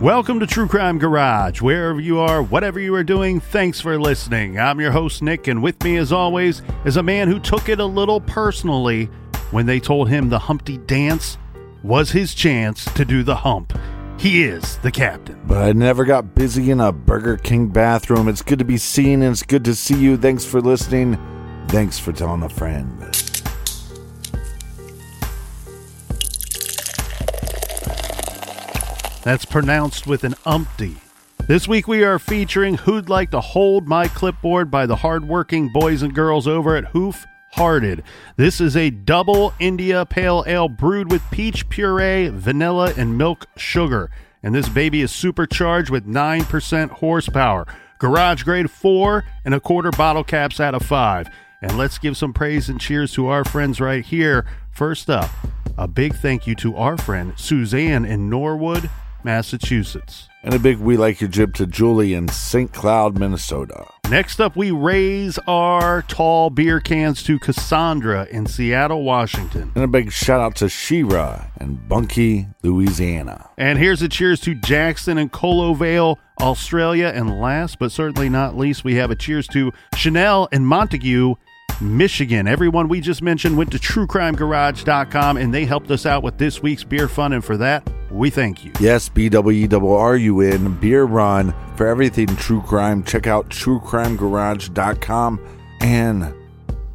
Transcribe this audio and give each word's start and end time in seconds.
Welcome 0.00 0.40
to 0.40 0.46
True 0.46 0.66
Crime 0.66 0.98
Garage. 0.98 1.60
Wherever 1.60 2.00
you 2.00 2.20
are, 2.20 2.42
whatever 2.42 2.80
you 2.80 2.94
are 2.94 3.04
doing, 3.04 3.38
thanks 3.38 3.82
for 3.82 4.00
listening. 4.00 4.58
I'm 4.58 4.80
your 4.80 4.92
host, 4.92 5.20
Nick, 5.20 5.46
and 5.46 5.62
with 5.62 5.84
me, 5.84 5.98
as 5.98 6.10
always, 6.10 6.62
is 6.86 6.96
a 6.96 7.02
man 7.02 7.28
who 7.28 7.38
took 7.38 7.68
it 7.68 7.80
a 7.80 7.84
little 7.84 8.18
personally 8.18 9.10
when 9.50 9.66
they 9.66 9.78
told 9.78 10.08
him 10.08 10.30
the 10.30 10.38
Humpty 10.38 10.78
Dance 10.78 11.36
was 11.82 12.12
his 12.12 12.32
chance 12.32 12.86
to 12.94 13.04
do 13.04 13.22
the 13.22 13.36
hump. 13.36 13.78
He 14.18 14.42
is 14.42 14.78
the 14.78 14.90
captain. 14.90 15.38
But 15.44 15.58
I 15.58 15.72
never 15.72 16.06
got 16.06 16.34
busy 16.34 16.70
in 16.70 16.80
a 16.80 16.92
Burger 16.92 17.36
King 17.36 17.68
bathroom. 17.68 18.26
It's 18.26 18.40
good 18.40 18.60
to 18.60 18.64
be 18.64 18.78
seen 18.78 19.20
and 19.20 19.32
it's 19.32 19.42
good 19.42 19.66
to 19.66 19.74
see 19.74 20.00
you. 20.00 20.16
Thanks 20.16 20.46
for 20.46 20.62
listening. 20.62 21.18
Thanks 21.68 21.98
for 21.98 22.12
telling 22.12 22.42
a 22.42 22.48
friend. 22.48 23.19
That's 29.22 29.44
pronounced 29.44 30.06
with 30.06 30.24
an 30.24 30.34
umpty. 30.46 30.96
This 31.46 31.68
week 31.68 31.86
we 31.86 32.04
are 32.04 32.18
featuring 32.18 32.76
Who'd 32.78 33.10
Like 33.10 33.30
to 33.32 33.40
Hold 33.40 33.86
My 33.86 34.08
Clipboard 34.08 34.70
by 34.70 34.86
the 34.86 34.96
hardworking 34.96 35.68
boys 35.72 36.02
and 36.02 36.14
girls 36.14 36.46
over 36.46 36.74
at 36.74 36.86
Hoof 36.86 37.26
Hearted. 37.52 38.02
This 38.36 38.62
is 38.62 38.76
a 38.76 38.88
double 38.90 39.52
India 39.58 40.06
Pale 40.06 40.44
Ale 40.46 40.68
brewed 40.68 41.10
with 41.10 41.22
peach 41.30 41.68
puree, 41.68 42.28
vanilla, 42.28 42.94
and 42.96 43.18
milk 43.18 43.46
sugar. 43.56 44.10
And 44.42 44.54
this 44.54 44.70
baby 44.70 45.02
is 45.02 45.10
supercharged 45.10 45.90
with 45.90 46.06
9% 46.06 46.90
horsepower. 46.90 47.66
Garage 47.98 48.44
grade 48.44 48.70
4 48.70 49.24
and 49.44 49.52
a 49.52 49.60
quarter 49.60 49.90
bottle 49.90 50.24
caps 50.24 50.60
out 50.60 50.74
of 50.74 50.82
5. 50.82 51.28
And 51.60 51.76
let's 51.76 51.98
give 51.98 52.16
some 52.16 52.32
praise 52.32 52.70
and 52.70 52.80
cheers 52.80 53.12
to 53.14 53.26
our 53.26 53.44
friends 53.44 53.80
right 53.80 54.04
here. 54.04 54.46
First 54.70 55.10
up, 55.10 55.28
a 55.76 55.86
big 55.86 56.14
thank 56.14 56.46
you 56.46 56.54
to 56.56 56.76
our 56.76 56.96
friend 56.96 57.34
Suzanne 57.36 58.06
in 58.06 58.30
Norwood, 58.30 58.88
Massachusetts. 59.24 60.28
And 60.42 60.54
a 60.54 60.58
big 60.58 60.78
we 60.78 60.96
like 60.96 61.20
your 61.20 61.28
jib 61.28 61.54
to 61.56 61.66
Julie 61.66 62.14
in 62.14 62.28
St. 62.28 62.72
Cloud, 62.72 63.18
Minnesota. 63.18 63.86
Next 64.08 64.40
up, 64.40 64.56
we 64.56 64.70
raise 64.70 65.38
our 65.46 66.02
tall 66.02 66.48
beer 66.48 66.80
cans 66.80 67.22
to 67.24 67.38
Cassandra 67.38 68.26
in 68.30 68.46
Seattle, 68.46 69.04
Washington. 69.04 69.70
And 69.74 69.84
a 69.84 69.86
big 69.86 70.10
shout 70.10 70.40
out 70.40 70.56
to 70.56 70.68
Shira 70.68 71.50
in 71.60 71.76
Bunkie, 71.86 72.48
Louisiana. 72.62 73.50
And 73.58 73.78
here's 73.78 74.00
a 74.00 74.08
cheers 74.08 74.40
to 74.40 74.54
Jackson 74.54 75.18
and 75.18 75.30
Colovale, 75.30 76.16
Australia. 76.40 77.12
And 77.14 77.38
last 77.38 77.78
but 77.78 77.92
certainly 77.92 78.30
not 78.30 78.56
least, 78.56 78.82
we 78.82 78.94
have 78.94 79.10
a 79.10 79.16
cheers 79.16 79.46
to 79.48 79.72
Chanel 79.94 80.48
and 80.50 80.66
Montague, 80.66 81.34
Michigan. 81.82 82.48
Everyone 82.48 82.88
we 82.88 83.00
just 83.00 83.20
mentioned 83.20 83.58
went 83.58 83.70
to 83.72 83.78
truecrimegarage.com 83.78 85.36
and 85.36 85.52
they 85.52 85.66
helped 85.66 85.90
us 85.90 86.06
out 86.06 86.22
with 86.22 86.38
this 86.38 86.62
week's 86.62 86.82
beer 86.82 87.08
fun. 87.08 87.34
And 87.34 87.44
for 87.44 87.58
that, 87.58 87.88
we 88.10 88.30
thank 88.30 88.64
you. 88.64 88.72
Yes, 88.80 89.08
B 89.08 89.28
W 89.28 89.66
E 89.66 89.68
R 89.72 89.98
R 89.98 90.16
U 90.16 90.40
N, 90.40 90.74
beer 90.80 91.04
run 91.04 91.54
for 91.76 91.86
everything 91.86 92.26
true 92.26 92.62
crime. 92.62 93.02
Check 93.04 93.26
out 93.26 93.48
truecrimegarage.com. 93.48 95.40
And 95.80 96.34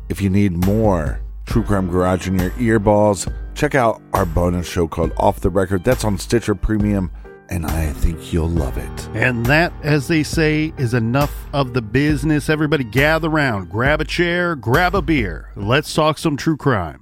if 0.09 0.21
you 0.21 0.29
need 0.29 0.65
more 0.65 1.21
True 1.45 1.63
Crime 1.63 1.89
Garage 1.89 2.27
in 2.27 2.39
your 2.39 2.51
earballs, 2.51 3.31
check 3.55 3.75
out 3.75 4.01
our 4.13 4.25
bonus 4.25 4.67
show 4.67 4.87
called 4.87 5.11
Off 5.17 5.39
the 5.39 5.49
Record. 5.49 5.83
That's 5.83 6.03
on 6.03 6.17
Stitcher 6.17 6.55
Premium 6.55 7.11
and 7.49 7.65
I 7.65 7.91
think 7.93 8.33
you'll 8.33 8.49
love 8.49 8.77
it. 8.77 9.09
And 9.13 9.45
that, 9.45 9.71
as 9.83 10.07
they 10.07 10.23
say, 10.23 10.73
is 10.77 10.93
enough 10.93 11.31
of 11.53 11.73
the 11.73 11.81
business. 11.81 12.49
Everybody 12.49 12.83
gather 12.83 13.29
around, 13.29 13.69
grab 13.69 14.01
a 14.01 14.05
chair, 14.05 14.55
grab 14.55 14.95
a 14.95 15.01
beer. 15.01 15.51
Let's 15.55 15.93
talk 15.93 16.17
some 16.17 16.37
true 16.37 16.57
crime. 16.57 17.01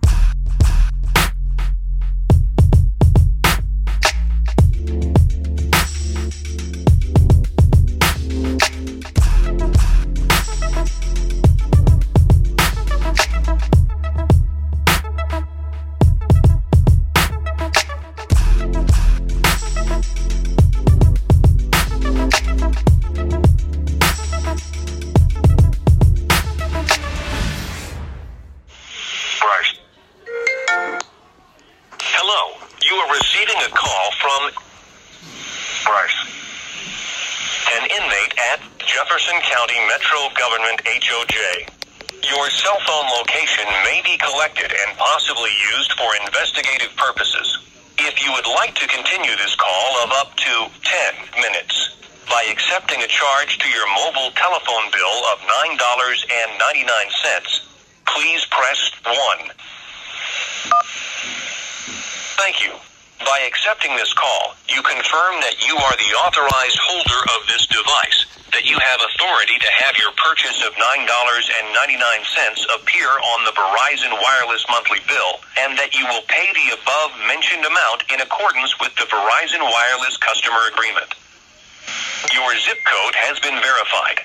To 53.63 53.71
your 53.71 53.87
mobile 53.95 54.27
telephone 54.35 54.91
bill 54.91 55.19
of 55.31 55.39
$9.99, 55.79 56.19
please 58.03 58.43
press 58.51 58.91
1. 59.07 59.15
Thank 62.35 62.59
you. 62.59 62.75
By 63.23 63.47
accepting 63.47 63.95
this 63.95 64.11
call, 64.11 64.59
you 64.67 64.83
confirm 64.83 65.39
that 65.47 65.63
you 65.63 65.79
are 65.79 65.95
the 65.95 66.11
authorized 66.27 66.75
holder 66.75 67.23
of 67.39 67.47
this 67.47 67.63
device, 67.71 68.27
that 68.51 68.67
you 68.67 68.75
have 68.83 68.99
authority 68.99 69.55
to 69.55 69.71
have 69.79 69.95
your 69.95 70.11
purchase 70.19 70.59
of 70.67 70.75
$9.99 70.75 71.07
appear 72.75 73.07
on 73.07 73.47
the 73.47 73.55
Verizon 73.55 74.11
Wireless 74.11 74.67
monthly 74.67 74.99
bill, 75.07 75.39
and 75.63 75.79
that 75.79 75.95
you 75.95 76.03
will 76.11 76.27
pay 76.27 76.51
the 76.51 76.75
above 76.75 77.15
mentioned 77.31 77.63
amount 77.63 78.11
in 78.11 78.19
accordance 78.19 78.75
with 78.83 78.91
the 78.99 79.07
Verizon 79.07 79.63
Wireless 79.63 80.19
customer 80.19 80.67
agreement. 80.67 81.15
Your 82.31 82.55
zip 82.55 82.79
code 82.87 83.15
has 83.19 83.35
been 83.43 83.59
verified. 83.59 84.23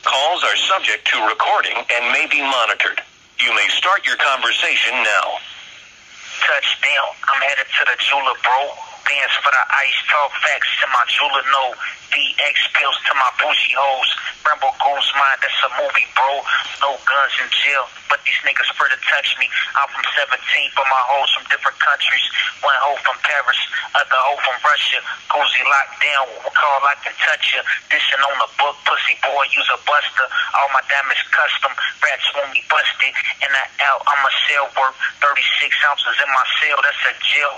Calls 0.00 0.40
are 0.48 0.56
subject 0.56 1.04
to 1.12 1.20
recording 1.28 1.76
and 1.76 2.08
may 2.08 2.24
be 2.32 2.40
monitored. 2.40 3.04
You 3.36 3.52
may 3.52 3.68
start 3.76 4.08
your 4.08 4.16
conversation 4.16 4.96
now. 5.04 5.44
Touchdown. 6.40 7.08
I'm 7.28 7.40
headed 7.44 7.68
to 7.68 7.82
the 7.84 7.96
jeweler, 8.00 8.36
bro. 8.40 8.60
Bands 9.04 9.36
for 9.44 9.52
the 9.52 9.64
ice, 9.76 9.98
talk 10.08 10.32
facts 10.40 10.72
to 10.80 10.88
my 10.88 11.04
jeweler, 11.12 11.44
no. 11.52 11.76
VX 12.08 12.56
pills 12.72 12.96
to 13.08 13.12
my 13.12 13.28
bougie 13.36 13.76
hoes. 13.76 14.08
Rambo 14.48 14.72
goes 14.80 15.08
mine, 15.20 15.40
that's 15.44 15.60
a 15.68 15.70
movie, 15.76 16.08
bro. 16.16 16.40
No 16.80 16.96
guns 17.04 17.34
in 17.44 17.48
jail, 17.52 17.84
but 18.14 18.22
these 18.22 18.38
niggas 18.46 18.70
spread 18.70 18.94
to 18.94 19.00
touch 19.10 19.34
me. 19.42 19.50
I'm 19.74 19.90
from 19.90 20.06
17, 20.14 20.38
but 20.78 20.86
my 20.86 21.02
hoes 21.10 21.34
from 21.34 21.50
different 21.50 21.74
countries. 21.82 22.22
One 22.62 22.78
hoe 22.78 22.94
from 23.02 23.18
Paris, 23.26 23.58
other 23.90 24.20
hoe 24.30 24.38
from 24.38 24.54
Russia. 24.62 25.02
Cozy 25.26 25.66
locked 25.66 25.98
down, 25.98 26.30
We 26.46 26.50
call 26.54 26.78
I 26.86 26.94
can 27.02 27.10
touch 27.18 27.58
ya. 27.58 27.66
Dishing 27.90 28.22
on 28.22 28.38
the 28.38 28.46
book, 28.54 28.78
pussy 28.86 29.18
boy, 29.18 29.50
use 29.50 29.66
a 29.74 29.82
buster. 29.82 30.30
All 30.54 30.70
my 30.70 30.86
damage 30.86 31.26
custom, 31.34 31.74
rats 32.06 32.30
want 32.38 32.54
me 32.54 32.62
busted. 32.70 33.10
And 33.42 33.50
I 33.50 33.66
out, 33.90 34.06
I'm 34.06 34.22
a 34.22 34.32
sell 34.46 34.70
work. 34.78 34.94
36 35.18 35.34
ounces 35.90 36.14
in 36.22 36.30
my 36.30 36.46
cell, 36.62 36.78
that's 36.86 37.02
a 37.10 37.14
jail. 37.18 37.50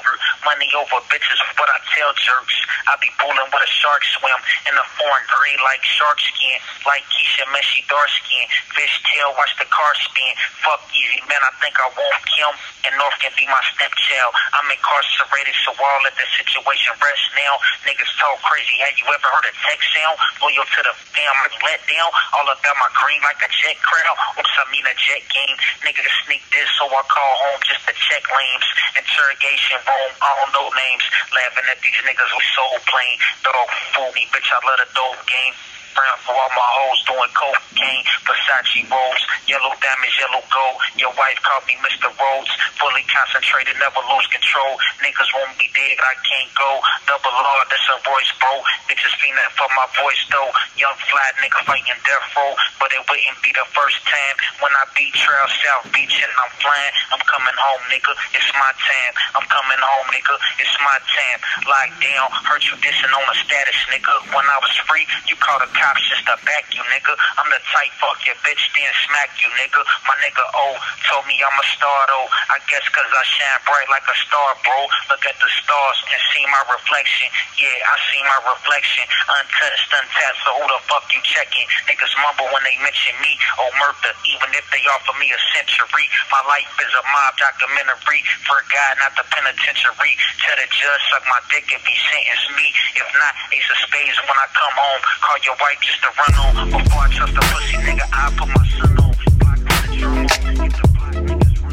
Money 0.48 0.72
over 0.72 1.04
bitches, 1.12 1.36
what 1.60 1.68
I 1.68 1.84
tell 1.92 2.16
jerks. 2.16 2.56
I 2.88 2.96
be 3.04 3.12
pulling 3.20 3.50
with 3.52 3.60
a 3.60 3.70
shark 3.70 4.00
swim 4.16 4.40
in 4.70 4.74
a 4.78 4.86
foreign 4.96 5.26
gray 5.28 5.58
like 5.60 5.84
shark 5.84 6.16
skin. 6.16 6.56
Like 6.88 7.04
Keisha 7.12 7.44
Messi, 7.52 7.84
dark 7.90 8.08
skin. 8.08 8.46
Fish 8.72 8.94
tail, 9.10 9.34
watch 9.36 9.52
the 9.58 9.68
car 9.68 9.92
spin. 10.00 10.32
Fuck 10.62 10.82
easy, 10.90 11.22
man, 11.30 11.42
I 11.42 11.52
think 11.62 11.78
I 11.78 11.88
won't 11.94 12.20
kill 12.26 12.50
him. 12.50 12.58
And 12.86 12.92
North 12.98 13.18
can 13.18 13.34
be 13.34 13.46
my 13.50 13.62
stepchild. 13.74 14.32
I'm 14.54 14.66
incarcerated, 14.70 15.54
so 15.66 15.74
I'll 15.74 16.02
let 16.06 16.14
the 16.14 16.26
situation 16.38 16.94
rest 17.02 17.26
now. 17.34 17.58
Niggas 17.82 18.12
talk 18.18 18.38
crazy. 18.46 18.78
Have 18.82 18.94
you 18.98 19.06
ever 19.10 19.28
heard 19.30 19.46
a 19.50 19.54
tech 19.66 19.80
sound? 19.94 20.16
Loyal 20.38 20.62
to 20.62 20.80
the 20.86 20.94
family, 21.10 21.54
let 21.66 21.82
down. 21.90 22.10
All 22.38 22.46
about 22.46 22.76
my 22.78 22.90
green 22.94 23.22
like 23.26 23.42
a 23.42 23.50
jet 23.50 23.78
crowd. 23.82 24.16
Oops, 24.38 24.54
I 24.58 24.64
mean 24.70 24.86
a 24.86 24.94
jet 24.94 25.22
game. 25.30 25.56
Niggas 25.82 26.14
sneak 26.26 26.42
this, 26.54 26.70
so 26.78 26.86
I 26.86 27.02
call 27.10 27.34
home 27.50 27.60
just 27.66 27.82
to 27.90 27.94
check 27.94 28.22
lames. 28.30 28.68
Interrogation 28.94 29.82
room, 29.82 30.12
I 30.22 30.30
don't 30.38 30.52
know 30.54 30.68
names. 30.70 31.04
Laughing 31.34 31.66
at 31.70 31.78
these 31.82 31.98
niggas, 32.06 32.30
we 32.34 32.44
so 32.54 32.66
plain. 32.86 33.16
Dog 33.42 33.68
fool 33.94 34.10
me, 34.14 34.30
bitch, 34.30 34.46
I 34.50 34.58
love 34.62 34.80
a 34.82 34.88
dope 34.94 35.22
game. 35.26 35.54
For 35.96 36.36
all 36.36 36.52
my 36.52 36.70
hoes 36.76 37.00
doing 37.08 37.32
cocaine, 37.32 38.04
Versace 38.28 38.84
rolls, 38.92 39.22
yellow 39.48 39.72
damage, 39.80 40.16
yellow 40.20 40.44
gold. 40.52 40.76
Your 41.00 41.08
wife 41.16 41.40
called 41.40 41.64
me 41.64 41.72
Mr. 41.80 42.12
Rhodes, 42.12 42.52
fully 42.76 43.00
concentrated, 43.08 43.80
never 43.80 44.04
lose 44.04 44.28
control. 44.28 44.76
Niggas 45.00 45.30
won't 45.32 45.56
be 45.56 45.72
dead, 45.72 45.96
I 45.96 46.12
can't 46.20 46.52
go. 46.52 46.84
Double 47.08 47.32
R, 47.32 47.64
that's 47.72 47.88
a 47.88 47.96
voice, 48.04 48.28
bro. 48.36 48.60
Bitches 48.92 49.14
feeling 49.24 49.40
it 49.40 49.56
for 49.56 49.64
my 49.72 49.88
voice 49.96 50.20
though. 50.28 50.52
Young 50.76 50.92
fly 51.08 51.32
nigga 51.40 51.64
fighting 51.64 51.96
death 52.04 52.28
row, 52.36 52.52
but 52.76 52.92
it 52.92 53.00
wouldn't 53.08 53.40
be 53.40 53.56
the 53.56 53.64
first 53.72 53.96
time 54.04 54.36
when 54.60 54.72
I 54.76 54.84
beat 54.92 55.16
Trail 55.16 55.48
South 55.64 55.88
Beach 55.96 56.12
and 56.12 56.32
I'm 56.44 56.52
flying. 56.60 56.92
I'm 57.16 57.24
coming 57.24 57.56
home, 57.56 57.82
nigga. 57.88 58.12
It's 58.36 58.52
my 58.52 58.72
time. 58.76 59.12
I'm 59.32 59.46
coming 59.48 59.80
home, 59.80 60.06
nigga. 60.12 60.36
It's 60.60 60.76
my 60.84 60.98
time. 61.00 61.38
Locked 61.64 61.98
down, 62.04 62.28
hurt 62.44 62.62
you 62.68 62.76
dissing 62.84 63.12
on 63.16 63.24
a 63.24 63.36
status, 63.40 63.80
nigga. 63.88 64.12
When 64.36 64.44
I 64.44 64.58
was 64.60 64.74
free, 64.84 65.08
you 65.30 65.36
called 65.40 65.64
a 65.64 65.70
cops 65.86 66.02
just 66.10 66.26
to 66.26 66.34
back 66.42 66.66
you, 66.74 66.82
nigga. 66.90 67.14
I'm 67.38 67.46
the 67.46 67.62
type 67.70 67.94
fuck 68.02 68.18
your 68.26 68.34
bitch, 68.42 68.58
then 68.74 68.90
smack 69.06 69.30
you, 69.38 69.46
nigga. 69.54 69.78
My 70.10 70.18
nigga 70.18 70.42
O 70.42 70.74
told 71.06 71.22
me 71.30 71.38
I'm 71.38 71.54
a 71.54 71.66
star 71.78 72.00
though. 72.10 72.26
I 72.50 72.58
guess 72.66 72.82
cause 72.90 73.06
I 73.06 73.22
shine 73.22 73.62
bright 73.62 73.86
like 73.86 74.02
a 74.10 74.16
star, 74.26 74.50
bro. 74.66 74.90
Look 75.14 75.22
at 75.22 75.38
the 75.38 75.50
stars 75.62 75.98
and 76.10 76.18
see 76.34 76.42
my 76.50 76.62
reflection. 76.74 77.30
Yeah, 77.54 77.70
I 77.70 77.94
see 78.10 78.22
my 78.26 78.40
reflection. 78.50 79.06
Untouched, 79.30 79.90
untapped, 79.94 80.38
so 80.42 80.58
who 80.58 80.66
the 80.66 80.80
fuck 80.90 81.06
you 81.14 81.22
checking? 81.22 81.70
Niggas 81.86 82.14
mumble 82.18 82.50
when 82.50 82.66
they 82.66 82.74
mention 82.82 83.14
me. 83.22 83.38
Oh, 83.62 83.70
murder, 83.78 84.10
even 84.26 84.50
if 84.58 84.66
they 84.74 84.82
offer 84.90 85.14
me 85.22 85.30
a 85.30 85.40
century. 85.54 86.06
My 86.34 86.42
life 86.50 86.70
is 86.82 86.90
a 86.98 87.04
mob 87.14 87.38
documentary. 87.38 88.26
For 88.50 88.58
God, 88.74 88.98
not 88.98 89.14
the 89.14 89.26
penitentiary. 89.30 90.18
Tell 90.42 90.58
the 90.58 90.66
judge, 90.66 91.02
suck 91.14 91.22
my 91.30 91.38
dick 91.54 91.70
if 91.70 91.82
he 91.86 91.94
sentence 92.10 92.46
me. 92.58 92.66
If 92.98 93.06
not, 93.14 93.34
ace 93.54 93.70
of 93.70 93.78
spades 93.86 94.18
when 94.26 94.34
I 94.34 94.50
come 94.50 94.74
home. 94.74 95.02
Call 95.22 95.38
your 95.46 95.58
wife 95.62 95.75
just 95.80 96.00
to 96.02 96.08
run 96.18 96.34
on. 96.56 96.70
Before 96.70 97.00
I 97.00 97.08
trust 97.10 97.36
a 97.36 97.40
pussy 97.40 97.76
nigga, 97.78 98.06
I 98.12 98.30
put 98.36 98.48
my 98.48 98.64
son 98.78 98.98
on. 98.98 99.12
Block 99.38 99.58
with 99.58 99.90
the 99.90 99.96
drum 99.96 100.18
on. 100.18 100.24
If 100.24 100.72
the 100.80 100.88
block 100.94 101.14
niggas 101.14 101.60
on. 101.62 101.66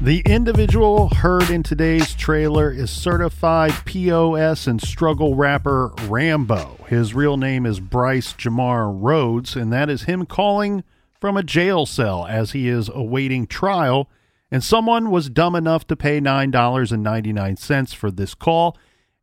The 0.00 0.22
individual 0.26 1.10
heard 1.10 1.48
in 1.48 1.62
today's 1.62 2.12
trailer 2.14 2.72
is 2.72 2.90
certified 2.90 3.72
POS 3.84 4.66
and 4.66 4.82
struggle 4.82 5.36
rapper 5.36 5.92
Rambo. 6.08 6.78
His 6.88 7.14
real 7.14 7.36
name 7.36 7.64
is 7.64 7.78
Bryce 7.78 8.32
Jamar 8.32 8.92
Rhodes, 8.92 9.54
and 9.54 9.72
that 9.72 9.88
is 9.88 10.02
him 10.02 10.26
calling 10.26 10.82
from 11.20 11.36
a 11.36 11.44
jail 11.44 11.86
cell 11.86 12.26
as 12.26 12.50
he 12.50 12.68
is 12.68 12.88
awaiting 12.92 13.46
trial. 13.46 14.10
And 14.52 14.62
someone 14.62 15.10
was 15.10 15.30
dumb 15.30 15.54
enough 15.54 15.86
to 15.86 15.96
pay 15.96 16.20
$9.99 16.20 17.94
for 17.94 18.10
this 18.10 18.34
call. 18.34 18.76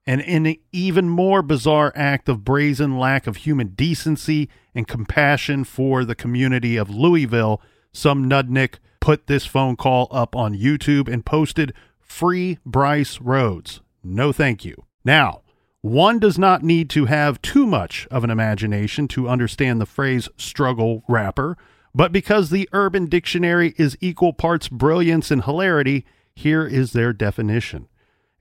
And 0.07 0.21
in 0.21 0.47
an 0.47 0.55
even 0.71 1.07
more 1.07 1.43
bizarre 1.43 1.93
act 1.95 2.27
of 2.27 2.43
brazen 2.43 2.97
lack 2.97 3.27
of 3.27 3.37
human 3.37 3.69
decency 3.69 4.49
and 4.73 4.87
compassion 4.87 5.65
for 5.65 6.03
the 6.03 6.15
community 6.15 6.77
of 6.77 6.89
Louisville, 6.89 7.61
some 7.93 8.27
nudnik 8.27 8.79
put 8.99 9.27
this 9.27 9.45
phone 9.45 9.75
call 9.75 10.07
up 10.09 10.35
on 10.35 10.57
YouTube 10.57 11.07
and 11.07 11.23
posted 11.23 11.73
free 11.99 12.57
Bryce 12.65 13.21
Rhodes. 13.21 13.81
No 14.03 14.31
thank 14.31 14.65
you. 14.65 14.85
Now, 15.05 15.43
one 15.81 16.17
does 16.17 16.39
not 16.39 16.63
need 16.63 16.89
to 16.89 17.05
have 17.05 17.41
too 17.43 17.67
much 17.67 18.07
of 18.09 18.23
an 18.23 18.31
imagination 18.31 19.07
to 19.09 19.29
understand 19.29 19.79
the 19.79 19.85
phrase 19.85 20.27
struggle 20.37 21.03
rapper, 21.07 21.55
but 21.99 22.13
because 22.13 22.49
the 22.49 22.69
Urban 22.71 23.07
Dictionary 23.07 23.75
is 23.77 23.97
equal 23.99 24.31
parts 24.31 24.69
brilliance 24.69 25.31
and 25.31 25.43
hilarity, 25.43 26.05
here 26.33 26.65
is 26.65 26.93
their 26.93 27.11
definition. 27.11 27.89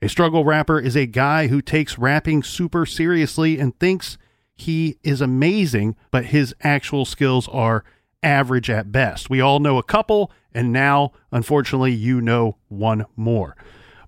A 0.01 0.07
struggle 0.07 0.45
rapper 0.45 0.79
is 0.79 0.95
a 0.95 1.05
guy 1.05 1.47
who 1.47 1.61
takes 1.61 1.97
rapping 1.97 2.41
super 2.41 2.85
seriously 2.85 3.59
and 3.59 3.77
thinks 3.77 4.17
he 4.55 4.97
is 5.03 5.19
amazing, 5.19 5.97
but 6.09 6.27
his 6.27 6.55
actual 6.61 7.03
skills 7.03 7.49
are 7.49 7.83
average 8.23 8.69
at 8.69 8.93
best. 8.93 9.29
We 9.29 9.41
all 9.41 9.59
know 9.59 9.77
a 9.77 9.83
couple, 9.83 10.31
and 10.53 10.71
now, 10.71 11.11
unfortunately, 11.29 11.91
you 11.91 12.21
know 12.21 12.55
one 12.69 13.07
more. 13.17 13.57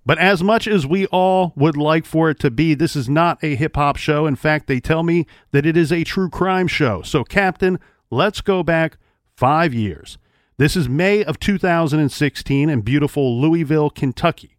But 0.05 0.17
as 0.17 0.41
much 0.41 0.65
as 0.65 0.87
we 0.87 1.07
all 1.07 1.51
would 1.57 1.75
like 1.75 2.05
for 2.05 2.29
it 2.29 2.39
to 2.39 2.51
be, 2.51 2.73
this 2.73 2.95
is 2.95 3.09
not 3.09 3.43
a 3.43 3.55
hip 3.57 3.75
hop 3.75 3.97
show. 3.97 4.27
In 4.27 4.37
fact, 4.37 4.67
they 4.67 4.79
tell 4.79 5.03
me 5.03 5.25
that 5.51 5.65
it 5.65 5.75
is 5.75 5.91
a 5.91 6.05
true 6.05 6.29
crime 6.29 6.69
show. 6.69 7.01
So, 7.01 7.25
Captain, 7.25 7.79
let's 8.09 8.39
go 8.39 8.63
back 8.63 8.95
five 9.41 9.73
years. 9.73 10.19
This 10.57 10.75
is 10.75 10.87
May 10.87 11.23
of 11.23 11.39
2016 11.39 12.69
in 12.69 12.81
beautiful 12.81 13.41
Louisville, 13.41 13.89
Kentucky, 13.89 14.55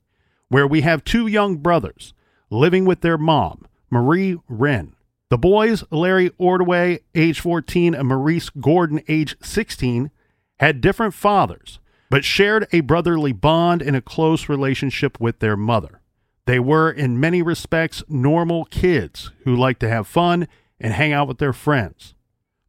where 0.49 0.67
we 0.67 0.81
have 0.81 1.05
two 1.05 1.29
young 1.29 1.59
brothers 1.59 2.15
living 2.51 2.85
with 2.85 3.01
their 3.01 3.17
mom, 3.17 3.65
Marie 3.91 4.41
Wren. 4.49 4.97
The 5.31 5.39
boys, 5.39 5.85
Larry 5.93 6.33
Ordway, 6.37 6.99
age 7.15 7.39
14, 7.39 7.95
and 7.95 8.09
Maurice 8.09 8.51
Gordon, 8.51 9.01
age 9.07 9.37
16, 9.41 10.11
had 10.59 10.81
different 10.81 11.15
fathers, 11.15 11.79
but 12.11 12.25
shared 12.25 12.67
a 12.73 12.81
brotherly 12.81 13.31
bond 13.31 13.83
and 13.83 13.95
a 13.95 14.03
close 14.03 14.49
relationship 14.49 15.21
with 15.21 15.39
their 15.39 15.57
mother. 15.57 16.01
They 16.47 16.59
were, 16.59 16.91
in 16.91 17.21
many 17.21 17.41
respects, 17.41 18.03
normal 18.09 18.65
kids 18.65 19.31
who 19.45 19.55
liked 19.55 19.79
to 19.79 19.89
have 19.89 20.09
fun 20.09 20.49
and 20.81 20.93
hang 20.93 21.13
out 21.13 21.29
with 21.29 21.39
their 21.39 21.53
friends. 21.53 22.17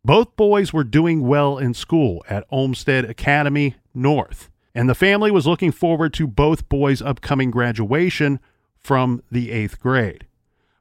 Both 0.05 0.36
boys 0.36 0.74
were 0.74 0.83
doing 0.83 1.25
well 1.25 1.57
in 1.57 1.74
school 1.74 2.25
at 2.29 2.45
Olmsted 2.51 3.05
Academy 3.05 3.75
North, 3.93 4.50
and 4.75 4.89
the 4.89 4.95
family 4.95 5.31
was 5.31 5.48
looking 5.48 5.72
forward 5.72 6.13
to 6.15 6.27
both 6.27 6.67
boys' 6.67 7.01
upcoming 7.01 7.51
graduation 7.51 8.41
from 8.75 9.24
the 9.31 9.50
eighth 9.50 9.79
grade. 9.79 10.27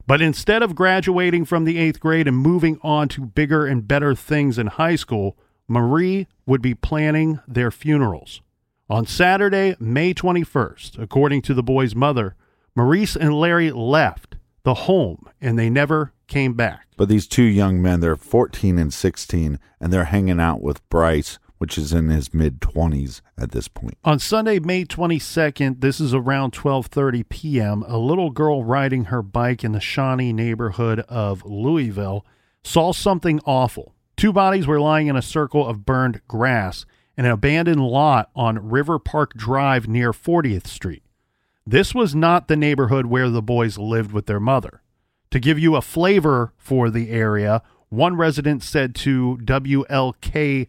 But 0.05 0.21
instead 0.21 0.61
of 0.61 0.75
graduating 0.75 1.45
from 1.45 1.63
the 1.63 1.77
eighth 1.77 2.01
grade 2.01 2.27
and 2.27 2.35
moving 2.35 2.77
on 2.81 3.07
to 3.09 3.25
bigger 3.25 3.65
and 3.65 3.87
better 3.87 4.13
things 4.13 4.59
in 4.59 4.67
high 4.67 4.97
school, 4.97 5.37
Marie 5.69 6.27
would 6.45 6.61
be 6.61 6.75
planning 6.75 7.39
their 7.47 7.71
funerals. 7.71 8.41
On 8.89 9.05
Saturday, 9.05 9.77
May 9.79 10.13
21st, 10.13 11.01
according 11.01 11.43
to 11.43 11.53
the 11.53 11.63
boy's 11.63 11.95
mother, 11.95 12.35
Maurice 12.75 13.15
and 13.15 13.33
Larry 13.33 13.71
left 13.71 14.35
the 14.63 14.73
home 14.73 15.29
and 15.39 15.57
they 15.57 15.69
never 15.69 16.11
came 16.27 16.53
back. 16.53 16.87
But 16.97 17.09
these 17.09 17.27
two 17.27 17.43
young 17.43 17.81
men, 17.81 17.99
they're 17.99 18.15
14 18.15 18.77
and 18.77 18.93
16, 18.93 19.59
and 19.79 19.93
they're 19.93 20.05
hanging 20.05 20.39
out 20.39 20.61
with 20.61 20.87
Bryce, 20.89 21.39
which 21.57 21.77
is 21.77 21.93
in 21.93 22.09
his 22.09 22.33
mid 22.33 22.59
20s 22.59 23.21
at 23.37 23.51
this 23.51 23.67
point. 23.67 23.97
On 24.03 24.19
Sunday, 24.19 24.59
May 24.59 24.85
22nd, 24.85 25.81
this 25.81 25.99
is 25.99 26.13
around 26.13 26.53
12:30 26.53 27.27
p.m., 27.29 27.83
a 27.87 27.97
little 27.97 28.29
girl 28.29 28.63
riding 28.63 29.05
her 29.05 29.21
bike 29.21 29.63
in 29.63 29.71
the 29.71 29.79
Shawnee 29.79 30.33
neighborhood 30.33 30.99
of 31.01 31.45
Louisville 31.45 32.25
saw 32.63 32.93
something 32.93 33.39
awful. 33.45 33.93
Two 34.15 34.31
bodies 34.31 34.67
were 34.67 34.79
lying 34.79 35.07
in 35.07 35.15
a 35.15 35.21
circle 35.21 35.67
of 35.67 35.85
burned 35.85 36.21
grass 36.27 36.85
in 37.17 37.25
an 37.25 37.31
abandoned 37.31 37.81
lot 37.81 38.29
on 38.35 38.69
River 38.69 38.99
Park 38.99 39.33
Drive 39.33 39.87
near 39.87 40.11
40th 40.11 40.67
Street. 40.67 41.03
This 41.65 41.95
was 41.95 42.13
not 42.13 42.47
the 42.47 42.57
neighborhood 42.57 43.05
where 43.05 43.29
the 43.29 43.41
boys 43.41 43.77
lived 43.77 44.11
with 44.11 44.25
their 44.25 44.39
mother. 44.39 44.81
To 45.33 45.39
give 45.39 45.57
you 45.57 45.75
a 45.75 45.81
flavor 45.81 46.53
for 46.57 46.91
the 46.91 47.09
area, 47.09 47.63
one 47.89 48.15
resident 48.15 48.61
said 48.61 48.93
to 48.97 49.39
WLKY, 49.41 50.67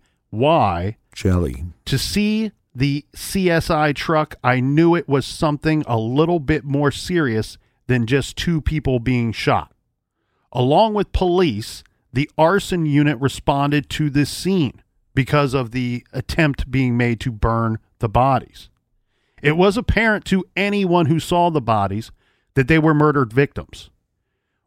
Jelly. 1.12 1.64
to 1.84 1.98
see 1.98 2.50
the 2.74 3.04
CSI 3.14 3.94
truck, 3.94 4.36
I 4.42 4.60
knew 4.60 4.94
it 4.94 5.06
was 5.06 5.26
something 5.26 5.84
a 5.86 5.98
little 5.98 6.40
bit 6.40 6.64
more 6.64 6.90
serious 6.90 7.58
than 7.88 8.06
just 8.06 8.38
two 8.38 8.62
people 8.62 9.00
being 9.00 9.32
shot. 9.32 9.70
Along 10.50 10.94
with 10.94 11.12
police, 11.12 11.84
the 12.10 12.30
arson 12.38 12.86
unit 12.86 13.20
responded 13.20 13.90
to 13.90 14.08
this 14.08 14.30
scene 14.30 14.82
because 15.14 15.52
of 15.52 15.72
the 15.72 16.06
attempt 16.10 16.70
being 16.70 16.96
made 16.96 17.20
to 17.20 17.30
burn 17.30 17.80
the 17.98 18.08
bodies. 18.08 18.70
It 19.42 19.58
was 19.58 19.76
apparent 19.76 20.24
to 20.24 20.46
anyone 20.56 21.04
who 21.04 21.20
saw 21.20 21.50
the 21.50 21.60
bodies 21.60 22.10
that 22.54 22.66
they 22.66 22.78
were 22.78 22.94
murdered 22.94 23.30
victims. 23.30 23.90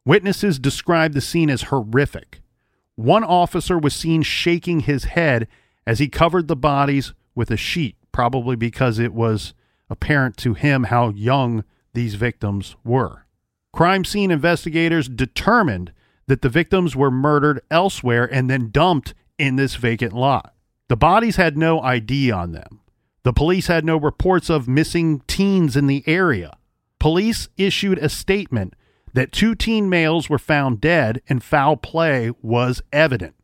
Witnesses 0.08 0.58
described 0.58 1.14
the 1.16 1.20
scene 1.20 1.50
as 1.50 1.64
horrific. 1.64 2.40
One 2.96 3.26
officer 3.26 3.78
was 3.78 3.94
seen 3.94 4.22
shaking 4.22 4.80
his 4.80 5.04
head 5.04 5.50
as 5.86 6.00
he 6.00 6.08
covered 6.08 6.48
the 6.48 6.56
bodies 6.56 7.14
with 7.36 7.52
a 7.52 7.58
sheet, 7.58 7.98
probably 8.14 8.56
because 8.56 9.00
it 9.00 9.14
was 9.14 9.54
apparent 9.90 10.38
to 10.38 10.54
him 10.54 10.86
how 10.86 11.10
young 11.10 11.66
these 11.94 12.16
victims 12.16 12.78
were. 12.86 13.26
Crime 13.74 14.06
scene 14.06 14.32
investigators 14.32 15.10
determined 15.10 15.92
that 16.28 16.42
the 16.42 16.48
victims 16.48 16.96
were 16.96 17.12
murdered 17.12 17.60
elsewhere 17.70 18.34
and 18.34 18.50
then 18.50 18.70
dumped 18.72 19.14
in 19.38 19.58
this 19.58 19.76
vacant 19.76 20.14
lot. 20.14 20.54
The 20.88 20.96
bodies 20.96 21.36
had 21.36 21.58
no 21.58 21.82
ID 21.82 22.32
on 22.32 22.54
them. 22.54 22.80
The 23.24 23.34
police 23.34 23.68
had 23.68 23.84
no 23.84 23.98
reports 23.98 24.50
of 24.50 24.70
missing 24.70 25.22
teens 25.28 25.76
in 25.76 25.88
the 25.88 26.06
area. 26.08 26.56
Police 26.98 27.50
issued 27.58 27.98
a 27.98 28.08
statement 28.08 28.74
that 29.14 29.32
two 29.32 29.56
teen 29.56 29.90
males 29.90 30.30
were 30.30 30.40
found 30.40 30.82
dead 30.82 31.22
and 31.28 31.44
foul 31.44 31.78
play 31.78 32.32
was 32.42 32.82
evident. 32.92 33.36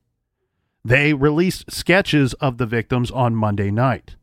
They 0.85 1.13
released 1.13 1.71
sketches 1.71 2.33
of 2.35 2.57
the 2.57 2.65
victims 2.65 3.09
on 3.11 3.35
Monday 3.35 3.71
night. 3.71 4.15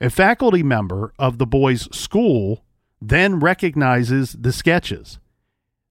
A 0.00 0.10
faculty 0.10 0.62
member 0.62 1.12
of 1.18 1.38
the 1.38 1.46
boys' 1.46 1.88
school 1.96 2.64
then 3.00 3.40
recognizes 3.40 4.32
the 4.32 4.52
sketches. 4.52 5.18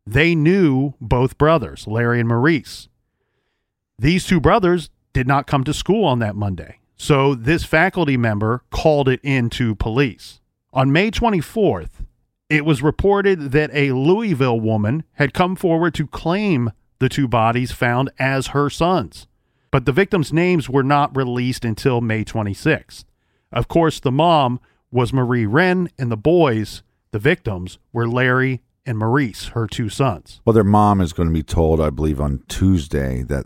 They 0.05 0.35
knew 0.35 0.93
both 1.01 1.37
brothers, 1.37 1.87
Larry 1.87 2.19
and 2.19 2.29
Maurice. 2.29 2.87
These 3.97 4.25
two 4.27 4.39
brothers 4.39 4.89
did 5.13 5.27
not 5.27 5.47
come 5.47 5.63
to 5.63 5.73
school 5.73 6.05
on 6.05 6.19
that 6.19 6.35
Monday, 6.35 6.79
so 6.95 7.33
this 7.33 7.63
faculty 7.63 8.17
member 8.17 8.63
called 8.69 9.09
it 9.09 9.19
in 9.23 9.49
to 9.51 9.75
police. 9.75 10.41
On 10.73 10.91
May 10.91 11.09
24th, 11.09 12.05
it 12.49 12.65
was 12.65 12.81
reported 12.81 13.51
that 13.51 13.71
a 13.73 13.91
Louisville 13.91 14.59
woman 14.59 15.03
had 15.13 15.33
come 15.33 15.55
forward 15.55 15.93
to 15.95 16.07
claim 16.07 16.71
the 16.99 17.09
two 17.09 17.27
bodies 17.27 17.71
found 17.71 18.09
as 18.19 18.47
her 18.47 18.69
sons, 18.69 19.27
but 19.71 19.85
the 19.85 19.91
victims' 19.91 20.31
names 20.31 20.69
were 20.69 20.83
not 20.83 21.15
released 21.15 21.65
until 21.65 22.01
May 22.01 22.23
26th. 22.23 23.05
Of 23.51 23.67
course, 23.67 23.99
the 23.99 24.11
mom 24.11 24.59
was 24.91 25.11
Marie 25.11 25.45
Wren, 25.45 25.89
and 25.97 26.11
the 26.11 26.17
boys, 26.17 26.83
the 27.11 27.19
victims, 27.19 27.79
were 27.91 28.07
Larry 28.07 28.61
and 28.85 28.97
Maurice, 28.97 29.47
her 29.49 29.67
two 29.67 29.89
sons. 29.89 30.41
Well, 30.45 30.53
their 30.53 30.63
mom 30.63 31.01
is 31.01 31.13
going 31.13 31.27
to 31.27 31.33
be 31.33 31.43
told, 31.43 31.81
I 31.81 31.89
believe, 31.89 32.21
on 32.21 32.43
Tuesday 32.47 33.23
that 33.23 33.45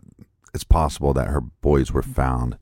it's 0.53 0.63
possible 0.63 1.13
that 1.13 1.27
her 1.27 1.41
boys 1.41 1.91
were 1.91 2.03
found 2.03 2.57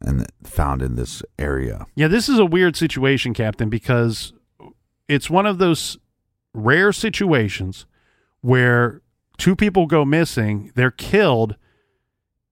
and 0.00 0.26
found 0.42 0.82
in 0.82 0.96
this 0.96 1.22
area. 1.38 1.86
Yeah, 1.94 2.08
this 2.08 2.28
is 2.28 2.38
a 2.38 2.46
weird 2.46 2.76
situation, 2.76 3.34
Captain, 3.34 3.68
because 3.68 4.32
it's 5.12 5.30
one 5.30 5.46
of 5.46 5.58
those 5.58 5.98
rare 6.54 6.92
situations 6.92 7.86
where 8.40 9.02
two 9.38 9.56
people 9.56 9.86
go 9.86 10.04
missing, 10.04 10.72
they're 10.74 10.90
killed, 10.90 11.56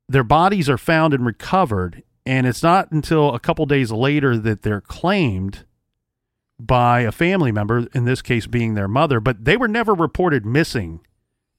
their 0.09 0.25
bodies 0.25 0.69
are 0.69 0.79
found 0.79 1.15
and 1.15 1.25
recovered, 1.25 2.03
and 2.27 2.47
it's 2.47 2.63
not 2.63 2.91
until 2.91 3.35
a 3.35 3.41
couple 3.41 3.67
days 3.67 3.91
later 3.91 4.37
that 4.37 4.63
they're 4.63 4.81
claimed 4.81 5.65
by 6.59 7.01
a 7.01 7.13
family 7.13 7.53
member, 7.53 7.87
in 7.95 8.05
this 8.05 8.21
case 8.21 8.47
being 8.47 8.75
their 8.75 8.89
mother, 8.89 9.19
but 9.19 9.45
they 9.45 9.57
were 9.57 9.69
never 9.69 9.95
reported 9.95 10.45
missing 10.45 11.01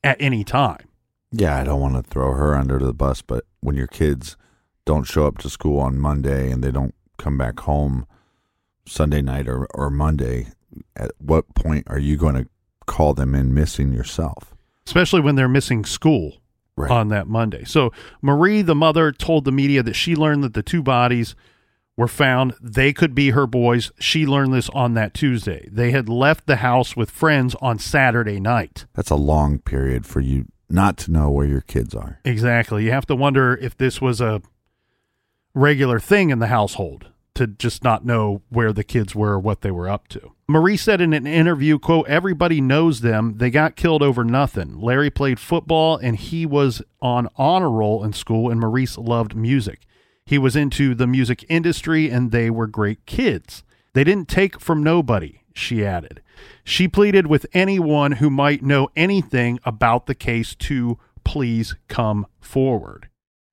at 0.04 0.22
any 0.22 0.44
time. 0.44 0.88
Yeah, 1.32 1.58
I 1.58 1.64
don't 1.64 1.82
want 1.82 1.96
to 1.96 2.04
throw 2.04 2.34
her 2.34 2.56
under 2.56 2.78
the 2.78 2.94
bus, 2.94 3.22
but 3.22 3.46
when 3.62 3.76
your 3.76 3.88
kids 3.88 4.38
don't 4.86 5.06
show 5.06 5.26
up 5.26 5.38
to 5.40 5.50
school 5.50 5.80
on 5.80 5.98
Monday 5.98 6.52
and 6.52 6.64
they 6.64 6.72
don't 6.72 6.94
come 7.18 7.38
back 7.38 7.62
home 7.62 8.06
Sunday 8.86 9.22
night 9.22 9.48
or, 9.48 9.66
or 9.74 9.90
Monday, 9.90 10.48
at 10.96 11.12
what 11.20 11.54
point 11.56 11.86
are 11.88 12.00
you 12.00 12.18
going 12.18 12.36
to 12.36 12.48
call 12.86 13.14
them 13.14 13.36
in 13.36 13.54
missing 13.54 13.94
yourself? 13.94 14.54
especially 14.88 15.22
when 15.22 15.36
they're 15.36 15.48
missing 15.48 15.86
school 15.86 16.38
Right. 16.76 16.90
on 16.90 17.10
that 17.10 17.28
Monday. 17.28 17.64
So 17.66 17.92
Marie, 18.22 18.62
the 18.64 18.74
mother, 18.76 19.12
told 19.12 19.46
the 19.46 19.52
media 19.52 19.84
that 19.84 19.94
she 19.96 20.16
learned 20.16 20.44
that 20.44 20.54
the 20.56 20.64
two 20.64 20.82
bodies 20.82 21.36
were 21.96 22.08
found. 22.08 22.56
They 22.62 22.92
could 22.92 23.14
be 23.14 23.30
her 23.30 23.46
boys. 23.46 23.92
She 24.00 24.26
learned 24.26 24.54
this 24.54 24.70
on 24.70 24.96
that 24.96 25.14
Tuesday. 25.14 25.70
They 25.72 25.92
had 25.92 26.10
left 26.10 26.48
the 26.48 26.56
house 26.58 26.96
with 26.96 27.12
friends 27.12 27.56
on 27.62 27.78
Saturday 27.78 28.40
night. 28.40 28.86
That's 28.94 29.12
a 29.12 29.16
long 29.16 29.60
period 29.60 30.06
for 30.08 30.20
you 30.20 30.46
not 30.70 30.98
to 31.00 31.12
know 31.12 31.30
where 31.30 31.46
your 31.46 31.62
kids 31.62 31.94
are. 31.94 32.20
Exactly. 32.26 32.84
You 32.86 32.92
have 32.92 33.06
to 33.08 33.16
wonder 33.16 33.56
if 33.56 33.78
this 33.78 34.02
was 34.02 34.20
a 34.20 34.42
regular 35.54 36.00
thing 36.00 36.30
in 36.32 36.40
the 36.40 36.48
household 36.48 37.08
to 37.36 37.48
just 37.48 37.84
not 37.84 38.06
know 38.06 38.42
where 38.50 38.74
the 38.74 38.84
kids 38.84 39.14
were 39.14 39.34
or 39.34 39.40
what 39.40 39.62
they 39.62 39.72
were 39.72 39.90
up 39.90 40.08
to. 40.10 40.32
Marie 40.52 40.78
said 40.78 41.02
in 41.02 41.14
an 41.14 41.28
interview, 41.28 41.80
quote, 41.80 42.08
everybody 42.08 42.60
knows 42.62 43.02
them. 43.02 43.38
They 43.38 43.50
got 43.50 43.76
killed 43.76 44.04
over 44.04 44.24
nothing. 44.24 44.80
Larry 44.80 45.10
played 45.10 45.40
football 45.40 45.98
and 45.98 46.18
he 46.18 46.46
was 46.46 46.82
on 47.02 47.30
honor 47.38 47.70
roll 47.70 48.04
in 48.04 48.14
school 48.14 48.50
and 48.50 48.60
Maurice 48.60 48.98
loved 48.98 49.36
music. 49.36 49.82
He 50.26 50.38
was 50.38 50.56
into 50.56 50.96
the 50.96 51.08
music 51.08 51.46
industry 51.48 52.10
and 52.10 52.32
they 52.32 52.50
were 52.50 52.68
great 52.68 53.06
kids. 53.06 53.64
They 53.94 54.04
didn't 54.04 54.30
take 54.30 54.60
from 54.60 54.84
nobody, 54.84 55.42
she 55.54 55.86
added. 55.86 56.22
She 56.64 56.88
pleaded 56.88 57.28
with 57.28 57.46
anyone 57.54 58.14
who 58.14 58.30
might 58.30 58.64
know 58.64 58.90
anything 58.96 59.60
about 59.64 60.06
the 60.06 60.16
case 60.16 60.56
to 60.56 60.98
please 61.24 61.76
come 61.88 62.26
forward. 62.40 63.11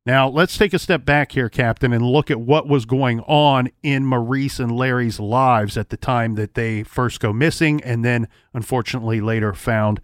Now, 0.09 0.27
let's 0.27 0.57
take 0.57 0.73
a 0.73 0.79
step 0.79 1.05
back 1.05 1.33
here, 1.33 1.51
Captain, 1.51 1.93
and 1.93 2.03
look 2.03 2.31
at 2.31 2.41
what 2.41 2.67
was 2.67 2.87
going 2.87 3.21
on 3.21 3.69
in 3.83 4.07
Maurice 4.07 4.59
and 4.59 4.73
Larry's 4.73 5.21
lives 5.21 5.77
at 5.77 5.91
the 5.91 5.99
time 5.99 6.35
that 6.37 6.55
they 6.55 6.83
first 6.83 7.21
go 7.21 7.31
missing 7.31 7.85
and 7.85 8.03
then, 8.03 8.27
unfortunately, 8.55 9.21
later 9.21 9.53
found 9.53 10.01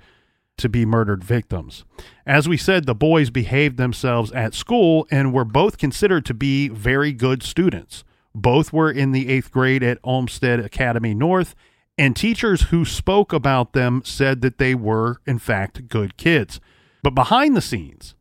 to 0.58 0.68
be 0.68 0.84
murdered 0.84 1.25
victims. 1.25 1.87
As 2.26 2.46
we 2.46 2.58
said, 2.58 2.84
the 2.84 2.94
boys 2.94 3.30
behaved 3.30 3.78
themselves 3.78 4.30
at 4.32 4.52
school 4.52 5.06
and 5.11 5.32
were 5.32 5.42
both 5.42 5.78
considered 5.78 6.26
to 6.26 6.34
be 6.34 6.68
very 6.68 7.14
good 7.14 7.42
students. 7.42 8.04
Both 8.34 8.75
were 8.75 8.90
in 8.90 9.12
the 9.12 9.30
eighth 9.30 9.50
grade 9.50 9.82
at 9.82 10.00
Olmsted 10.04 10.61
Academy 10.61 11.14
North, 11.14 11.54
and 11.96 12.14
teachers 12.14 12.64
who 12.64 12.84
spoke 12.84 13.32
about 13.32 13.73
them 13.73 14.02
said 14.04 14.42
that 14.42 14.58
they 14.58 14.75
were, 14.75 15.23
in 15.26 15.38
fact, 15.38 15.88
good 15.88 16.18
kids. 16.18 16.61
But 17.02 17.14
behind 17.14 17.56
the 17.56 17.62
scenes, 17.62 18.14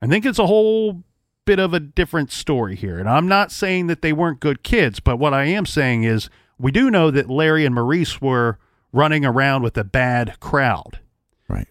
I 0.00 0.06
think 0.06 0.24
it's 0.24 0.38
a 0.38 0.46
whole 0.46 1.04
bit 1.44 1.58
of 1.58 1.74
a 1.74 1.80
different 1.80 2.30
story 2.30 2.76
here. 2.76 2.98
And 2.98 3.08
I'm 3.08 3.28
not 3.28 3.52
saying 3.52 3.86
that 3.88 4.02
they 4.02 4.12
weren't 4.12 4.40
good 4.40 4.62
kids, 4.62 5.00
but 5.00 5.18
what 5.18 5.34
I 5.34 5.44
am 5.44 5.66
saying 5.66 6.04
is 6.04 6.30
we 6.58 6.70
do 6.70 6.90
know 6.90 7.10
that 7.10 7.30
Larry 7.30 7.64
and 7.64 7.74
Maurice 7.74 8.20
were 8.20 8.58
running 8.92 9.24
around 9.24 9.62
with 9.62 9.76
a 9.76 9.84
bad 9.84 10.38
crowd. 10.40 11.00
Right. 11.48 11.68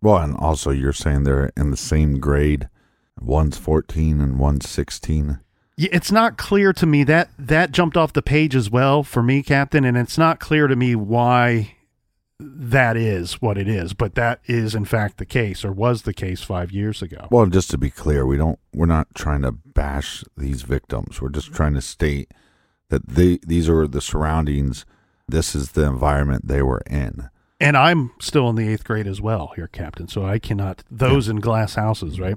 Well, 0.00 0.18
and 0.18 0.36
also 0.36 0.70
you're 0.70 0.92
saying 0.92 1.24
they're 1.24 1.52
in 1.56 1.70
the 1.70 1.76
same 1.76 2.18
grade. 2.20 2.68
One's 3.20 3.58
14 3.58 4.20
and 4.20 4.38
one's 4.38 4.68
16. 4.68 5.40
Yeah, 5.76 5.88
it's 5.92 6.12
not 6.12 6.36
clear 6.36 6.72
to 6.74 6.86
me 6.86 7.04
that 7.04 7.30
that 7.38 7.72
jumped 7.72 7.96
off 7.96 8.12
the 8.12 8.22
page 8.22 8.54
as 8.54 8.70
well 8.70 9.02
for 9.02 9.22
me, 9.22 9.42
Captain, 9.42 9.84
and 9.84 9.96
it's 9.96 10.18
not 10.18 10.40
clear 10.40 10.66
to 10.66 10.76
me 10.76 10.94
why 10.94 11.76
that 12.40 12.96
is 12.96 13.34
what 13.42 13.58
it 13.58 13.68
is, 13.68 13.92
but 13.92 14.14
that 14.14 14.40
is 14.46 14.74
in 14.74 14.84
fact 14.84 15.18
the 15.18 15.26
case 15.26 15.64
or 15.64 15.72
was 15.72 16.02
the 16.02 16.14
case 16.14 16.42
5 16.42 16.72
years 16.72 17.02
ago. 17.02 17.28
Well, 17.30 17.46
just 17.46 17.70
to 17.70 17.78
be 17.78 17.90
clear, 17.90 18.24
we 18.26 18.36
don't 18.36 18.58
we're 18.72 18.86
not 18.86 19.14
trying 19.14 19.42
to 19.42 19.52
bash 19.52 20.24
these 20.36 20.62
victims. 20.62 21.20
We're 21.20 21.28
just 21.28 21.52
trying 21.52 21.74
to 21.74 21.82
state 21.82 22.32
that 22.88 23.06
they 23.06 23.38
these 23.46 23.68
are 23.68 23.86
the 23.86 24.00
surroundings. 24.00 24.86
This 25.28 25.54
is 25.54 25.72
the 25.72 25.86
environment 25.86 26.48
they 26.48 26.62
were 26.62 26.82
in. 26.90 27.30
And 27.60 27.76
I'm 27.76 28.12
still 28.18 28.48
in 28.48 28.56
the 28.56 28.68
eighth 28.68 28.84
grade 28.84 29.06
as 29.06 29.20
well 29.20 29.52
here, 29.54 29.68
Captain. 29.68 30.08
So 30.08 30.24
I 30.24 30.38
cannot, 30.38 30.82
those 30.90 31.28
in 31.28 31.40
glass 31.40 31.74
houses, 31.74 32.18
right? 32.18 32.36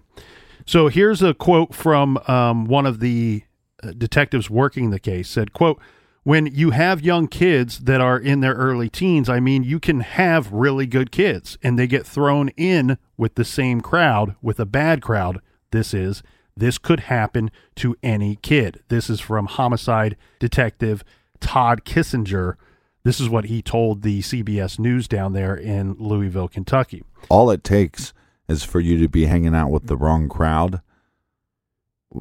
So 0.65 0.89
here's 0.89 1.21
a 1.21 1.33
quote 1.33 1.73
from 1.73 2.17
um, 2.27 2.65
one 2.65 2.85
of 2.85 2.99
the 2.99 3.43
uh, 3.81 3.93
detectives 3.97 4.49
working 4.49 4.89
the 4.89 4.99
case 4.99 5.29
said, 5.29 5.53
quote, 5.53 5.79
when 6.23 6.45
you 6.47 6.71
have 6.71 7.01
young 7.01 7.27
kids 7.27 7.79
that 7.79 8.01
are 8.01 8.17
in 8.17 8.39
their 8.39 8.53
early 8.53 8.89
teens, 8.89 9.29
I 9.29 9.39
mean, 9.39 9.63
you 9.63 9.79
can 9.79 9.99
have 9.99 10.51
really 10.51 10.87
good 10.87 11.11
kids 11.11 11.57
and 11.61 11.77
they 11.77 11.87
get 11.87 12.05
thrown 12.05 12.49
in 12.49 12.97
with 13.17 13.35
the 13.35 13.45
same 13.45 13.81
crowd, 13.81 14.35
with 14.41 14.59
a 14.59 14.65
bad 14.65 15.01
crowd. 15.01 15.41
This 15.71 15.93
is, 15.93 16.23
this 16.55 16.77
could 16.77 17.01
happen 17.01 17.51
to 17.75 17.95
any 18.01 18.37
kid. 18.37 18.83
This 18.87 19.09
is 19.09 19.19
from 19.19 19.47
homicide 19.47 20.15
detective 20.39 21.03
Todd 21.41 21.83
Kissinger, 21.83 22.55
This 23.03 23.19
is 23.19 23.27
what 23.27 23.45
he 23.45 23.61
told 23.61 24.01
the 24.01 24.21
CBS 24.21 24.79
News 24.79 25.09
down 25.09 25.33
there 25.33 25.55
in 25.55 25.93
Louisville, 25.99 26.47
Kentucky. 26.47 27.03
All 27.27 27.49
it 27.51 27.65
takes 27.65 28.13
is 28.47 28.63
for 28.63 28.79
you 28.79 28.97
to 28.99 29.09
be 29.09 29.25
hanging 29.25 29.53
out 29.53 29.69
with 29.69 29.87
the 29.87 29.97
wrong 29.97 30.29
crowd 30.29 30.81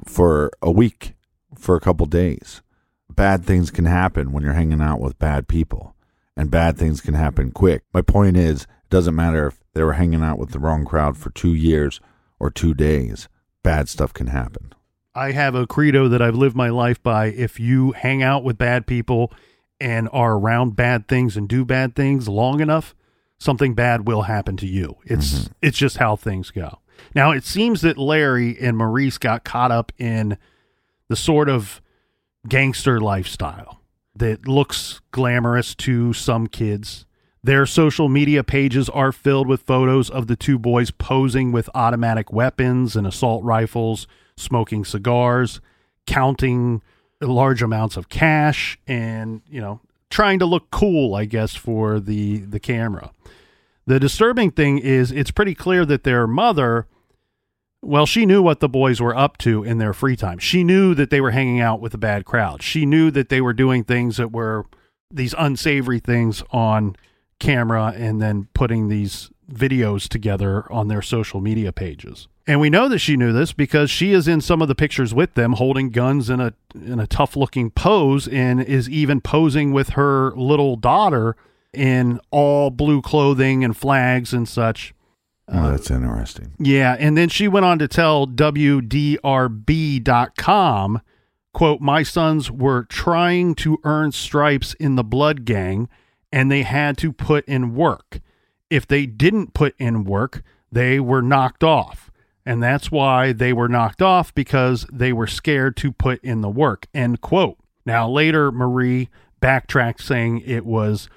for 0.05 0.51
a 0.61 0.73
week, 0.73 1.15
for 1.57 1.77
a 1.77 1.81
couple 1.81 2.07
days. 2.07 2.63
Bad 3.15 3.45
things 3.45 3.71
can 3.71 3.85
happen 3.85 4.33
when 4.33 4.43
you're 4.43 4.53
hanging 4.53 4.81
out 4.81 5.01
with 5.01 5.19
bad 5.19 5.49
people, 5.49 5.95
and 6.37 6.51
bad 6.51 6.79
things 6.79 7.01
can 7.01 7.15
happen 7.15 7.51
quick. 7.51 7.83
My 7.93 8.03
point 8.03 8.37
is, 8.37 8.63
it 8.63 8.91
doesn't 8.91 9.15
matter 9.15 9.47
if 9.49 9.61
they 9.75 9.83
were 9.83 9.95
hanging 9.95 10.23
out 10.23 10.39
with 10.39 10.51
the 10.51 10.59
wrong 10.59 10.85
crowd 10.85 11.17
for 11.17 11.31
two 11.31 11.55
years 11.55 12.01
or 12.39 12.51
two 12.51 12.75
days, 12.75 13.29
bad 13.63 13.89
stuff 13.89 14.13
can 14.13 14.29
happen. 14.29 14.75
I 15.15 15.33
have 15.33 15.55
a 15.55 15.67
credo 15.67 16.09
that 16.09 16.23
I've 16.23 16.35
lived 16.35 16.57
my 16.57 16.71
life 16.71 17.03
by. 17.03 17.27
If 17.27 17.61
you 17.61 17.93
hang 17.93 18.23
out 18.23 18.45
with 18.45 18.57
bad 18.57 18.87
people 18.87 19.33
and 19.79 20.09
are 20.13 20.35
around 20.35 20.75
bad 20.75 21.07
things 21.07 21.37
and 21.37 21.49
do 21.49 21.65
bad 21.65 21.95
things 21.95 22.29
long 22.29 22.61
enough, 22.61 22.95
something 23.39 23.75
bad 23.75 24.07
will 24.07 24.23
happen 24.23 24.57
to 24.57 24.67
you. 24.67 24.97
It's 25.05 25.33
mm-hmm. 25.35 25.53
it's 25.61 25.77
just 25.77 25.99
how 25.99 26.17
things 26.17 26.51
go. 26.51 26.79
Now 27.15 27.33
it 27.33 27.45
seems 27.45 27.83
that 27.83 27.99
Larry 27.99 28.59
and 28.59 28.77
Maurice 28.77 29.19
got 29.19 29.45
caught 29.45 29.71
up 29.71 29.93
in 29.99 30.39
the 31.09 31.17
sort 31.17 31.51
of 31.51 31.82
gangster 32.49 33.01
lifestyle 33.01 33.81
that 34.15 34.47
looks 34.47 35.01
glamorous 35.11 35.75
to 35.75 36.13
some 36.13 36.47
kids. 36.47 37.07
Their 37.43 37.67
social 37.67 38.09
media 38.09 38.45
pages 38.45 38.89
are 38.89 39.11
filled 39.11 39.49
with 39.49 39.63
photos 39.63 40.09
of 40.09 40.27
the 40.27 40.37
two 40.37 40.59
boys 40.59 40.91
posing 40.91 41.51
with 41.51 41.69
automatic 41.75 42.33
weapons 42.33 42.95
and 42.95 43.07
assault 43.07 43.43
rifles, 43.43 44.07
smoking 44.37 44.85
cigars, 44.85 45.61
counting 46.07 46.83
large 47.21 47.63
amounts 47.63 47.97
of 47.97 48.09
cash 48.09 48.79
and, 48.87 49.43
you 49.49 49.61
know, 49.61 49.81
trying 50.11 50.39
to 50.39 50.47
look 50.47 50.71
cool, 50.71 51.15
I 51.15 51.25
guess, 51.25 51.55
for 51.55 51.99
the 51.99 52.39
the 52.39 52.61
camera. 52.61 53.11
The 53.87 53.99
disturbing 53.99 54.53
thing 54.53 54.79
is 54.79 55.11
it's 55.11 55.31
pretty 55.33 55.55
clear 55.55 55.85
that 55.87 56.05
their 56.05 56.27
mother 56.27 56.87
well, 57.83 58.07
she 58.07 58.25
knew 58.25 58.41
what 58.41 58.61
the 58.61 58.69
boys 58.69 59.01
were 59.01 59.17
up 59.17 59.39
to 59.39 59.65
in 59.65 59.79
their 59.79 59.93
free 59.93 60.17
time. 60.17 60.39
She 60.39 60.63
knew 60.63 60.95
that 60.95 61.11
they 61.11 61.21
were 61.21 61.33
hanging 61.33 61.61
out 61.61 61.81
with 61.81 61.93
a 61.95 61.99
bad 61.99 62.25
crowd. 62.25 62.63
She 62.63 62.87
knew 62.87 63.11
that 63.11 63.29
they 63.29 63.41
were 63.41 63.53
doing 63.53 63.83
things 63.83 64.17
that 64.17 64.31
were 64.31 64.67
these 65.11 65.35
unsavory 65.37 65.99
things 65.99 66.43
on 66.51 66.97
camera 67.39 67.93
and 67.97 68.23
then 68.23 68.49
putting 68.55 68.89
these 68.89 69.31
videos 69.53 70.09
together 70.09 70.71
on 70.73 70.89
their 70.89 71.03
social 71.03 71.41
media 71.41 71.73
pages. 71.73 72.29
And 72.47 72.61
we 72.61 72.71
know 72.71 72.89
that 72.89 72.99
she 72.99 73.17
knew 73.17 73.33
this 73.33 73.53
because 73.53 73.91
she 73.91 74.13
is 74.13 74.27
in 74.27 74.41
some 74.41 74.63
of 74.63 74.69
the 74.69 74.75
pictures 74.75 75.13
with 75.13 75.35
them 75.35 75.55
holding 75.55 75.91
guns 75.91 76.31
in 76.31 76.41
a 76.41 76.55
in 76.75 76.99
a 76.99 77.07
tough-looking 77.07 77.71
pose 77.71 78.27
and 78.27 78.63
is 78.63 78.89
even 78.89 79.21
posing 79.21 79.73
with 79.73 79.91
her 79.91 80.33
little 80.33 80.77
daughter 80.77 81.37
in 81.73 82.21
all 82.31 82.71
blue 82.71 83.01
clothing 83.03 83.63
and 83.63 83.77
flags 83.77 84.33
and 84.33 84.49
such. 84.49 84.95
Oh, 85.49 85.71
that's 85.71 85.91
interesting. 85.91 86.53
Yeah, 86.59 86.97
and 86.99 87.17
then 87.17 87.29
she 87.29 87.49
went 87.49 87.67
on 87.67 87.79
to 87.81 87.89
tell 87.89 88.27
WDRB.com, 88.27 89.21
quote, 91.53 91.81
"My 91.81 92.03
sons 92.03 92.51
were 92.51 92.85
trying 92.85 93.55
to 93.57 93.79
earn 93.85 94.13
stripes 94.13 94.75
in 94.75 94.97
the 94.97 95.05
blood 95.05 95.45
gang 95.45 95.89
and 96.33 96.51
they 96.51 96.63
had 96.63 96.97
to 96.99 97.13
put 97.13 97.45
in 97.47 97.75
work. 97.75 98.21
If 98.71 98.87
they 98.87 99.05
didn't 99.05 99.53
put 99.53 99.75
in 99.79 100.05
work, 100.05 100.43
they 100.71 100.99
were 100.99 101.21
knocked 101.21 101.63
off. 101.63 102.11
And 102.47 102.63
that's 102.63 102.91
why 102.91 103.33
they 103.33 103.53
were 103.53 103.69
knocked 103.69 104.01
off 104.01 104.35
because 104.35 104.87
they 104.91 105.13
were 105.13 105.27
scared 105.27 105.77
to 105.79 105.93
put 105.93 106.23
in 106.25 106.41
the 106.41 106.49
work." 106.49 106.87
End 106.95 107.21
quote. 107.21 107.59
Now 107.85 108.09
later 108.09 108.51
Marie 108.51 109.11
backtracked 109.41 110.03
saying 110.03 110.41
it 110.47 110.65
was 110.65 111.09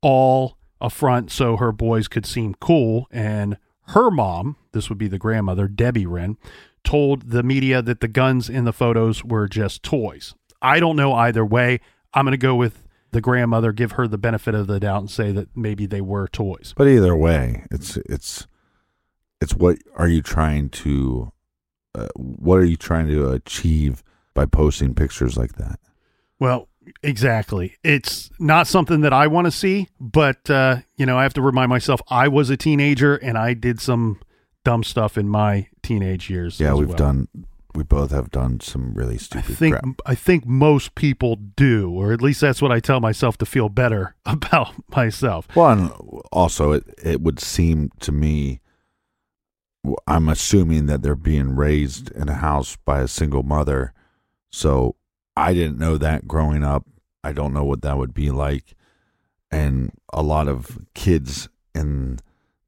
all 0.00 0.56
a 0.80 0.90
front 0.90 1.30
so 1.30 1.56
her 1.58 1.70
boys 1.70 2.08
could 2.08 2.26
seem 2.26 2.54
cool 2.54 3.06
and 3.10 3.56
her 3.88 4.10
mom, 4.10 4.56
this 4.72 4.88
would 4.88 4.98
be 4.98 5.08
the 5.08 5.18
grandmother, 5.18 5.68
Debbie 5.68 6.06
Wren, 6.06 6.36
told 6.82 7.30
the 7.30 7.42
media 7.42 7.82
that 7.82 8.00
the 8.00 8.08
guns 8.08 8.48
in 8.48 8.64
the 8.64 8.72
photos 8.72 9.24
were 9.24 9.48
just 9.48 9.82
toys. 9.82 10.34
I 10.60 10.80
don't 10.80 10.96
know 10.96 11.12
either 11.12 11.44
way. 11.44 11.80
I'm 12.12 12.24
going 12.24 12.32
to 12.32 12.38
go 12.38 12.54
with 12.54 12.84
the 13.10 13.20
grandmother, 13.20 13.72
give 13.72 13.92
her 13.92 14.08
the 14.08 14.18
benefit 14.18 14.54
of 14.54 14.66
the 14.66 14.80
doubt, 14.80 15.00
and 15.00 15.10
say 15.10 15.32
that 15.32 15.56
maybe 15.56 15.86
they 15.86 16.00
were 16.00 16.28
toys. 16.28 16.74
But 16.76 16.88
either 16.88 17.14
way, 17.14 17.66
it's 17.70 17.96
it's 17.98 18.46
it's 19.40 19.54
what 19.54 19.78
are 19.96 20.08
you 20.08 20.22
trying 20.22 20.70
to 20.70 21.32
uh, 21.94 22.08
what 22.16 22.56
are 22.56 22.64
you 22.64 22.76
trying 22.76 23.08
to 23.08 23.30
achieve 23.30 24.02
by 24.34 24.46
posting 24.46 24.94
pictures 24.94 25.36
like 25.36 25.54
that? 25.54 25.78
Well, 26.38 26.68
exactly. 27.02 27.76
It's 27.82 28.30
not 28.38 28.66
something 28.66 29.00
that 29.02 29.12
I 29.12 29.26
want 29.26 29.46
to 29.46 29.50
see, 29.50 29.88
but 30.00 30.48
uh, 30.50 30.78
you 30.96 31.06
know, 31.06 31.18
I 31.18 31.22
have 31.22 31.34
to 31.34 31.42
remind 31.42 31.68
myself 31.68 32.00
I 32.08 32.28
was 32.28 32.50
a 32.50 32.56
teenager 32.56 33.16
and 33.16 33.38
I 33.38 33.54
did 33.54 33.80
some 33.80 34.20
dumb 34.64 34.84
stuff 34.84 35.18
in 35.18 35.28
my 35.28 35.68
teenage 35.82 36.30
years. 36.30 36.60
Yeah, 36.60 36.74
we've 36.74 36.88
well. 36.88 36.96
done 36.96 37.28
we 37.74 37.82
both 37.82 38.12
have 38.12 38.30
done 38.30 38.60
some 38.60 38.94
really 38.94 39.18
stupid 39.18 39.50
I 39.50 39.54
think 39.54 39.74
crap. 39.74 40.00
I 40.06 40.14
think 40.14 40.46
most 40.46 40.94
people 40.94 41.36
do, 41.36 41.90
or 41.90 42.12
at 42.12 42.22
least 42.22 42.40
that's 42.40 42.62
what 42.62 42.70
I 42.70 42.78
tell 42.78 43.00
myself 43.00 43.36
to 43.38 43.46
feel 43.46 43.68
better 43.68 44.14
about 44.26 44.72
myself. 44.94 45.48
Well, 45.54 45.70
and 45.70 45.90
also 46.32 46.72
it 46.72 46.84
it 47.02 47.20
would 47.20 47.40
seem 47.40 47.90
to 48.00 48.12
me 48.12 48.60
I'm 50.06 50.28
assuming 50.28 50.86
that 50.86 51.02
they're 51.02 51.14
being 51.14 51.56
raised 51.56 52.10
in 52.12 52.28
a 52.28 52.34
house 52.34 52.76
by 52.76 53.00
a 53.00 53.08
single 53.08 53.42
mother. 53.42 53.92
So 54.50 54.96
I 55.36 55.52
didn't 55.54 55.78
know 55.78 55.98
that 55.98 56.28
growing 56.28 56.62
up. 56.62 56.86
I 57.22 57.32
don't 57.32 57.52
know 57.52 57.64
what 57.64 57.82
that 57.82 57.98
would 57.98 58.14
be 58.14 58.30
like. 58.30 58.74
And 59.50 59.92
a 60.12 60.22
lot 60.22 60.48
of 60.48 60.78
kids 60.94 61.48
in 61.74 62.18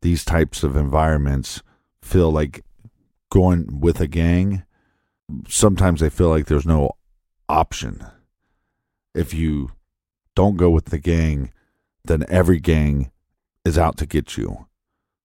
these 0.02 0.24
types 0.24 0.62
of 0.62 0.76
environments 0.76 1.62
feel 2.02 2.30
like 2.30 2.64
going 3.30 3.80
with 3.80 4.00
a 4.00 4.06
gang. 4.06 4.64
Sometimes 5.48 6.00
they 6.00 6.10
feel 6.10 6.28
like 6.28 6.46
there's 6.46 6.66
no 6.66 6.92
option. 7.48 8.04
If 9.14 9.34
you 9.34 9.70
don't 10.34 10.56
go 10.56 10.70
with 10.70 10.86
the 10.86 10.98
gang, 10.98 11.52
then 12.04 12.24
every 12.28 12.60
gang 12.60 13.10
is 13.64 13.78
out 13.78 13.96
to 13.98 14.06
get 14.06 14.36
you. 14.36 14.66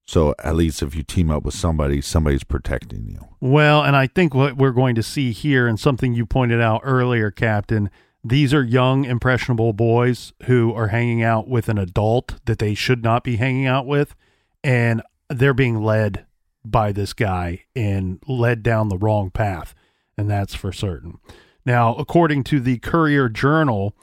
So 0.05 0.35
at 0.39 0.55
least 0.55 0.81
if 0.81 0.95
you 0.95 1.03
team 1.03 1.31
up 1.31 1.43
with 1.43 1.53
somebody, 1.53 2.01
somebody's 2.01 2.43
protecting 2.43 3.07
you. 3.07 3.27
Well, 3.39 3.83
and 3.83 3.95
I 3.95 4.07
think 4.07 4.33
what 4.33 4.57
we're 4.57 4.71
going 4.71 4.95
to 4.95 5.03
see 5.03 5.31
here, 5.31 5.67
and 5.67 5.79
something 5.79 6.13
you 6.13 6.25
pointed 6.25 6.59
out 6.59 6.81
earlier, 6.83 7.31
Captain, 7.31 7.89
these 8.23 8.53
are 8.53 8.63
young, 8.63 9.05
impressionable 9.05 9.73
boys 9.73 10.33
who 10.43 10.73
are 10.73 10.89
hanging 10.89 11.23
out 11.23 11.47
with 11.47 11.69
an 11.69 11.77
adult 11.77 12.43
that 12.45 12.59
they 12.59 12.73
should 12.73 13.03
not 13.03 13.23
be 13.23 13.37
hanging 13.37 13.65
out 13.65 13.87
with, 13.87 14.15
and 14.63 15.01
they're 15.29 15.53
being 15.53 15.81
led 15.81 16.25
by 16.63 16.91
this 16.91 17.13
guy 17.13 17.63
and 17.75 18.19
led 18.27 18.61
down 18.63 18.89
the 18.89 18.97
wrong 18.97 19.31
path, 19.31 19.73
and 20.17 20.29
that's 20.29 20.53
for 20.53 20.71
certain. 20.71 21.19
Now, 21.65 21.95
according 21.95 22.43
to 22.45 22.59
the 22.59 22.77
Courier 22.79 23.29
Journal, 23.29 23.95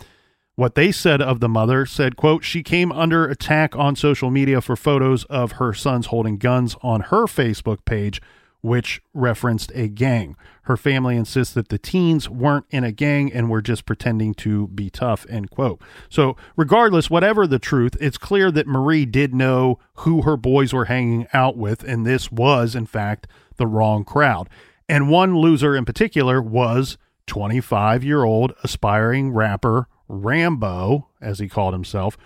what 0.58 0.74
they 0.74 0.90
said 0.90 1.22
of 1.22 1.38
the 1.38 1.48
mother 1.48 1.86
said, 1.86 2.16
quote, 2.16 2.42
she 2.42 2.64
came 2.64 2.90
under 2.90 3.28
attack 3.28 3.76
on 3.76 3.94
social 3.94 4.28
media 4.28 4.60
for 4.60 4.74
photos 4.74 5.22
of 5.26 5.52
her 5.52 5.72
sons 5.72 6.06
holding 6.06 6.36
guns 6.36 6.74
on 6.82 7.00
her 7.00 7.26
Facebook 7.26 7.84
page, 7.84 8.20
which 8.60 9.00
referenced 9.14 9.70
a 9.76 9.86
gang. 9.86 10.34
Her 10.62 10.76
family 10.76 11.16
insists 11.16 11.54
that 11.54 11.68
the 11.68 11.78
teens 11.78 12.28
weren't 12.28 12.64
in 12.70 12.82
a 12.82 12.90
gang 12.90 13.32
and 13.32 13.48
were 13.48 13.62
just 13.62 13.86
pretending 13.86 14.34
to 14.34 14.66
be 14.66 14.90
tough, 14.90 15.24
end 15.30 15.52
quote. 15.52 15.80
So, 16.08 16.36
regardless, 16.56 17.08
whatever 17.08 17.46
the 17.46 17.60
truth, 17.60 17.96
it's 18.00 18.18
clear 18.18 18.50
that 18.50 18.66
Marie 18.66 19.06
did 19.06 19.32
know 19.32 19.78
who 19.98 20.22
her 20.22 20.36
boys 20.36 20.72
were 20.72 20.86
hanging 20.86 21.28
out 21.32 21.56
with, 21.56 21.84
and 21.84 22.04
this 22.04 22.32
was, 22.32 22.74
in 22.74 22.86
fact, 22.86 23.28
the 23.58 23.68
wrong 23.68 24.04
crowd. 24.04 24.48
And 24.88 25.08
one 25.08 25.38
loser 25.38 25.76
in 25.76 25.84
particular 25.84 26.42
was 26.42 26.98
25 27.28 28.02
year 28.02 28.24
old 28.24 28.54
aspiring 28.64 29.30
rapper 29.30 29.86
Rambo, 30.08 31.08
as 31.20 31.38
he 31.38 31.48
called 31.48 31.74
himself, 31.74 32.16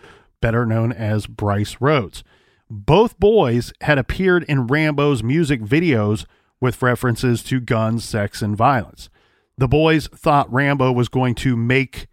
better 0.41 0.65
known 0.65 0.93
as 0.93 1.27
Bryce 1.27 1.77
Rhodes. 1.81 2.25
Both 2.71 3.19
boys 3.19 3.73
had 3.83 3.99
appeared 3.99 4.45
in 4.45 4.67
Rambo's 4.67 5.23
music 5.23 5.61
videos 5.61 6.25
with 6.61 6.81
references 6.81 7.43
to 7.45 7.61
guns, 7.61 8.05
sex, 8.05 8.41
and 8.41 8.57
violence. 8.57 9.11
The 9.59 9.69
boys 9.69 10.09
thought 10.09 10.53
Rambo 10.53 10.93
was 10.93 11.09
going 11.09 11.35
to 11.37 11.57
make 11.57 12.07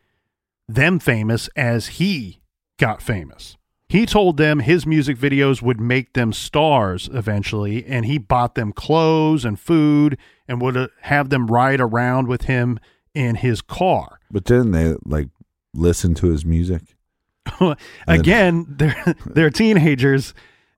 them 0.67 0.99
famous 0.99 1.49
as 1.55 1.87
he 1.87 2.41
got 2.77 3.01
famous. 3.01 3.57
He 3.87 4.05
told 4.05 4.37
them 4.37 4.59
his 4.59 4.85
music 4.85 5.17
videos 5.17 5.61
would 5.61 5.79
make 5.81 6.13
them 6.13 6.31
stars 6.31 7.09
eventually, 7.11 7.85
and 7.85 8.05
he 8.05 8.19
bought 8.19 8.53
them 8.53 8.71
clothes 8.71 9.45
and 9.45 9.59
food 9.59 10.17
and 10.47 10.61
would 10.61 10.77
uh, 10.77 10.87
have 11.01 11.29
them 11.29 11.47
ride 11.47 11.81
around 11.81 12.27
with 12.27 12.43
him 12.43 12.79
in 13.15 13.35
his 13.35 13.61
car. 13.61 14.19
But 14.29 14.43
didn't 14.43 14.71
they 14.71 14.95
like 15.05 15.29
listen 15.73 16.13
to 16.15 16.27
his 16.27 16.45
music? 16.45 16.95
Again, 18.07 18.65
they're 18.69 19.15
they're 19.25 19.49
teenagers. 19.49 20.33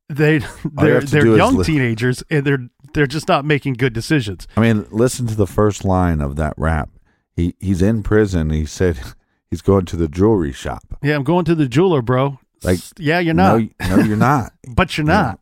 They 0.09 0.39
they're 0.73 1.01
they're 1.01 1.37
young 1.37 1.57
li- 1.57 1.65
teenagers, 1.65 2.23
and 2.29 2.45
they're 2.45 2.69
they're 2.93 3.07
just 3.07 3.27
not 3.27 3.45
making 3.45 3.73
good 3.75 3.93
decisions. 3.93 4.47
I 4.57 4.61
mean, 4.61 4.85
listen 4.91 5.27
to 5.27 5.35
the 5.35 5.47
first 5.47 5.85
line 5.85 6.21
of 6.21 6.35
that 6.35 6.53
rap. 6.57 6.89
He 7.35 7.55
he's 7.59 7.81
in 7.81 8.03
prison. 8.03 8.49
He 8.49 8.65
said 8.65 8.99
He's 9.51 9.61
going 9.61 9.85
to 9.87 9.97
the 9.97 10.07
jewelry 10.07 10.53
shop. 10.53 10.97
Yeah, 11.03 11.15
I'm 11.15 11.25
going 11.25 11.43
to 11.43 11.55
the 11.55 11.67
jeweler, 11.67 12.01
bro. 12.01 12.39
Like, 12.63 12.79
yeah, 12.99 13.17
you're 13.19 13.33
not, 13.33 13.59
No, 13.79 13.95
no, 13.95 14.03
you're 14.03 14.15
not. 14.17 14.53
but 14.75 14.95
you're 14.97 15.05
not. 15.07 15.39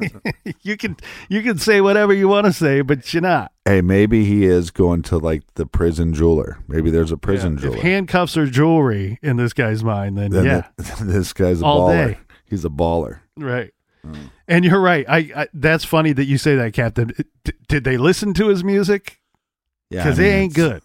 you 0.62 0.76
can 0.76 0.96
you 1.28 1.42
can 1.42 1.58
say 1.58 1.80
whatever 1.82 2.12
you 2.14 2.26
want 2.26 2.46
to 2.46 2.52
say, 2.52 2.80
but 2.80 3.12
you're 3.12 3.20
not. 3.22 3.52
hey, 3.66 3.80
maybe 3.82 4.24
he 4.24 4.44
is 4.44 4.70
going 4.70 5.02
to 5.02 5.18
like 5.18 5.42
the 5.54 5.66
prison 5.66 6.14
jeweler. 6.14 6.58
Maybe 6.66 6.90
there's 6.90 7.12
a 7.12 7.16
prison 7.18 7.56
If 7.56 7.62
jeweler. 7.62 7.80
handcuffs 7.82 8.36
are 8.38 8.46
jewelry 8.46 9.18
in 9.22 9.36
this 9.36 9.52
guy's 9.52 9.84
mind, 9.84 10.16
then, 10.16 10.30
Then 10.30 10.44
yeah, 10.46 10.62
th- 10.82 10.98
this 11.00 11.32
guy's 11.34 11.60
a 11.60 11.64
All 11.66 11.88
baller. 11.88 12.12
day. 12.14 12.18
He's 12.46 12.64
a 12.64 12.70
baller. 12.70 13.20
right. 13.36 13.70
Mm. 14.06 14.30
And 14.48 14.64
you're 14.66 14.80
right. 14.80 15.04
I, 15.08 15.18
I 15.36 15.48
that's 15.54 15.84
funny 15.84 16.12
that 16.12 16.24
you 16.26 16.36
say 16.38 16.56
that, 16.56 16.72
Captain. 16.74 17.12
D- 17.44 17.52
did 17.68 17.84
they 17.84 17.96
listen 17.96 18.34
to 18.34 18.48
his 18.48 18.62
music? 18.64 19.20
Yeah, 19.90 20.02
Because 20.04 20.18
I 20.18 20.22
mean, 20.22 20.30
it 20.32 20.34
ain't 20.34 20.54
good. 20.54 20.82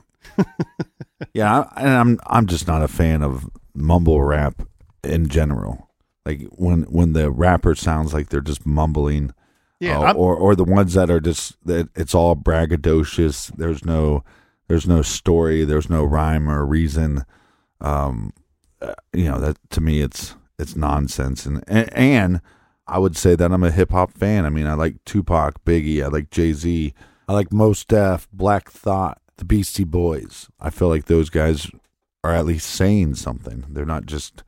Yeah, 1.33 1.59
I, 1.75 1.81
and 1.81 1.89
I'm 1.89 2.19
I'm 2.27 2.45
just 2.47 2.67
not 2.67 2.81
a 2.81 2.87
fan 2.87 3.21
of 3.23 3.49
mumble 3.73 4.21
rap 4.21 4.61
in 5.03 5.27
general. 5.27 5.89
Like 6.25 6.43
when 6.51 6.83
when 6.83 7.13
the 7.13 7.31
rapper 7.31 7.75
sounds 7.75 8.13
like 8.13 8.29
they're 8.29 8.41
just 8.41 8.65
mumbling, 8.65 9.33
Yeah, 9.79 9.99
uh, 9.99 10.13
or 10.13 10.35
or 10.35 10.55
the 10.55 10.63
ones 10.63 10.93
that 10.93 11.09
are 11.09 11.19
just 11.19 11.57
that 11.65 11.89
it's 11.95 12.13
all 12.13 12.35
braggadocious. 12.35 13.55
There's 13.55 13.83
no 13.85 14.23
there's 14.67 14.87
no 14.87 15.01
story. 15.01 15.63
There's 15.63 15.89
no 15.89 16.03
rhyme 16.03 16.49
or 16.49 16.65
reason. 16.65 17.25
Um, 17.81 18.33
uh, 18.81 18.93
you 19.13 19.25
know 19.25 19.39
that 19.39 19.57
to 19.71 19.81
me 19.81 20.01
it's 20.01 20.35
it's 20.59 20.75
nonsense. 20.75 21.45
And 21.45 21.63
and, 21.67 21.91
and 21.93 22.41
I 22.85 22.99
would 22.99 23.15
say 23.15 23.35
that 23.35 23.51
I'm 23.51 23.63
a 23.63 23.71
hip 23.71 23.91
hop 23.91 24.11
fan. 24.11 24.45
I 24.45 24.49
mean, 24.49 24.67
I 24.67 24.73
like 24.73 25.03
Tupac, 25.05 25.63
Biggie, 25.63 26.03
I 26.03 26.07
like 26.07 26.29
Jay 26.31 26.53
Z, 26.53 26.93
I 27.27 27.33
like 27.33 27.53
Mos 27.53 27.85
Def, 27.85 28.27
Black 28.33 28.69
Thought, 28.69 29.21
the 29.37 29.45
Beastie 29.45 29.83
Boys. 29.83 30.47
I 30.59 30.69
feel 30.69 30.89
like 30.89 31.05
those 31.05 31.29
guys 31.29 31.71
are 32.23 32.33
at 32.33 32.45
least 32.45 32.69
saying 32.69 33.15
something. 33.15 33.65
They're 33.69 33.85
not 33.85 34.05
just 34.05 34.43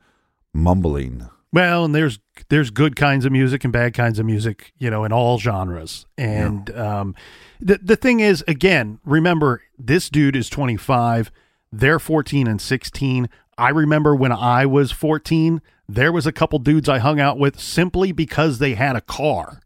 mumbling. 0.54 1.28
Well, 1.52 1.84
and 1.84 1.94
there's 1.94 2.18
there's 2.48 2.70
good 2.70 2.96
kinds 2.96 3.24
of 3.24 3.32
music 3.32 3.62
and 3.64 3.72
bad 3.72 3.92
kinds 3.92 4.18
of 4.18 4.24
music, 4.24 4.72
you 4.78 4.90
know, 4.90 5.04
in 5.04 5.12
all 5.12 5.38
genres. 5.38 6.06
And 6.16 6.74
um, 6.76 7.14
the 7.60 7.78
the 7.82 7.96
thing 7.96 8.20
is, 8.20 8.42
again, 8.48 8.98
remember 9.04 9.62
this 9.78 10.08
dude 10.08 10.34
is 10.34 10.48
25. 10.48 11.30
They're 11.70 11.98
14 11.98 12.46
and 12.46 12.60
16. 12.60 13.28
I 13.58 13.68
remember 13.68 14.14
when 14.14 14.32
I 14.32 14.64
was 14.66 14.92
14, 14.92 15.60
there 15.88 16.12
was 16.12 16.26
a 16.26 16.32
couple 16.32 16.58
dudes 16.58 16.88
I 16.88 16.98
hung 16.98 17.20
out 17.20 17.38
with 17.38 17.60
simply 17.60 18.12
because 18.12 18.58
they 18.58 18.74
had 18.74 18.96
a 18.96 19.00
car. 19.00 19.60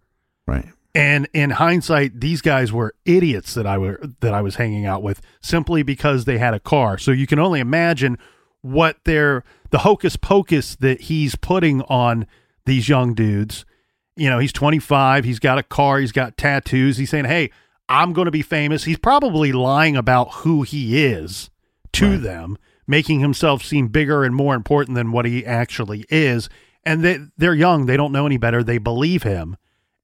Right. 0.47 0.67
And 0.95 1.29
in 1.35 1.51
hindsight, 1.51 2.21
these 2.21 2.41
guys 2.41 2.73
were 2.73 2.95
idiots 3.05 3.55
that 3.55 3.67
I 3.67 3.79
were 3.79 4.01
that 4.21 4.35
I 4.35 4.41
was 4.41 4.57
hanging 4.57 4.87
out 4.87 5.03
with 5.03 5.21
simply 5.41 5.83
because 5.83 6.25
they 6.25 6.39
had 6.39 6.55
a 6.55 6.61
car. 6.61 6.99
So 6.99 7.13
you 7.13 7.27
can 7.27 7.39
only 7.39 7.61
imagine 7.61 8.19
what 8.63 8.99
they're 9.05 9.45
the 9.71 9.79
hocus 9.79 10.17
pocus 10.17 10.77
that 10.77 11.03
he's 11.03 11.35
putting 11.35 11.83
on 11.83 12.27
these 12.65 12.89
young 12.89 13.15
dudes. 13.15 13.65
You 14.17 14.31
know, 14.31 14.39
he's 14.39 14.53
25, 14.53 15.25
he's 15.25 15.39
got 15.39 15.59
a 15.59 15.63
car, 15.63 15.99
he's 15.99 16.13
got 16.13 16.37
tattoos. 16.37 16.97
He's 16.97 17.11
saying, 17.11 17.27
"Hey, 17.27 17.51
I'm 17.89 18.13
going 18.13 18.27
to 18.27 18.31
be 18.31 18.43
famous." 18.43 18.85
He's 18.85 18.99
probably 18.99 19.53
lying 19.53 19.97
about 19.97 20.33
who 20.35 20.63
he 20.63 21.05
is 21.05 21.51
to 21.93 22.19
them, 22.19 22.57
making 22.87 23.21
himself 23.21 23.63
seem 23.63 23.89
bigger 23.89 24.25
and 24.25 24.35
more 24.35 24.55
important 24.55 24.95
than 24.97 25.13
what 25.13 25.25
he 25.27 25.45
actually 25.45 26.07
is. 26.09 26.49
And 26.85 27.05
they 27.05 27.19
they're 27.37 27.55
young, 27.55 27.87
they 27.87 27.97
don't 27.97 28.13
know 28.13 28.27
any 28.27 28.37
better. 28.39 28.63
They 28.63 28.79
believe 28.79 29.23
him 29.23 29.57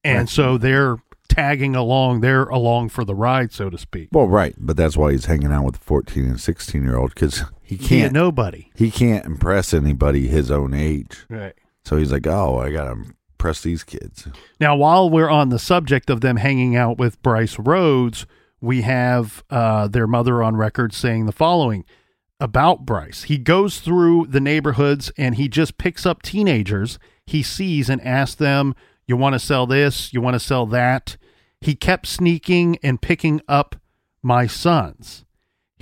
and 0.04 0.28
so 0.28 0.58
they're 0.58 0.96
tagging 1.28 1.74
along 1.74 2.20
they're 2.20 2.44
along 2.44 2.90
for 2.90 3.04
the 3.04 3.14
ride 3.14 3.52
so 3.52 3.70
to 3.70 3.78
speak 3.78 4.08
Well, 4.12 4.28
right, 4.28 4.54
but 4.58 4.76
that's 4.76 4.96
why 4.96 5.12
he's 5.12 5.24
hanging 5.24 5.50
out 5.52 5.64
with 5.64 5.76
14 5.78 6.24
and 6.24 6.40
16 6.40 6.82
year 6.82 6.96
old 6.96 7.14
because 7.14 7.44
he 7.72 7.84
he 7.84 8.00
can't. 8.00 8.12
nobody. 8.12 8.70
He 8.74 8.90
can't 8.90 9.24
impress 9.24 9.74
anybody 9.74 10.28
his 10.28 10.50
own 10.50 10.74
age. 10.74 11.24
right. 11.28 11.54
So 11.84 11.96
he's 11.96 12.12
like, 12.12 12.26
oh, 12.26 12.58
I 12.58 12.70
gotta 12.70 12.92
impress 12.92 13.62
these 13.62 13.82
kids. 13.82 14.28
now 14.60 14.76
while 14.76 15.10
we're 15.10 15.28
on 15.28 15.48
the 15.48 15.58
subject 15.58 16.10
of 16.10 16.20
them 16.20 16.36
hanging 16.36 16.76
out 16.76 16.96
with 16.98 17.20
bryce 17.22 17.58
rhodes 17.58 18.24
we 18.60 18.82
have 18.82 19.42
uh, 19.50 19.88
their 19.88 20.06
mother 20.06 20.42
on 20.42 20.56
record 20.56 20.94
saying 20.94 21.26
the 21.26 21.32
following 21.32 21.84
about 22.38 22.86
bryce. 22.86 23.24
He 23.24 23.36
goes 23.36 23.80
through 23.80 24.28
the 24.28 24.40
neighborhoods 24.40 25.10
and 25.18 25.34
he 25.34 25.48
just 25.48 25.78
picks 25.78 26.06
up 26.06 26.22
teenagers. 26.22 26.98
He 27.26 27.42
sees 27.42 27.90
and 27.90 28.00
asks 28.06 28.36
them 28.36 28.74
you 29.06 29.16
want 29.16 29.34
to 29.34 29.40
sell 29.40 29.66
this? 29.66 30.12
You 30.12 30.20
want 30.20 30.34
to 30.34 30.40
sell 30.40 30.64
that? 30.66 31.16
He 31.60 31.74
kept 31.74 32.06
sneaking 32.06 32.78
and 32.82 33.02
picking 33.02 33.40
up 33.48 33.76
my 34.22 34.46
sons 34.46 35.24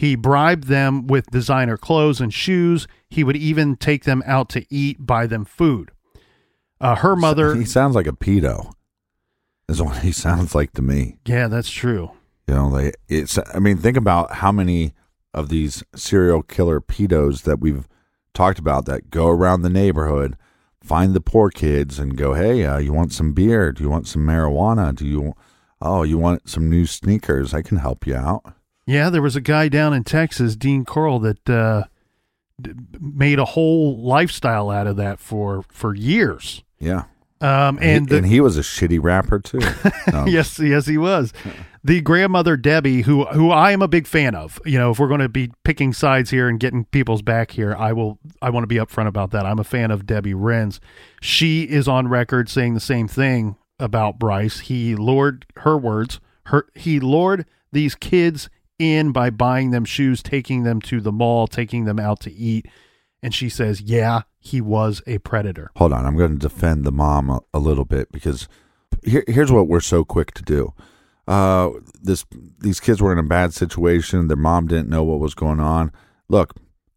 He 0.00 0.14
bribed 0.16 0.64
them 0.68 1.06
with 1.08 1.30
designer 1.30 1.76
clothes 1.76 2.22
and 2.22 2.32
shoes. 2.32 2.88
He 3.10 3.22
would 3.22 3.36
even 3.36 3.76
take 3.76 4.04
them 4.04 4.22
out 4.24 4.48
to 4.48 4.64
eat, 4.70 5.04
buy 5.04 5.26
them 5.26 5.44
food. 5.44 5.90
Uh, 6.80 6.94
her 6.94 7.14
mother, 7.14 7.54
He 7.54 7.66
sounds 7.66 7.94
like 7.94 8.06
a 8.06 8.12
pedo. 8.12 8.72
Is 9.68 9.82
what 9.82 9.98
he 9.98 10.10
sounds 10.26 10.54
like 10.54 10.72
to 10.72 10.80
me. 10.80 11.18
yeah, 11.26 11.48
that's 11.48 11.68
true. 11.70 12.12
You 12.48 12.54
know, 12.54 12.68
like 12.68 12.96
it's. 13.08 13.38
I 13.54 13.58
mean, 13.58 13.76
think 13.76 13.98
about 13.98 14.36
how 14.36 14.50
many 14.50 14.94
of 15.34 15.50
these 15.50 15.84
serial 15.94 16.42
killer 16.42 16.80
pedos 16.80 17.42
that 17.42 17.60
we've 17.60 17.86
talked 18.32 18.58
about 18.58 18.86
that 18.86 19.10
go 19.10 19.28
around 19.28 19.60
the 19.60 19.68
neighborhood, 19.68 20.34
find 20.82 21.12
the 21.12 21.20
poor 21.20 21.50
kids, 21.50 21.98
and 21.98 22.16
go, 22.16 22.32
"Hey, 22.32 22.64
uh, 22.64 22.78
you 22.78 22.94
want 22.94 23.12
some 23.12 23.34
beer? 23.34 23.70
Do 23.70 23.82
you 23.84 23.90
want 23.90 24.08
some 24.08 24.22
marijuana? 24.26 24.94
Do 24.94 25.06
you? 25.06 25.34
Oh, 25.82 26.04
you 26.04 26.16
want 26.16 26.48
some 26.48 26.70
new 26.70 26.86
sneakers? 26.86 27.52
I 27.52 27.60
can 27.60 27.76
help 27.76 28.06
you 28.06 28.16
out." 28.16 28.54
Yeah, 28.90 29.11
there 29.11 29.22
was 29.22 29.37
a 29.37 29.40
guy 29.40 29.68
down 29.68 29.92
in 29.94 30.05
Texas, 30.05 30.57
Dean 30.57 30.85
Corll, 30.85 31.20
that 31.20 31.48
uh, 31.48 31.85
d- 32.61 32.72
made 33.00 33.38
a 33.38 33.44
whole 33.44 33.98
lifestyle 34.03 34.70
out 34.70 34.87
of 34.87 34.96
that 34.96 35.20
for 35.20 35.64
for 35.70 35.94
years. 35.94 36.62
Yeah, 36.79 37.05
Um, 37.40 37.79
and 37.79 37.83
and 37.83 38.00
he, 38.00 38.11
the, 38.11 38.16
and 38.16 38.26
he 38.26 38.40
was 38.40 38.57
a 38.57 38.62
shitty 38.62 38.98
rapper 39.03 39.38
too. 39.38 39.61
No. 40.12 40.24
yes, 40.26 40.59
yes, 40.59 40.87
he 40.87 40.98
was. 40.98 41.33
The 41.85 42.00
grandmother 42.00 42.57
Debbie, 42.57 43.03
who 43.03 43.24
who 43.26 43.50
I 43.50 43.70
am 43.72 43.81
a 43.81 43.88
big 43.88 44.07
fan 44.07 44.35
of. 44.35 44.59
You 44.66 44.79
know, 44.79 44.90
if 44.90 44.98
we're 44.98 45.09
going 45.09 45.20
to 45.20 45.29
be 45.29 45.50
picking 45.64 45.92
sides 45.92 46.31
here 46.31 46.48
and 46.48 46.59
getting 46.59 46.85
people's 46.87 47.22
back 47.22 47.53
here, 47.53 47.74
I 47.76 47.92
will. 47.92 48.18
I 48.42 48.50
want 48.50 48.64
to 48.64 48.66
be 48.66 48.76
upfront 48.76 49.07
about 49.07 49.31
that. 49.31 49.46
I'm 49.46 49.59
a 49.59 49.64
fan 49.64 49.90
of 49.90 50.05
Debbie 50.05 50.35
Wrens. 50.35 50.81
She 51.20 51.62
is 51.62 51.87
on 51.87 52.09
record 52.09 52.48
saying 52.48 52.74
the 52.74 52.81
same 52.81 53.07
thing 53.09 53.57
about 53.79 54.18
Bryce. 54.18 54.61
He 54.61 54.96
lured 54.96 55.46
her 55.59 55.79
words. 55.79 56.18
Her 56.46 56.66
he 56.74 56.98
lured 57.00 57.46
these 57.72 57.94
kids 57.94 58.50
in 58.81 59.12
by 59.12 59.31
buying 59.31 59.71
them 59.71 59.85
shoes, 59.85 60.23
taking 60.23 60.62
them 60.64 60.81
to 60.83 61.01
the 61.01 61.12
mall, 61.12 61.47
taking 61.47 61.85
them 61.85 61.99
out 61.99 62.21
to 62.21 62.33
eat. 62.33 62.66
And 63.23 63.35
she 63.35 63.49
says, 63.49 63.83
"Yeah, 63.83 64.23
he 64.38 64.61
was 64.61 65.03
a 65.07 65.19
predator." 65.19 65.71
Hold 65.77 65.93
on, 65.93 66.07
I'm 66.07 66.16
going 66.16 66.33
to 66.33 66.49
defend 66.49 66.85
the 66.85 66.93
mom 66.93 67.29
a, 67.31 67.40
a 67.53 67.59
little 67.59 67.85
bit 67.85 68.11
because 68.11 68.49
here, 69.05 69.25
here's 69.27 69.53
what 69.53 69.69
we're 69.69 69.81
so 69.81 70.05
quick 70.05 70.33
to 70.35 70.43
do. 70.43 70.73
Uh, 71.29 71.71
this 72.03 72.25
these 72.59 72.81
kids 72.81 73.01
were 73.01 73.12
in 73.12 73.19
a 73.19 73.23
bad 73.23 73.53
situation. 73.53 74.29
Their 74.29 74.37
mom 74.37 74.66
didn't 74.66 74.88
know 74.88 75.05
what 75.05 75.21
was 75.21 75.35
going 75.35 75.61
on. 75.61 75.93
Look, 76.29 76.55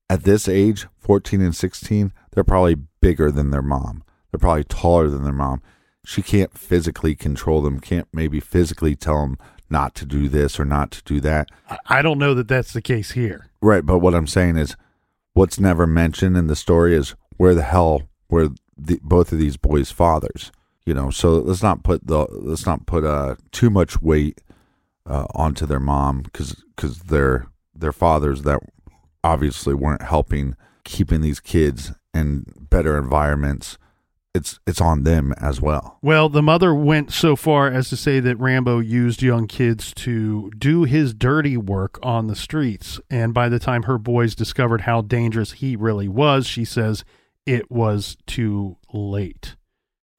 at 0.09 0.23
this 0.23 0.47
age, 0.47 0.87
14 0.99 1.41
and 1.41 1.55
16, 1.55 2.13
they're 2.31 2.43
probably 2.43 2.75
bigger 3.01 3.31
than 3.31 3.51
their 3.51 3.61
mom. 3.61 4.03
They're 4.31 4.39
probably 4.39 4.63
taller 4.63 5.09
than 5.09 5.23
their 5.23 5.33
mom. 5.33 5.61
She 6.05 6.21
can't 6.21 6.57
physically 6.57 7.15
control 7.15 7.61
them. 7.61 7.79
Can't 7.79 8.07
maybe 8.13 8.39
physically 8.39 8.95
tell 8.95 9.21
them 9.21 9.37
not 9.69 9.95
to 9.95 10.05
do 10.05 10.29
this 10.29 10.59
or 10.59 10.65
not 10.65 10.91
to 10.91 11.03
do 11.03 11.19
that. 11.21 11.49
I- 11.87 12.01
don't 12.01 12.19
know 12.19 12.33
that 12.33 12.47
that's 12.47 12.73
the 12.73 12.81
case 12.81 13.11
here. 13.11 13.49
Right, 13.61 13.85
but 13.85 13.99
what 13.99 14.13
I'm 14.13 14.27
saying 14.27 14.57
is, 14.57 14.75
what's 15.33 15.59
never 15.59 15.87
mentioned 15.87 16.37
in 16.37 16.47
the 16.47 16.55
story 16.55 16.95
is 16.95 17.15
where 17.37 17.55
the 17.55 17.63
hell 17.63 18.03
were 18.29 18.49
the, 18.77 18.99
both 19.01 19.31
of 19.31 19.39
these 19.39 19.57
boys' 19.57 19.91
fathers? 19.91 20.51
You 20.85 20.93
know, 20.93 21.09
so 21.09 21.37
let's 21.37 21.63
not 21.63 21.83
put 21.83 22.05
the 22.07 22.27
let's 22.29 22.65
not 22.65 22.85
put 22.85 23.05
uh 23.05 23.35
too 23.51 23.69
much 23.69 24.01
weight 24.01 24.41
uh, 25.05 25.25
onto 25.33 25.65
their 25.65 25.79
mom 25.79 26.21
because 26.21 26.61
because 26.75 26.99
their 27.03 27.47
their 27.73 27.93
fathers 27.93 28.43
that 28.43 28.59
obviously 29.23 29.73
weren't 29.73 30.01
helping 30.01 30.55
keeping 30.83 31.21
these 31.21 31.39
kids 31.39 31.93
in 32.13 32.45
better 32.69 32.97
environments. 32.97 33.77
It's 34.33 34.59
it's 34.65 34.81
on 34.81 35.03
them 35.03 35.31
as 35.39 35.61
well. 35.61 35.99
Well, 36.01 36.27
the 36.27 36.41
mother 36.41 36.73
went 36.73 37.11
so 37.11 37.35
far 37.35 37.67
as 37.67 37.89
to 37.89 37.97
say 37.97 38.19
that 38.19 38.39
Rambo 38.39 38.79
used 38.79 39.21
young 39.21 39.45
kids 39.45 39.93
to 39.95 40.49
do 40.57 40.85
his 40.85 41.13
dirty 41.13 41.55
work 41.55 41.99
on 42.01 42.25
the 42.25 42.35
streets. 42.35 42.99
And 43.11 43.31
by 43.31 43.47
the 43.47 43.59
time 43.59 43.83
her 43.83 43.99
boys 43.99 44.33
discovered 44.33 44.81
how 44.81 45.01
dangerous 45.01 45.53
he 45.53 45.75
really 45.75 46.07
was, 46.07 46.47
she 46.47 46.65
says 46.65 47.03
it 47.45 47.69
was 47.69 48.17
too 48.25 48.77
late. 48.91 49.55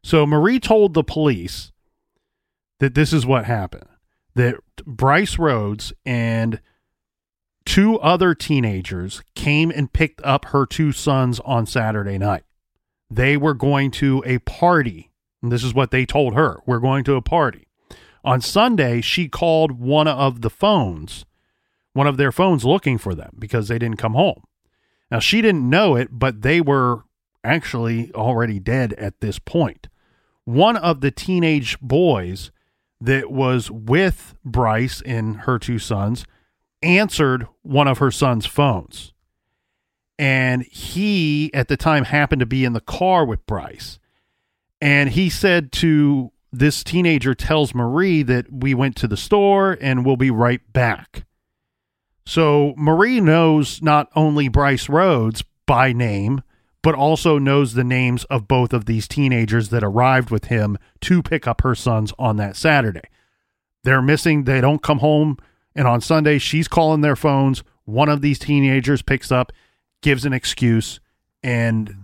So 0.05 0.27
Marie 0.27 0.61
told 0.61 0.95
the 0.95 1.03
police 1.03 1.73
that 2.79 2.95
this 2.95 3.13
is 3.13 3.27
what 3.27 3.47
happened 3.47 3.89
that 4.37 4.57
Bryce 4.85 5.39
Rhodes 5.39 5.93
and 6.05 6.61
two 7.65 7.99
other 8.01 8.35
teenagers 8.35 9.23
came 9.35 9.71
and 9.71 9.93
picked 9.93 10.21
up 10.23 10.47
her 10.47 10.67
two 10.67 10.93
sons 10.93 11.41
on 11.41 11.67
Saturday 11.67 12.19
night 12.19 12.45
they 13.11 13.37
were 13.37 13.55
going 13.55 13.91
to 13.93 14.23
a 14.27 14.39
party. 14.39 15.11
And 15.43 15.53
this 15.53 15.65
is 15.65 15.75
what 15.75 15.91
they 15.91 16.07
told 16.07 16.35
her. 16.35 16.61
We're 16.67 16.79
going 16.79 17.05
to 17.05 17.17
a 17.17 17.23
party. 17.23 17.67
On 18.25 18.41
Sunday, 18.41 19.01
she 19.01 19.29
called 19.29 19.73
one 19.73 20.09
of 20.09 20.41
the 20.41 20.51
phones, 20.51 21.27
one 21.93 22.07
of 22.07 22.17
their 22.17 22.33
phones 22.33 22.65
looking 22.65 22.97
for 22.97 23.15
them 23.15 23.37
because 23.39 23.69
they 23.69 23.79
didn't 23.79 23.99
come 23.99 24.15
home. 24.15 24.43
Now, 25.11 25.19
she 25.19 25.43
didn't 25.43 25.69
know 25.69 25.97
it, 25.97 26.09
but 26.11 26.43
they 26.43 26.61
were 26.61 27.05
actually 27.45 28.11
already 28.15 28.59
dead 28.59 28.95
at 28.95 29.21
this 29.21 29.39
point. 29.39 29.89
One 30.45 30.77
of 30.77 31.01
the 31.01 31.11
teenage 31.11 31.79
boys 31.81 32.51
that 33.01 33.31
was 33.31 33.71
with 33.71 34.35
Bryce 34.45 35.03
and 35.05 35.41
her 35.41 35.59
two 35.59 35.79
sons 35.79 36.25
answered 36.83 37.47
one 37.63 37.89
of 37.89 37.99
her 37.99 38.11
son's 38.11 38.47
phones. 38.47 39.14
And 40.19 40.63
he, 40.65 41.53
at 41.53 41.69
the 41.69 41.77
time, 41.77 42.05
happened 42.05 42.41
to 42.41 42.47
be 42.47 42.65
in 42.65 42.73
the 42.73 42.81
car 42.81 43.25
with 43.25 43.45
Bryce. 43.47 43.99
And 44.81 45.11
he 45.11 45.29
said 45.31 45.73
to 45.73 46.31
this 46.53 46.85
teenager, 46.85 47.35
tells 47.35 47.75
Marie 47.75 48.23
that 48.23 48.53
we 48.53 48.75
went 48.75 48.97
to 48.97 49.09
the 49.09 49.17
store 49.17 49.77
and 49.81 50.05
we'll 50.05 50.17
be 50.17 50.31
right 50.31 50.61
back. 50.73 51.25
So 52.27 52.75
Marie 52.77 53.21
knows 53.21 53.83
not 53.83 54.09
only 54.15 54.49
Bryce 54.49 54.89
Rhodes 54.89 55.43
by 55.67 55.93
name, 55.93 56.43
but 56.83 56.95
also 56.95 57.39
knows 57.39 57.75
the 57.75 57.83
names 57.83 58.25
of 58.25 58.47
both 58.47 58.73
of 58.73 58.85
these 58.85 59.09
teenagers 59.09 59.71
that 59.71 59.83
arrived 59.83 60.31
with 60.31 60.47
him 60.47 60.79
to 61.01 61.23
pick 61.23 61.47
up 61.47 61.63
her 61.63 61.75
sons 61.75 62.13
on 62.19 62.37
that 62.37 62.57
Saturday. 62.57 63.09
They're 63.85 64.03
missing, 64.03 64.45
they 64.45 64.61
don't 64.61 64.83
come 64.83 64.99
home, 64.99 65.39
and 65.75 65.89
on 65.89 66.01
Sunday, 66.01 66.39
she's 66.39 66.69
calling 66.69 67.01
their 67.01 67.17
phones. 67.17 67.63
One 67.85 68.09
of 68.09 68.21
these 68.21 68.39
teenagers 68.39 69.03
picks 69.03 69.33
up, 69.33 69.51
gives 70.05 70.25
an 70.25 70.33
excuse, 70.35 71.01
and 71.43 71.97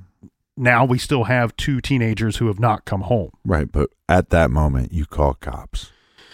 now 0.57 0.85
we 0.85 0.99
still 0.99 1.25
have 1.25 1.55
two 1.57 1.81
teenagers 1.81 2.39
who 2.39 2.47
have 2.49 2.59
not 2.59 2.85
come 2.87 3.03
home. 3.03 3.31
Right, 3.45 3.71
but 3.71 3.91
at 4.09 4.31
that 4.31 4.51
moment, 4.51 4.93
you 4.93 5.05
call 5.07 5.35
cops. 5.35 5.93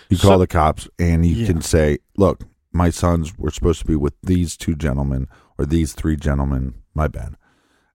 You 0.09 0.16
call 0.16 0.33
So- 0.35 0.38
the 0.38 0.46
cops, 0.46 0.88
and 0.98 1.26
you 1.26 1.35
Yeah. 1.35 1.46
can 1.48 1.61
say, 1.61 1.98
"Look, 2.16 2.44
my 2.72 2.90
sons 2.90 3.37
were 3.37 3.50
supposed 3.50 3.81
to 3.81 3.87
be 3.87 3.96
with 3.96 4.14
these 4.22 4.57
two 4.57 4.76
gentlemen 4.76 5.26
or 5.59 5.66
these 5.66 5.92
three 5.92 6.16
gentlemen. 6.16 6.74
My 6.94 7.09
bad." 7.09 7.35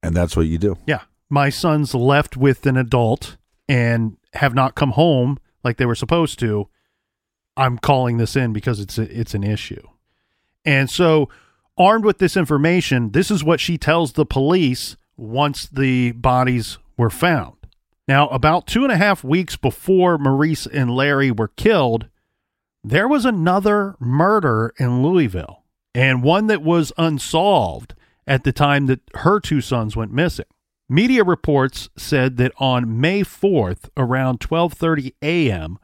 And 0.04 0.14
that's 0.16 0.36
what 0.36 0.48
you 0.48 0.58
do. 0.58 0.78
Yeah. 0.86 1.02
My 1.30 1.50
sons 1.50 1.96
left 1.96 2.36
with 2.36 2.66
an 2.66 2.76
adult 2.76 3.38
and 3.70 4.18
have 4.34 4.54
not 4.54 4.76
come 4.76 4.92
home 4.92 5.38
like 5.64 5.78
they 5.78 5.86
were 5.86 5.96
supposed 5.96 6.40
to. 6.40 6.68
I'm 7.56 7.78
calling 7.78 8.18
this 8.18 8.36
in 8.36 8.52
because 8.52 8.80
it's 8.82 8.98
a, 8.98 9.04
it's 9.20 9.34
an 9.34 9.44
issue. 9.44 9.86
And 10.66 10.90
so 10.90 11.30
armed 11.78 12.06
with 12.06 12.18
this 12.18 12.38
information, 12.38 13.12
this 13.12 13.32
is 13.32 13.44
what 13.44 13.60
she 13.60 13.78
tells 13.78 14.14
the 14.14 14.26
police 14.26 14.98
once 15.18 15.68
the 15.68 16.12
bodies 16.14 16.78
were 16.98 17.10
found. 17.10 17.56
Now, 18.08 18.28
about 18.30 18.68
two 18.68 18.84
and 18.84 18.92
a 18.92 18.98
half 18.98 19.24
weeks 19.24 19.56
before 19.56 20.18
Maurice 20.18 20.66
and 20.66 20.92
Larry 20.92 21.32
were 21.32 21.48
killed, 21.50 22.08
there 22.84 23.08
was 23.08 23.26
another 23.26 23.96
murder 24.00 24.74
in 24.80 25.04
Louisville, 25.04 25.64
and 25.94 26.24
one 26.24 26.48
that 26.48 26.64
was 26.64 26.92
unsolved 26.98 27.94
at 28.26 28.44
the 28.44 28.52
time 28.52 28.88
that 28.88 29.02
her 29.16 29.40
two 29.40 29.62
sons 29.62 29.96
went 29.96 30.12
missing. 30.12 30.46
Media 30.90 31.24
reports 31.24 31.90
said 31.96 32.38
that 32.38 32.52
on 32.58 33.00
May 33.00 33.22
4th, 33.22 33.90
around 33.96 34.40
12:30 34.40 35.14
a.m., 35.22 35.78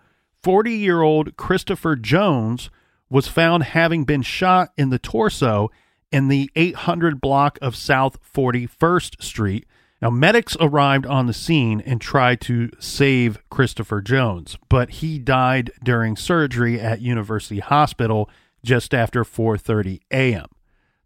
40-year-old 0.43 1.37
Christopher 1.37 1.95
Jones 1.95 2.69
was 3.09 3.27
found 3.27 3.63
having 3.63 4.03
been 4.03 4.21
shot 4.21 4.69
in 4.77 4.89
the 4.89 4.99
torso 4.99 5.69
in 6.11 6.27
the 6.27 6.49
800 6.55 7.19
block 7.21 7.57
of 7.61 7.75
South 7.75 8.17
41st 8.23 9.21
Street. 9.21 9.65
Now, 10.01 10.09
medics 10.09 10.55
arrived 10.59 11.05
on 11.05 11.25
the 11.25 11.33
scene 11.33 11.81
and 11.81 11.99
tried 11.99 12.39
to 12.41 12.69
save 12.79 13.39
Christopher 13.49 14.01
Jones, 14.01 14.57
but 14.69 14.89
he 14.89 15.17
died 15.17 15.71
during 15.83 16.15
surgery 16.15 16.79
at 16.79 17.01
University 17.01 17.59
Hospital 17.59 18.29
just 18.63 18.93
after 18.93 19.23
4:30 19.23 20.01
a.m. 20.11 20.47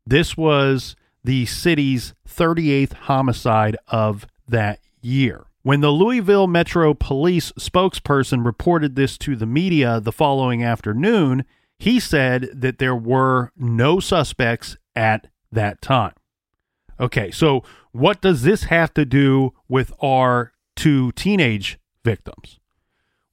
This 0.06 0.36
was 0.36 0.96
the 1.24 1.46
city's 1.46 2.14
38th 2.28 2.94
homicide 2.94 3.78
of 3.88 4.28
that 4.48 4.80
year. 5.02 5.46
When 5.64 5.82
the 5.82 5.92
Louisville 5.92 6.48
Metro 6.48 6.94
Police 6.94 7.52
spokesperson 7.54 8.44
reported 8.44 8.96
this 8.96 9.18
to 9.20 9.36
the 9.36 9.46
media 9.46 10.00
the 10.00 10.12
following 10.12 10.64
afternoon, 10.64 11.46
he 11.82 12.00
said 12.00 12.48
that 12.54 12.78
there 12.78 12.96
were 12.96 13.52
no 13.58 14.00
suspects 14.00 14.78
at 14.96 15.26
that 15.52 15.82
time. 15.82 16.14
Okay, 17.00 17.32
so 17.32 17.64
what 17.92 18.22
does 18.22 18.44
this 18.44 18.66
have 18.66 18.94
to 18.94 19.04
do 19.04 19.54
with 19.68 19.92
our 20.00 20.54
two 20.76 21.12
teenage 21.14 21.80
victims? 22.06 22.60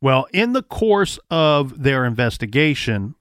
Well, 0.01 0.27
in 0.33 0.55
the 0.55 0.63
course 0.63 1.19
of 1.31 1.83
their 1.83 2.07
investigation, 2.07 3.17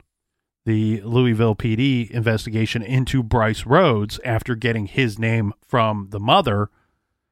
the 0.65 1.01
Louisville 1.01 1.57
PD 1.57 2.09
investigation 2.09 2.81
into 2.81 3.21
Bryce 3.21 3.65
Rhodes 3.65 4.21
after 4.23 4.55
getting 4.55 4.85
his 4.85 5.19
name 5.19 5.51
from 5.61 6.07
the 6.11 6.21
mother, 6.21 6.69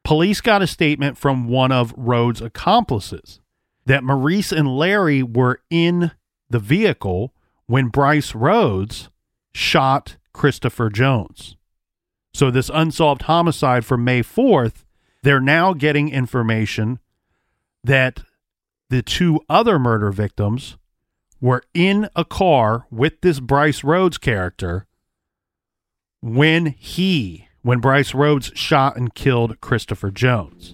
police 0.03 0.41
got 0.41 0.61
a 0.61 0.67
statement 0.67 1.17
from 1.17 1.47
one 1.47 1.71
of 1.71 1.93
Rhodes' 1.95 2.41
accomplices 2.41 3.39
that 3.85 4.03
Maurice 4.03 4.51
and 4.51 4.77
Larry 4.77 5.23
were 5.23 5.61
in 5.69 6.11
the 6.49 6.59
vehicle 6.59 7.31
when 7.67 7.87
Bryce 7.87 8.35
Rhodes 8.35 9.09
shot 9.53 10.17
Christopher 10.33 10.89
Jones. 10.89 11.55
So, 12.33 12.51
this 12.51 12.69
unsolved 12.73 13.23
homicide 13.23 13.85
from 13.85 14.03
May 14.03 14.21
4th, 14.21 14.83
they're 15.23 15.39
now 15.39 15.73
getting 15.73 16.09
information 16.09 16.99
that 17.83 18.21
the 18.89 19.01
two 19.01 19.39
other 19.49 19.79
murder 19.79 20.11
victims 20.11 20.77
were 21.39 21.63
in 21.73 22.09
a 22.15 22.25
car 22.25 22.87
with 22.91 23.21
this 23.21 23.39
Bryce 23.39 23.83
Rhodes 23.83 24.17
character 24.17 24.85
when 26.21 26.67
he, 26.67 27.47
when 27.61 27.79
Bryce 27.79 28.13
Rhodes 28.13 28.51
shot 28.55 28.97
and 28.97 29.13
killed 29.13 29.61
Christopher 29.61 30.11
Jones. 30.11 30.73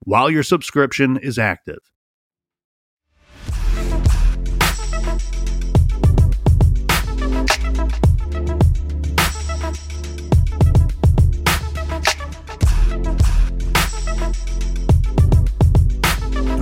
while 0.00 0.30
your 0.30 0.42
subscription 0.42 1.16
is 1.16 1.38
active. 1.38 1.78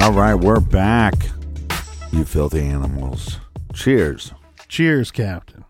All 0.00 0.12
right, 0.12 0.34
we're 0.34 0.60
back, 0.60 1.14
you 2.12 2.24
filthy 2.24 2.60
animals. 2.60 3.40
Cheers. 3.72 4.32
Cheers, 4.68 5.10
Captain. 5.10 5.64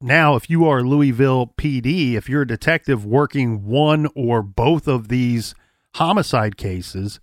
Now, 0.00 0.36
if 0.36 0.50
you 0.50 0.66
are 0.68 0.82
Louisville 0.82 1.54
PD, 1.56 2.12
if 2.12 2.28
you're 2.28 2.42
a 2.42 2.46
detective 2.46 3.06
working 3.06 3.64
one 3.64 4.06
or 4.14 4.42
both 4.42 4.86
of 4.86 5.08
these 5.08 5.54
homicide 5.94 6.56
cases, 6.56 7.20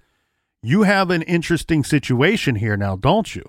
you 0.62 0.84
have 0.84 1.12
an 1.12 1.22
interesting 1.24 1.84
situation 1.84 2.56
here 2.56 2.76
now, 2.76 2.96
don't 2.96 3.36
you? 3.36 3.44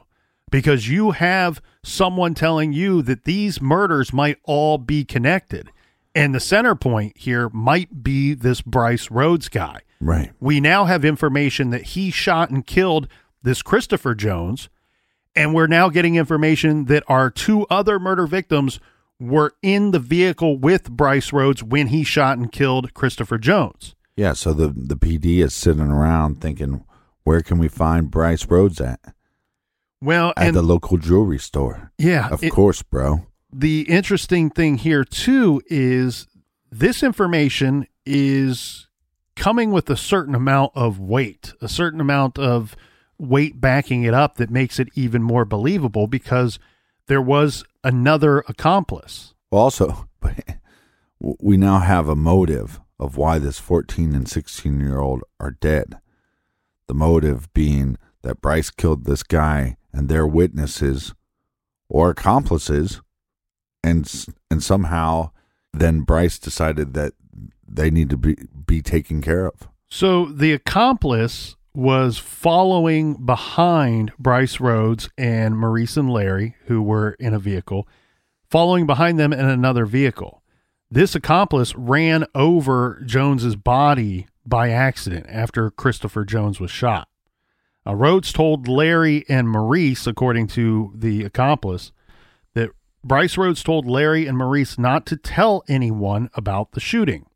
Because 0.50 0.88
you 0.88 1.12
have 1.12 1.60
someone 1.82 2.34
telling 2.34 2.72
you 2.72 3.02
that 3.02 3.24
these 3.24 3.60
murders 3.60 4.12
might 4.12 4.38
all 4.44 4.78
be 4.78 5.04
connected. 5.04 5.70
And 6.14 6.34
the 6.34 6.40
center 6.40 6.74
point 6.74 7.16
here 7.16 7.48
might 7.50 8.02
be 8.02 8.34
this 8.34 8.60
Bryce 8.60 9.10
Rhodes 9.10 9.48
guy. 9.48 9.80
Right. 10.00 10.32
We 10.40 10.60
now 10.60 10.84
have 10.84 11.04
information 11.04 11.70
that 11.70 11.82
he 11.82 12.10
shot 12.10 12.50
and 12.50 12.66
killed 12.66 13.08
this 13.42 13.62
Christopher 13.62 14.14
Jones. 14.14 14.68
And 15.34 15.54
we're 15.54 15.66
now 15.66 15.88
getting 15.88 16.14
information 16.14 16.84
that 16.86 17.02
our 17.08 17.30
two 17.30 17.66
other 17.68 17.98
murder 17.98 18.26
victims 18.26 18.78
were 19.18 19.54
in 19.62 19.90
the 19.90 19.98
vehicle 19.98 20.58
with 20.58 20.90
Bryce 20.90 21.32
Rhodes 21.32 21.62
when 21.62 21.88
he 21.88 22.04
shot 22.04 22.38
and 22.38 22.52
killed 22.52 22.94
Christopher 22.94 23.38
Jones. 23.38 23.95
Yeah, 24.16 24.32
so 24.32 24.52
the 24.54 24.68
the 24.68 24.96
PD 24.96 25.38
is 25.44 25.54
sitting 25.54 25.82
around 25.82 26.40
thinking, 26.40 26.84
where 27.24 27.42
can 27.42 27.58
we 27.58 27.68
find 27.68 28.10
Bryce 28.10 28.46
Rhodes 28.46 28.80
at? 28.80 29.00
Well, 30.00 30.32
At 30.36 30.54
the 30.54 30.62
local 30.62 30.98
jewelry 30.98 31.38
store. 31.38 31.90
yeah, 31.98 32.28
Of 32.28 32.42
it- 32.44 32.50
course, 32.52 32.82
bro. 32.82 33.26
the 33.52 33.82
interesting 33.88 34.50
thing 34.50 34.76
here 34.78 35.04
too 35.04 35.62
is 35.66 36.26
this 36.70 37.02
information 37.02 37.86
is 38.04 38.88
coming 39.34 39.70
with 39.70 39.88
a 39.90 39.96
certain 39.96 40.34
amount 40.34 40.72
of 40.74 40.98
weight, 40.98 41.52
a 41.60 41.68
certain 41.68 42.00
amount 42.00 42.38
of 42.38 42.76
weight 43.18 43.60
backing 43.60 44.02
it 44.04 44.12
up 44.14 44.36
that 44.36 44.50
makes 44.50 44.78
it 44.78 44.88
even 44.94 45.22
more 45.22 45.44
believable 45.44 46.06
because 46.06 46.58
there 47.06 47.22
was 47.22 47.64
another 47.82 48.40
accomplice. 48.48 49.34
Also, 49.50 50.06
we 51.20 51.56
now 51.56 51.78
have 51.78 52.08
a 52.08 52.16
motive 52.16 52.80
of 52.98 53.16
why 53.16 53.38
this 53.38 53.58
14 53.58 54.14
and 54.14 54.28
16 54.28 54.80
year 54.80 54.98
old 54.98 55.22
are 55.38 55.50
dead. 55.50 55.98
The 56.86 56.94
motive 56.94 57.52
being 57.52 57.98
that 58.22 58.40
Bryce 58.40 58.70
killed 58.70 59.04
this 59.04 59.22
guy 59.22 59.76
and 59.92 60.08
they're 60.08 60.26
witnesses 60.26 61.14
or 61.88 62.10
accomplices 62.10 63.00
and 63.82 64.26
and 64.50 64.62
somehow 64.62 65.30
then 65.72 66.00
Bryce 66.00 66.38
decided 66.38 66.94
that 66.94 67.12
they 67.66 67.90
need 67.90 68.10
to 68.10 68.16
be 68.16 68.36
be 68.66 68.82
taken 68.82 69.20
care 69.20 69.46
of. 69.46 69.68
So 69.88 70.26
the 70.26 70.52
accomplice 70.52 71.56
was 71.74 72.18
following 72.18 73.14
behind 73.24 74.12
Bryce 74.18 74.60
Rhodes 74.60 75.10
and 75.18 75.56
Maurice 75.58 75.96
and 75.96 76.10
Larry, 76.10 76.56
who 76.64 76.82
were 76.82 77.12
in 77.20 77.34
a 77.34 77.38
vehicle, 77.38 77.86
following 78.48 78.86
behind 78.86 79.18
them 79.18 79.32
in 79.32 79.44
another 79.44 79.84
vehicle. 79.84 80.42
This 80.90 81.14
accomplice 81.14 81.74
ran 81.74 82.26
over 82.34 83.02
Jones's 83.04 83.56
body 83.56 84.26
by 84.44 84.70
accident 84.70 85.26
after 85.28 85.70
Christopher 85.70 86.24
Jones 86.24 86.60
was 86.60 86.70
shot. 86.70 87.08
Uh, 87.86 87.94
Rhodes 87.94 88.32
told 88.32 88.68
Larry 88.68 89.24
and 89.28 89.48
Maurice, 89.48 90.06
according 90.06 90.48
to 90.48 90.92
the 90.94 91.24
accomplice, 91.24 91.92
that 92.54 92.70
Bryce 93.04 93.36
Rhodes 93.36 93.62
told 93.62 93.86
Larry 93.86 94.26
and 94.26 94.36
Maurice 94.38 94.78
not 94.78 95.06
to 95.06 95.16
tell 95.16 95.62
anyone 95.68 96.30
about 96.34 96.72
the 96.72 96.80
shooting 96.80 97.26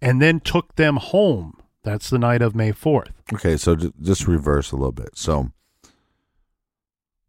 and 0.00 0.20
then 0.20 0.40
took 0.40 0.76
them 0.76 0.96
home. 0.96 1.60
That's 1.82 2.10
the 2.10 2.18
night 2.18 2.42
of 2.42 2.54
May 2.54 2.72
4th. 2.72 3.10
Okay, 3.32 3.56
so 3.56 3.76
just 3.76 4.26
reverse 4.26 4.72
a 4.72 4.76
little 4.76 4.92
bit. 4.92 5.10
So 5.16 5.50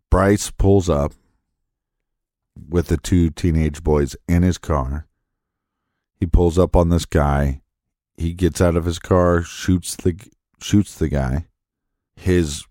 Bryce 0.09 0.51
pulls 0.51 0.89
up 0.89 1.13
with 2.69 2.87
the 2.87 2.97
two 2.97 3.29
teenage 3.29 3.83
boys 3.83 4.15
in 4.27 4.43
his 4.43 4.57
car. 4.57 5.06
He 6.19 6.25
pulls 6.25 6.57
up 6.57 6.75
on 6.75 6.89
this 6.89 7.05
guy. 7.05 7.61
He 8.15 8.33
gets 8.33 8.61
out 8.61 8.75
of 8.75 8.85
his 8.85 8.99
car, 8.99 9.43
shoots 9.43 9.95
the 9.95 10.15
shoots 10.59 10.95
the 10.95 11.09
guy. 11.09 11.45
His 12.15 12.65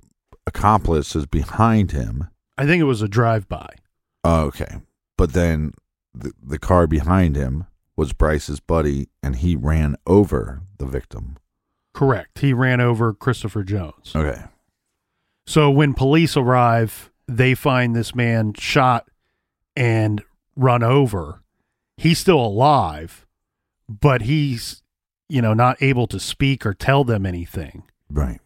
accomplice 0.47 1.15
is 1.15 1.27
behind 1.27 1.93
him. 1.93 2.29
I 2.59 2.67
think 2.67 2.81
it 2.81 2.85
was 2.85 3.03
a 3.03 3.09
drive 3.09 3.49
by. 3.49 3.77
Oh, 4.25 4.47
okay. 4.47 4.81
But 5.17 5.33
then 5.33 5.73
the, 6.15 6.33
the 6.43 6.59
car 6.59 6.87
behind 6.87 7.37
him 7.37 7.67
was 7.97 8.13
Bryce's 8.13 8.61
buddy, 8.61 9.09
and 9.23 9.37
he 9.37 9.57
ran 9.57 9.97
over 10.07 10.63
the 10.79 10.87
victim. 10.87 11.37
Correct. 11.95 12.41
He 12.41 12.53
ran 12.53 12.81
over 12.81 13.15
Christopher 13.15 13.63
Jones. 13.63 14.13
Okay. 14.15 14.43
So 15.47 15.71
when 15.71 15.95
police 15.95 16.37
arrive, 16.37 17.11
they 17.29 17.55
find 17.55 17.95
this 17.95 18.15
man 18.15 18.53
shot 18.55 19.09
and 19.77 20.23
run 20.57 20.83
over. 20.83 21.43
He's 21.97 22.19
still 22.19 22.41
alive, 22.41 23.26
but 23.89 24.23
he's, 24.23 24.83
you 25.29 25.43
know, 25.43 25.55
not 25.55 25.81
able 25.83 26.07
to 26.09 26.21
speak 26.21 26.65
or 26.67 26.75
tell 26.75 27.05
them 27.05 27.27
anything. 27.27 27.85
Right. 28.11 28.41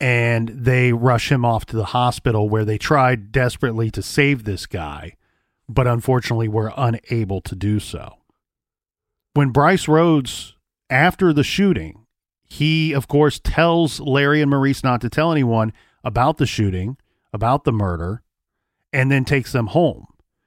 And 0.00 0.48
they 0.48 0.92
rush 0.92 1.32
him 1.32 1.44
off 1.44 1.64
to 1.66 1.76
the 1.76 1.86
hospital 1.86 2.48
where 2.48 2.64
they 2.64 2.78
tried 2.78 3.32
desperately 3.32 3.90
to 3.92 4.02
save 4.02 4.44
this 4.44 4.66
guy, 4.66 5.16
but 5.68 5.86
unfortunately 5.86 6.48
were 6.48 6.72
unable 6.76 7.40
to 7.40 7.56
do 7.56 7.80
so. 7.80 8.16
When 9.34 9.50
Bryce 9.50 9.88
Rhodes, 9.88 10.54
after 10.90 11.32
the 11.32 11.44
shooting, 11.44 12.06
he, 12.44 12.92
of 12.92 13.08
course, 13.08 13.40
tells 13.42 13.98
Larry 14.00 14.40
and 14.40 14.50
Maurice 14.50 14.84
not 14.84 15.00
to 15.00 15.10
tell 15.10 15.32
anyone 15.32 15.72
about 16.04 16.36
the 16.36 16.46
shooting, 16.46 16.96
about 17.32 17.64
the 17.64 17.72
murder, 17.72 18.22
and 18.92 19.10
then 19.10 19.24
takes 19.24 19.52
them 19.52 19.68
home. 19.68 20.06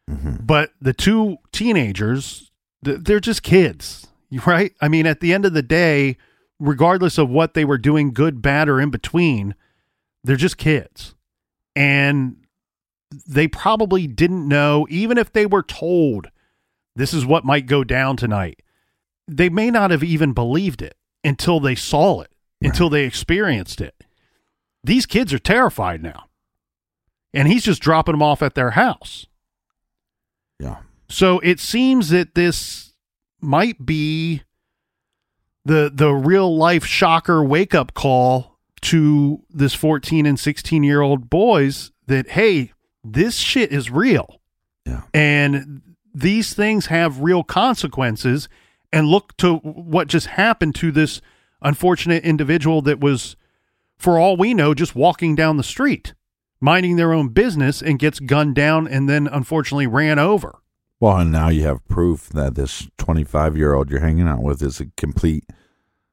Mm-hmm. 0.10 0.46
But 0.46 0.72
the 0.80 0.94
two 0.94 1.38
teenagers, 1.52 2.52
they're 2.82 3.20
just 3.20 3.44
kids, 3.44 4.08
right? 4.46 4.74
I 4.82 4.88
mean, 4.88 5.06
at 5.06 5.20
the 5.20 5.34
end 5.34 5.46
of 5.46 5.54
the 5.54 5.62
day, 5.62 6.18
regardless 6.60 7.18
of 7.18 7.30
what 7.30 7.54
they 7.54 7.66
were 7.66 7.78
doing, 7.78 8.14
good, 8.14 8.42
bad, 8.42 8.70
or 8.70 8.80
in 8.80 8.90
between, 8.90 9.56
they're 10.24 10.36
just 10.36 10.58
kids. 10.58 11.16
And 11.76 12.38
they 13.28 13.48
probably 13.48 14.08
didn't 14.08 14.48
know, 14.48 14.86
even 14.90 15.18
if 15.18 15.32
they 15.32 15.46
were 15.46 15.64
told 15.64 16.30
this 16.96 17.14
is 17.14 17.26
what 17.26 17.46
might 17.46 17.66
go 17.66 17.84
down 17.84 18.18
tonight, 18.18 18.62
they 19.28 19.50
may 19.50 19.72
not 19.72 19.92
have 19.92 20.04
even 20.04 20.34
believed 20.34 20.82
it 20.82 20.98
until 21.24 21.60
they 21.60 21.76
saw 21.76 22.22
it, 22.22 22.32
until 22.62 22.90
they 22.90 23.06
experienced 23.06 23.80
it. 23.82 24.04
These 24.84 25.06
kids 25.06 25.34
are 25.34 25.40
terrified 25.40 26.04
now. 26.04 26.26
And 27.34 27.48
he's 27.48 27.64
just 27.64 27.82
dropping 27.82 28.14
them 28.14 28.24
off 28.24 28.42
at 28.42 28.56
their 28.56 28.72
house. 28.72 29.28
Yeah. 30.60 30.78
So 31.08 31.40
it 31.40 31.60
seems 31.60 32.10
that 32.10 32.36
this 32.36 32.89
might 33.42 33.86
be 33.86 34.44
the 35.66 35.92
the 35.94 36.12
real 36.12 36.56
life 36.56 36.86
shocker 36.86 37.44
wake 37.44 37.76
up 37.76 37.94
call 37.94 38.58
to 38.82 39.44
this 39.50 39.74
14 39.74 40.26
and 40.26 40.40
16 40.40 40.84
year 40.84 41.02
old 41.02 41.30
boys 41.30 41.92
that 42.08 42.30
hey, 42.30 42.72
this 43.04 43.38
shit 43.38 43.72
is 43.72 43.92
real. 43.92 44.40
Yeah. 44.86 45.04
And 45.14 45.82
these 46.14 46.54
things 46.54 46.88
have 46.88 47.20
real 47.20 47.44
consequences 47.44 48.50
and 48.92 49.08
look 49.08 49.38
to 49.38 49.58
what 49.58 50.08
just 50.08 50.28
happened 50.28 50.76
to 50.76 50.92
this 50.92 51.22
unfortunate 51.62 52.24
individual 52.24 52.82
that 52.82 53.00
was 53.00 53.36
for 53.98 54.18
all 54.18 54.38
we 54.38 54.54
know 54.54 54.74
just 54.74 54.96
walking 54.96 55.36
down 55.36 55.58
the 55.58 55.64
street 55.64 56.14
minding 56.62 56.96
their 56.96 57.14
own 57.14 57.30
business 57.30 57.82
and 57.82 58.00
gets 58.00 58.20
gunned 58.20 58.56
down 58.56 58.88
and 58.88 59.08
then 59.08 59.28
unfortunately 59.28 59.88
ran 59.88 60.20
over. 60.20 60.60
Well, 61.00 61.18
and 61.18 61.32
now 61.32 61.50
you 61.50 61.64
have 61.64 61.88
proof 61.88 62.30
that 62.30 62.56
this 62.56 62.89
25 62.97 63.58
year 63.58 63.74
old 63.74 63.89
you're 63.89 64.02
hanging 64.02 64.28
out 64.28 64.41
with 64.41 64.62
is 64.62 64.80
a 64.80 64.88
complete 64.97 65.45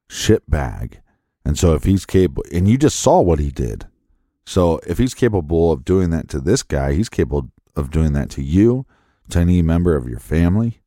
shitbag. 0.09 0.99
And 1.45 1.59
so 1.59 1.75
if 1.75 1.85
he's 1.85 2.07
capable, 2.07 2.45
and 2.53 2.69
you 2.69 2.79
just 2.79 2.99
saw 2.99 3.21
what 3.21 3.39
he 3.39 3.51
did. 3.51 3.87
So 4.45 4.81
if 4.87 4.99
he's 4.99 5.15
capable 5.15 5.73
of 5.73 5.85
doing 5.85 6.11
that 6.11 6.29
to 6.29 6.41
this 6.41 6.63
guy, 6.63 6.93
he's 6.93 7.09
capable 7.09 7.51
of 7.75 7.91
doing 7.91 8.13
that 8.13 8.31
to 8.31 8.43
you, 8.43 8.87
to 9.31 9.41
any 9.41 9.61
member 9.61 9.97
of 9.97 10.09
your 10.09 10.21
family. 10.21 10.83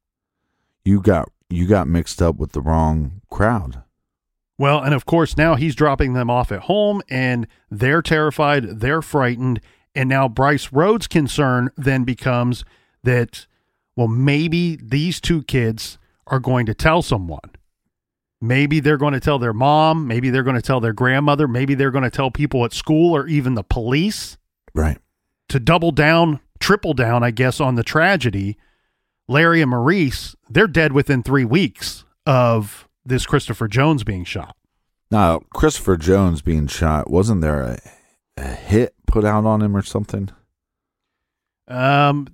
You 0.85 1.01
got 1.01 1.29
you 1.49 1.67
got 1.67 1.87
mixed 1.87 2.21
up 2.21 2.37
with 2.37 2.51
the 2.51 2.61
wrong 2.61 3.21
crowd. 3.29 3.83
Well, 4.57 4.81
and 4.81 4.93
of 4.93 5.05
course, 5.05 5.37
now 5.37 5.55
he's 5.55 5.75
dropping 5.75 6.13
them 6.13 6.29
off 6.29 6.51
at 6.51 6.63
home 6.63 7.01
and 7.09 7.47
they're 7.71 8.01
terrified, 8.01 8.81
they're 8.81 9.01
frightened. 9.01 9.61
And 9.95 10.07
now 10.09 10.27
Bryce 10.27 10.71
Rhodes' 10.71 11.07
concern 11.07 11.71
then 11.75 12.03
becomes 12.03 12.63
that, 13.03 13.47
well, 13.95 14.07
maybe 14.07 14.77
these 14.81 15.19
two 15.19 15.43
kids 15.43 15.97
are 16.27 16.39
going 16.39 16.65
to 16.65 16.73
tell 16.73 17.01
someone. 17.01 17.39
Maybe 18.41 18.79
they're 18.79 18.97
going 18.97 19.13
to 19.13 19.19
tell 19.19 19.37
their 19.39 19.51
mom, 19.53 20.07
maybe 20.07 20.29
they're 20.29 20.43
going 20.43 20.55
to 20.55 20.61
tell 20.61 20.79
their 20.79 20.93
grandmother, 20.93 21.47
maybe 21.47 21.75
they're 21.75 21.91
going 21.91 22.05
to 22.05 22.09
tell 22.09 22.31
people 22.31 22.63
at 22.63 22.71
school 22.73 23.15
or 23.15 23.27
even 23.27 23.55
the 23.55 23.63
police 23.63 24.37
Right. 24.73 24.97
to 25.49 25.59
double 25.59 25.91
down, 25.91 26.39
triple 26.59 26.93
down, 26.93 27.21
I 27.23 27.31
guess, 27.31 27.59
on 27.59 27.75
the 27.75 27.83
tragedy. 27.83 28.57
Larry 29.27 29.61
and 29.61 29.71
Maurice, 29.71 30.35
they're 30.49 30.67
dead 30.67 30.93
within 30.93 31.21
three 31.21 31.43
weeks 31.45 32.05
of 32.25 32.87
this 33.05 33.25
Christopher 33.25 33.67
Jones 33.67 34.03
being 34.05 34.23
shot. 34.23 34.55
Now, 35.11 35.41
Christopher 35.53 35.97
Jones 35.97 36.41
being 36.41 36.67
shot, 36.67 37.09
wasn't 37.09 37.41
there 37.41 37.61
a, 37.61 37.79
a 38.37 38.47
hit 38.47 38.93
put 39.05 39.25
out 39.25 39.45
on 39.45 39.61
him 39.61 39.75
or 39.75 39.81
something? 39.81 40.29
Um, 41.67 42.27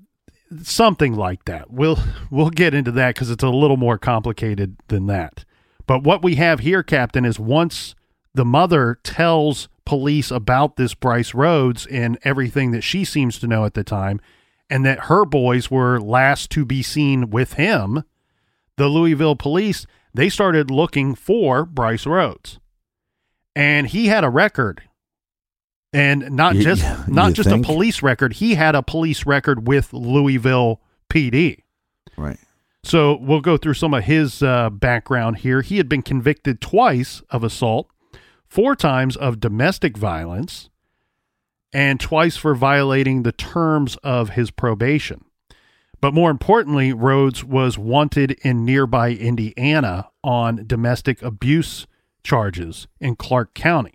something 0.64 1.14
like 1.14 1.46
that. 1.46 1.72
We'll 1.72 2.00
we'll 2.30 2.50
get 2.50 2.74
into 2.74 2.91
that 2.91 3.16
because 3.16 3.30
it's 3.30 3.43
a 3.43 3.50
little 3.50 3.78
more 3.78 3.98
complicated 3.98 4.78
than 4.88 5.08
that. 5.08 5.46
But 5.88 6.04
what 6.04 6.24
we 6.24 6.36
have 6.36 6.62
here, 6.62 6.84
Captain, 6.84 7.26
is 7.26 7.39
once 7.39 7.96
the 8.34 8.46
mother 8.46 9.00
tells 9.04 9.70
police 9.86 10.32
about 10.32 10.78
this 10.78 10.93
Bryce 10.93 11.34
Rhodes 11.34 11.86
and 11.86 12.18
everything 12.24 12.72
that 12.72 12.82
she 12.82 13.06
seems 13.06 13.39
to 13.39 13.48
know 13.48 13.66
at 13.66 13.76
the 13.76 13.84
time, 13.84 14.20
and 14.70 14.86
that 14.86 15.06
her 15.06 15.26
boys 15.26 15.70
were 15.70 16.00
last 16.00 16.50
to 16.52 16.66
be 16.66 16.82
seen 16.82 17.30
with 17.30 17.54
him, 17.54 18.04
the 18.78 18.88
Louisville 18.88 19.36
police 19.36 19.86
they 20.14 20.30
started 20.30 20.72
looking 20.72 21.14
for 21.14 21.66
Bryce 21.66 22.06
Rhodes, 22.06 22.60
and 23.56 23.88
he 23.88 24.08
had 24.08 24.24
a 24.24 24.30
record. 24.30 24.84
And 25.96 26.32
not 26.32 26.56
You- 26.56 26.64
just 26.64 26.84
you 27.08 27.14
not 27.14 27.34
just 27.34 27.50
think? 27.50 27.64
a 27.66 27.68
police 27.68 28.04
record, 28.04 28.34
he 28.34 28.56
had 28.56 28.76
a 28.76 28.84
police 28.84 29.26
record 29.26 29.68
with 29.68 29.93
Louisville 29.93 30.82
PD. 31.10 31.60
Right. 32.18 32.38
So 32.84 33.18
we'll 33.20 33.41
go 33.41 33.58
through 33.58 33.74
some 33.76 33.93
of 33.93 34.04
his 34.04 34.43
uh, 34.43 34.70
background 34.70 35.38
here. 35.39 35.62
He 35.62 35.78
had 35.78 35.89
been 35.89 36.02
convicted 36.04 36.62
twice 36.62 37.22
of 37.32 37.43
assault, 37.43 37.88
four 38.48 38.76
times 38.76 39.16
of 39.16 39.39
domestic 39.39 39.98
violence, 39.98 40.70
and 41.74 42.00
twice 42.00 42.38
for 42.38 42.54
violating 42.56 43.24
the 43.24 43.32
terms 43.32 43.96
of 44.04 44.32
his 44.32 44.52
probation. 44.52 45.26
But 46.00 46.14
more 46.14 46.30
importantly, 46.30 46.93
Rhodes 46.93 47.43
was 47.43 47.78
wanted 47.78 48.32
in 48.43 48.66
nearby 48.66 49.12
Indiana 49.12 50.10
on 50.24 50.66
domestic 50.68 51.22
abuse 51.24 51.88
charges 52.24 52.88
in 53.00 53.16
Clark 53.16 53.54
County. 53.56 53.95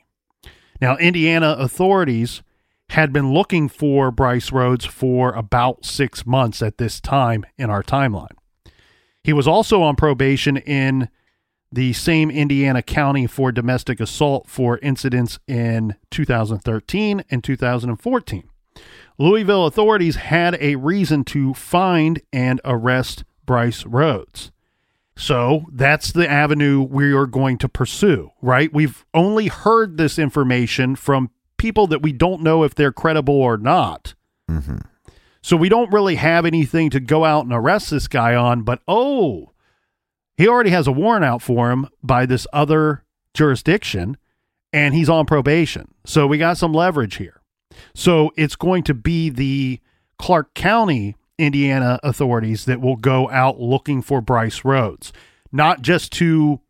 Now, 0.81 0.97
Indiana 0.97 1.57
authorities 1.59 2.43
had 2.91 3.13
been 3.13 3.33
looking 3.33 3.69
for 3.69 4.11
Bryce 4.11 4.51
Rhodes 4.51 4.85
for 4.85 5.33
about 5.33 5.85
six 5.85 6.27
months 6.27 6.63
at 6.63 6.79
this 6.79 7.01
time 7.01 7.45
in 7.57 7.71
our 7.71 7.83
timeline. 7.83 8.37
He 9.23 9.33
was 9.33 9.47
also 9.47 9.83
on 9.83 9.97
probation 9.97 10.57
in 10.57 11.09
the 11.71 11.93
same 11.93 12.31
Indiana 12.31 12.83
county 12.83 13.27
for 13.27 13.53
domestic 13.53 14.01
assault 14.01 14.49
for 14.49 14.79
incidents 14.79 15.39
in 15.47 15.95
2013 16.11 17.25
and 17.31 17.45
2014. 17.45 18.49
Louisville 19.19 19.67
authorities 19.67 20.17
had 20.17 20.57
a 20.61 20.77
reason 20.77 21.25
to 21.25 21.55
find 21.55 22.21
and 22.33 22.61
arrest 22.65 23.25
Bryce 23.47 23.85
Rhodes. 23.85 24.51
So 25.21 25.67
that's 25.71 26.13
the 26.13 26.29
avenue 26.29 26.81
we 26.81 27.13
are 27.13 27.27
going 27.27 27.59
to 27.59 27.69
pursue, 27.69 28.31
right? 28.41 28.73
We've 28.73 29.05
only 29.13 29.49
heard 29.49 29.99
this 29.99 30.19
information 30.19 30.97
from 30.97 31.31
people 31.59 31.87
that 31.89 32.01
we 32.01 32.11
don't 32.11 32.41
know 32.41 32.65
if 32.65 32.75
they're 32.75 32.91
credible 32.91 33.35
or 33.35 33.59
not. 33.59 34.15
Mm-hmm. 34.51 34.79
So 35.43 35.59
we 35.59 35.69
don't 35.69 35.93
really 35.93 36.15
have 36.17 36.47
anything 36.47 36.89
to 36.89 37.01
go 37.01 37.27
out 37.27 37.45
and 37.45 37.53
arrest 37.53 37.91
this 37.91 38.09
guy 38.09 38.35
on, 38.35 38.63
but 38.63 38.81
oh, 38.89 39.53
he 40.39 40.49
already 40.49 40.71
has 40.71 40.87
a 40.87 40.93
warrant 40.93 41.27
out 41.27 41.43
for 41.43 41.71
him 41.71 41.91
by 42.03 42.25
this 42.25 42.47
other 42.51 43.05
jurisdiction 43.35 44.17
and 44.73 44.95
he's 44.95 45.11
on 45.11 45.27
probation. 45.27 45.93
So 46.07 46.27
we 46.27 46.39
got 46.39 46.57
some 46.57 46.73
leverage 46.73 47.17
here. 47.17 47.43
So 47.95 48.33
it's 48.39 48.57
going 48.57 48.85
to 48.85 48.95
be 48.95 49.29
the 49.29 49.81
Clark 50.17 50.55
County, 50.55 51.15
Indiana 51.41 51.99
authorities 52.03 52.67
that 52.67 52.81
will 52.81 52.97
go 52.97 53.29
out 53.31 53.59
looking 53.59 54.03
for 54.03 54.21
Bryce 54.21 54.65
Rhodes, 54.65 55.13
not 55.51 55.83
just 55.83 56.13
to 56.13 56.61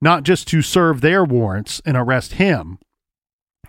not 0.00 0.24
just 0.24 0.48
to 0.48 0.62
serve 0.62 1.00
their 1.00 1.24
warrants 1.24 1.80
and 1.84 1.96
arrest 1.96 2.34
him, 2.34 2.78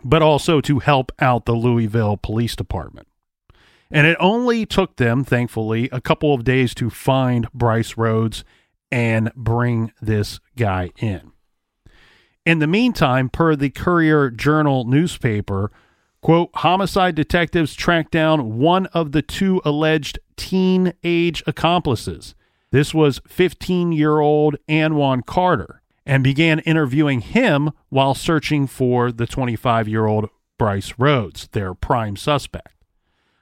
but 0.03 0.21
also 0.21 0.61
to 0.61 0.79
help 0.79 1.11
out 1.19 1.45
the 1.45 1.53
Louisville 1.53 2.17
Police 2.17 2.55
Department. 2.55 3.07
And 3.91 4.07
it 4.07 4.17
only 4.19 4.65
took 4.65 4.95
them, 4.95 5.23
thankfully, 5.23 5.89
a 5.91 6.01
couple 6.01 6.33
of 6.33 6.43
days 6.43 6.73
to 6.75 6.89
find 6.89 7.47
Bryce 7.53 7.95
Rhodes 7.97 8.43
and 8.91 9.31
bring 9.35 9.91
this 10.01 10.39
guy 10.57 10.91
in. 10.97 11.31
In 12.45 12.59
the 12.59 12.67
meantime, 12.67 13.29
per 13.29 13.55
the 13.55 13.69
Courier 13.69 14.31
Journal 14.31 14.85
newspaper, 14.85 15.71
quote, 16.23 16.49
homicide 16.55 17.13
detectives 17.13 17.75
tracked 17.75 18.11
down 18.11 18.57
one 18.57 18.87
of 18.87 19.11
the 19.11 19.21
two 19.21 19.61
alleged 19.63 20.17
teenage 20.37 21.43
accomplices. 21.45 22.33
This 22.71 22.93
was 22.93 23.21
15 23.27 23.91
year 23.91 24.19
old 24.19 24.55
Anwan 24.67 25.25
Carter 25.25 25.81
and 26.05 26.23
began 26.23 26.59
interviewing 26.59 27.21
him 27.21 27.71
while 27.89 28.15
searching 28.15 28.65
for 28.67 29.11
the 29.11 29.27
25 29.27 29.87
year 29.87 30.05
old 30.05 30.29
Bryce 30.57 30.93
Rhodes, 30.97 31.49
their 31.49 31.73
prime 31.73 32.15
suspect. 32.15 32.73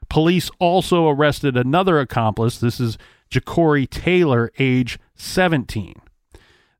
Police 0.10 0.50
also 0.60 1.08
arrested 1.08 1.56
another 1.56 2.00
accomplice. 2.00 2.58
This 2.58 2.80
is 2.80 2.98
Ja'Cory 3.30 3.90
Taylor, 3.90 4.52
age 4.60 5.00
17. 5.16 6.02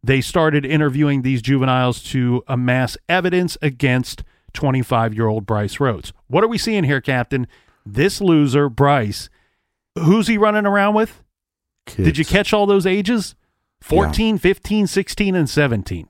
They 0.04 0.20
started 0.20 0.66
interviewing 0.66 1.22
these 1.22 1.44
juveniles 1.44 2.02
to 2.06 2.44
amass 2.48 2.98
evidence 3.08 3.56
against 3.62 4.24
25 4.54 5.14
year 5.14 5.28
old 5.28 5.46
Bryce 5.46 5.80
Rhodes. 5.80 6.14
What 6.28 6.44
are 6.44 6.48
we 6.48 6.58
seeing 6.58 6.84
here, 6.84 7.02
Captain? 7.02 7.48
This 7.86 8.22
loser, 8.22 8.70
Bryce, 8.70 9.30
who's 9.98 10.28
he 10.28 10.38
running 10.38 10.66
around 10.66 10.94
with? 10.96 11.24
Did 11.86 12.18
you 12.18 12.26
catch 12.26 12.54
all 12.54 12.66
those 12.66 12.86
ages? 12.86 13.36
14, 13.82 14.38
15, 14.38 14.88
16, 14.88 15.36
and 15.36 15.50
17. 15.50 16.08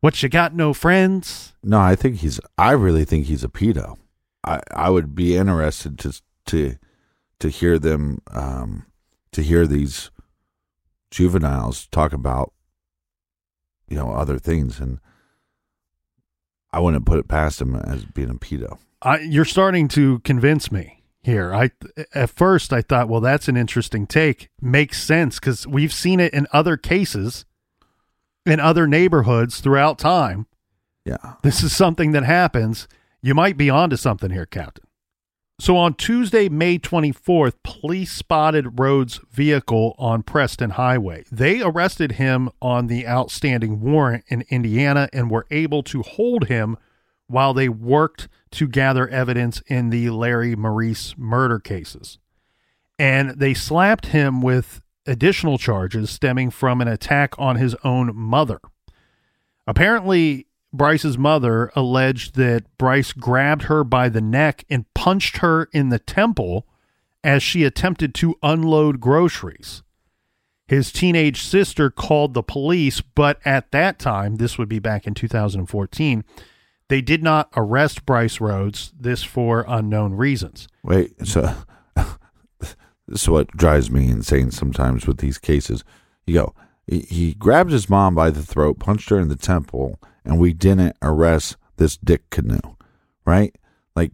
What 0.00 0.22
you 0.22 0.28
got, 0.28 0.54
no 0.54 0.72
friends? 0.72 1.52
No, 1.62 1.78
I 1.78 1.94
think 1.94 2.16
he's. 2.16 2.40
I 2.58 2.72
really 2.72 3.04
think 3.04 3.26
he's 3.26 3.44
a 3.44 3.48
pedo. 3.48 3.96
I 4.44 4.60
I 4.72 4.90
would 4.90 5.14
be 5.14 5.36
interested 5.36 5.98
to 6.00 6.20
to 6.46 6.76
to 7.38 7.48
hear 7.48 7.78
them 7.78 8.20
um 8.32 8.86
to 9.32 9.42
hear 9.42 9.66
these 9.66 10.10
juveniles 11.10 11.86
talk 11.88 12.12
about 12.12 12.52
you 13.88 13.96
know 13.96 14.12
other 14.12 14.38
things, 14.38 14.80
and 14.80 14.98
I 16.72 16.80
wouldn't 16.80 17.06
put 17.06 17.18
it 17.18 17.28
past 17.28 17.60
him 17.60 17.74
as 17.74 18.04
being 18.04 18.30
a 18.30 18.34
pedo. 18.34 18.78
I, 19.02 19.18
you're 19.20 19.44
starting 19.44 19.88
to 19.88 20.20
convince 20.20 20.70
me 20.72 21.02
here. 21.22 21.52
I 21.54 21.70
at 22.14 22.30
first 22.30 22.72
I 22.72 22.82
thought, 22.82 23.08
well, 23.08 23.20
that's 23.20 23.48
an 23.48 23.56
interesting 23.56 24.06
take. 24.06 24.48
Makes 24.60 25.02
sense 25.02 25.38
because 25.38 25.66
we've 25.66 25.92
seen 25.92 26.20
it 26.20 26.32
in 26.32 26.46
other 26.52 26.76
cases, 26.76 27.44
in 28.46 28.60
other 28.60 28.86
neighborhoods 28.86 29.60
throughout 29.60 29.98
time. 29.98 30.46
Yeah, 31.04 31.34
This 31.42 31.64
is 31.64 31.74
something 31.74 32.12
that 32.12 32.22
happens. 32.22 32.86
You 33.20 33.34
might 33.34 33.56
be 33.56 33.68
onto 33.68 33.96
something 33.96 34.30
here, 34.30 34.46
Captain. 34.46 34.84
So 35.58 35.76
on 35.76 35.94
Tuesday, 35.94 36.48
May 36.48 36.78
24th, 36.78 37.54
police 37.62 38.10
spotted 38.10 38.80
Rhodes' 38.80 39.20
vehicle 39.30 39.94
on 39.96 40.24
Preston 40.24 40.70
Highway. 40.70 41.24
They 41.30 41.62
arrested 41.62 42.12
him 42.12 42.50
on 42.60 42.88
the 42.88 43.06
outstanding 43.06 43.80
warrant 43.80 44.24
in 44.26 44.44
Indiana 44.50 45.08
and 45.12 45.30
were 45.30 45.46
able 45.50 45.82
to 45.84 46.02
hold 46.02 46.48
him 46.48 46.78
while 47.28 47.54
they 47.54 47.68
worked 47.68 48.28
to 48.52 48.66
gather 48.66 49.08
evidence 49.08 49.62
in 49.66 49.90
the 49.90 50.10
Larry 50.10 50.56
Maurice 50.56 51.14
murder 51.16 51.58
cases. 51.58 52.18
And 52.98 53.30
they 53.30 53.54
slapped 53.54 54.06
him 54.06 54.42
with 54.42 54.82
additional 55.06 55.58
charges 55.58 56.10
stemming 56.10 56.50
from 56.50 56.80
an 56.80 56.88
attack 56.88 57.34
on 57.38 57.56
his 57.56 57.74
own 57.84 58.14
mother. 58.14 58.60
Apparently, 59.66 60.46
Bryce's 60.72 61.18
mother 61.18 61.70
alleged 61.76 62.34
that 62.36 62.64
Bryce 62.78 63.12
grabbed 63.12 63.64
her 63.64 63.84
by 63.84 64.08
the 64.08 64.20
neck 64.20 64.64
and 64.70 64.92
punched 64.94 65.38
her 65.38 65.68
in 65.72 65.90
the 65.90 65.98
temple 65.98 66.66
as 67.22 67.42
she 67.42 67.64
attempted 67.64 68.14
to 68.16 68.38
unload 68.42 69.00
groceries. 69.00 69.82
His 70.66 70.90
teenage 70.90 71.42
sister 71.42 71.90
called 71.90 72.34
the 72.34 72.42
police, 72.42 73.00
but 73.00 73.38
at 73.44 73.70
that 73.72 73.98
time, 73.98 74.36
this 74.36 74.56
would 74.56 74.68
be 74.68 74.78
back 74.78 75.06
in 75.06 75.14
2014, 75.14 76.24
they 76.88 77.00
did 77.00 77.22
not 77.22 77.50
arrest 77.56 78.06
Bryce 78.06 78.40
Rhodes, 78.40 78.92
this 78.98 79.22
for 79.22 79.64
unknown 79.68 80.14
reasons. 80.14 80.68
Wait, 80.82 81.26
so 81.26 81.54
this 83.06 83.22
is 83.22 83.28
what 83.28 83.56
drives 83.56 83.90
me 83.90 84.08
insane 84.08 84.50
sometimes 84.50 85.06
with 85.06 85.18
these 85.18 85.38
cases. 85.38 85.84
You 86.26 86.34
go, 86.34 86.54
he, 86.86 87.34
grabbed 87.34 87.70
his 87.70 87.88
mom 87.88 88.14
by 88.14 88.30
the 88.30 88.42
throat, 88.42 88.78
punched 88.78 89.10
her 89.10 89.18
in 89.18 89.28
the 89.28 89.36
temple, 89.36 89.98
and 90.24 90.38
we 90.38 90.52
didn't 90.52 90.96
arrest 91.02 91.56
this 91.76 91.96
Dick 91.96 92.30
Canoe, 92.30 92.76
right? 93.24 93.54
Like 93.94 94.12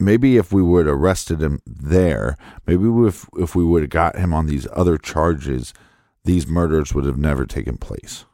maybe 0.00 0.36
if 0.36 0.52
we 0.52 0.62
would 0.62 0.86
have 0.86 0.96
arrested 0.96 1.40
him 1.40 1.60
there, 1.66 2.36
maybe 2.66 2.88
if 3.06 3.28
if 3.38 3.54
we 3.54 3.64
would 3.64 3.82
have 3.82 3.90
got 3.90 4.16
him 4.16 4.34
on 4.34 4.46
these 4.46 4.66
other 4.72 4.98
charges, 4.98 5.72
these 6.24 6.46
murders 6.46 6.94
would 6.94 7.04
have 7.04 7.18
never 7.18 7.46
taken 7.46 7.76
place. 7.76 8.24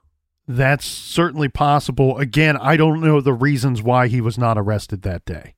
That's 0.47 0.85
certainly 0.85 1.49
possible. 1.49 2.19
Again, 2.19 2.57
I 2.57 2.77
don't 2.77 3.01
know 3.01 3.21
the 3.21 3.33
reasons 3.33 3.83
why 3.83 4.09
he 4.09 4.21
was 4.21 4.37
not 4.37 4.59
arrested 4.59 5.03
that 5.03 5.25
day. 5.25 5.55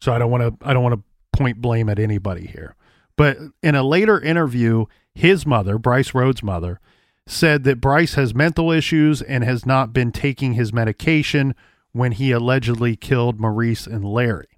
So 0.00 0.12
I 0.12 0.18
don't 0.18 0.30
want 0.30 0.60
to 0.60 0.66
I 0.66 0.72
don't 0.72 0.82
want 0.82 0.94
to 0.94 1.38
point 1.38 1.60
blame 1.60 1.88
at 1.88 1.98
anybody 1.98 2.46
here. 2.46 2.76
But 3.16 3.38
in 3.62 3.74
a 3.74 3.82
later 3.82 4.20
interview, 4.20 4.86
his 5.14 5.46
mother, 5.46 5.78
Bryce 5.78 6.14
Rhodes' 6.14 6.42
mother, 6.42 6.80
said 7.26 7.64
that 7.64 7.80
Bryce 7.80 8.14
has 8.14 8.34
mental 8.34 8.70
issues 8.70 9.22
and 9.22 9.44
has 9.44 9.64
not 9.64 9.92
been 9.92 10.12
taking 10.12 10.54
his 10.54 10.72
medication 10.72 11.54
when 11.92 12.12
he 12.12 12.32
allegedly 12.32 12.96
killed 12.96 13.40
Maurice 13.40 13.86
and 13.86 14.04
Larry. 14.04 14.48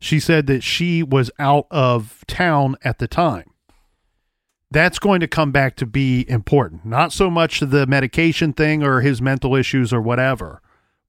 She 0.00 0.18
said 0.18 0.46
that 0.48 0.62
she 0.62 1.02
was 1.02 1.30
out 1.38 1.66
of 1.70 2.24
town 2.26 2.76
at 2.82 2.98
the 2.98 3.06
time 3.06 3.52
that's 4.72 4.98
going 4.98 5.20
to 5.20 5.28
come 5.28 5.52
back 5.52 5.76
to 5.76 5.86
be 5.86 6.28
important. 6.28 6.84
Not 6.84 7.12
so 7.12 7.30
much 7.30 7.60
the 7.60 7.86
medication 7.86 8.52
thing 8.52 8.82
or 8.82 9.02
his 9.02 9.20
mental 9.20 9.54
issues 9.54 9.92
or 9.92 10.00
whatever, 10.00 10.62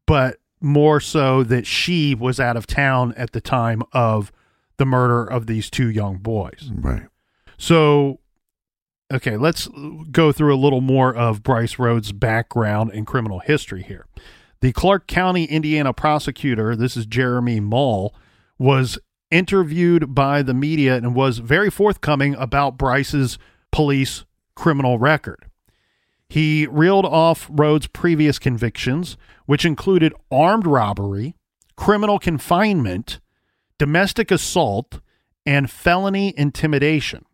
but 0.05 0.37
more 0.59 0.99
so 0.99 1.43
that 1.43 1.65
she 1.65 2.13
was 2.13 2.39
out 2.39 2.57
of 2.57 2.67
town 2.67 3.13
at 3.15 3.31
the 3.31 3.41
time 3.41 3.81
of 3.93 4.31
the 4.77 4.85
murder 4.85 5.23
of 5.23 5.47
these 5.47 5.69
two 5.69 5.89
young 5.89 6.17
boys. 6.17 6.71
Right. 6.75 7.03
So, 7.57 8.19
okay, 9.13 9.37
let's 9.37 9.69
go 10.11 10.31
through 10.31 10.53
a 10.53 10.57
little 10.57 10.81
more 10.81 11.13
of 11.13 11.43
Bryce 11.43 11.77
Rhodes' 11.77 12.11
background 12.11 12.91
and 12.91 13.05
criminal 13.05 13.39
history 13.39 13.83
here. 13.83 14.05
The 14.61 14.73
Clark 14.73 15.07
County, 15.07 15.45
Indiana 15.45 15.93
prosecutor, 15.93 16.75
this 16.75 16.97
is 16.97 17.05
Jeremy 17.05 17.59
Mull, 17.59 18.15
was 18.57 18.97
interviewed 19.29 20.15
by 20.15 20.41
the 20.41 20.53
media 20.53 20.95
and 20.95 21.15
was 21.15 21.39
very 21.39 21.69
forthcoming 21.69 22.35
about 22.35 22.77
Bryce's 22.77 23.37
police 23.71 24.25
criminal 24.55 24.99
record. 24.99 25.45
He 26.29 26.65
reeled 26.67 27.05
off 27.05 27.47
Rhodes' 27.51 27.87
previous 27.87 28.39
convictions, 28.39 29.17
which 29.45 29.65
included 29.65 30.13
armed 30.31 30.65
robbery, 30.65 31.35
criminal 31.75 32.17
confinement, 32.17 33.19
domestic 33.77 34.31
assault, 34.31 34.99
and 35.45 35.69
felony 35.69 36.33
intimidation. 36.37 37.25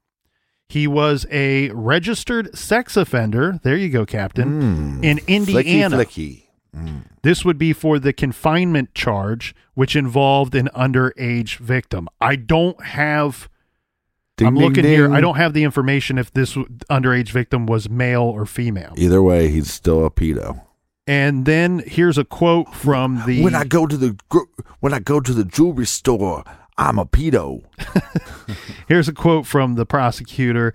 He 0.69 0.85
was 0.87 1.25
a 1.31 1.71
registered 1.71 2.55
sex 2.55 2.95
offender. 2.95 3.59
There 3.63 3.75
you 3.75 3.89
go, 3.89 4.05
Captain. 4.05 4.61
Hmm. 4.61 5.03
in 5.03 5.19
Indiana. 5.27 5.97
Flicky, 5.97 6.43
flicky. 6.73 7.03
This 7.23 7.43
would 7.43 7.57
be 7.57 7.73
for 7.73 7.97
the 7.97 8.13
confinement 8.13 8.93
charge, 8.93 9.55
which 9.73 9.95
involved 9.95 10.53
an 10.53 10.69
underage 10.75 11.57
victim. 11.57 12.07
I 12.21 12.35
don't 12.35 12.81
have 12.85 13.49
Ding, 14.37 14.47
I'm 14.47 14.55
ding, 14.55 14.63
looking 14.63 14.85
here. 14.85 15.13
I 15.13 15.19
don't 15.19 15.35
have 15.35 15.51
the 15.53 15.65
information 15.65 16.17
if 16.17 16.31
this 16.31 16.53
underage 16.89 17.31
victim 17.31 17.65
was 17.65 17.89
male 17.89 18.21
or 18.21 18.45
female. 18.45 18.93
Either 18.95 19.21
way, 19.21 19.49
he's 19.49 19.69
still 19.69 20.05
a 20.05 20.09
pedo. 20.09 20.61
And 21.05 21.45
then 21.45 21.83
here's 21.85 22.17
a 22.17 22.23
quote 22.23 22.73
from 22.73 23.21
the 23.25 23.43
When 23.43 23.53
I 23.53 23.65
go 23.65 23.85
to 23.85 23.97
the 23.97 24.17
when 24.79 24.93
I 24.93 24.99
go 24.99 25.19
to 25.19 25.33
the 25.33 25.43
jewelry 25.43 25.85
store, 25.85 26.45
I'm 26.79 26.97
a 26.97 27.05
pedo. 27.05 27.61
Here's 28.87 29.09
a 29.09 29.13
quote 29.13 29.45
from 29.45 29.75
the 29.75 29.85
prosecutor. 29.85 30.73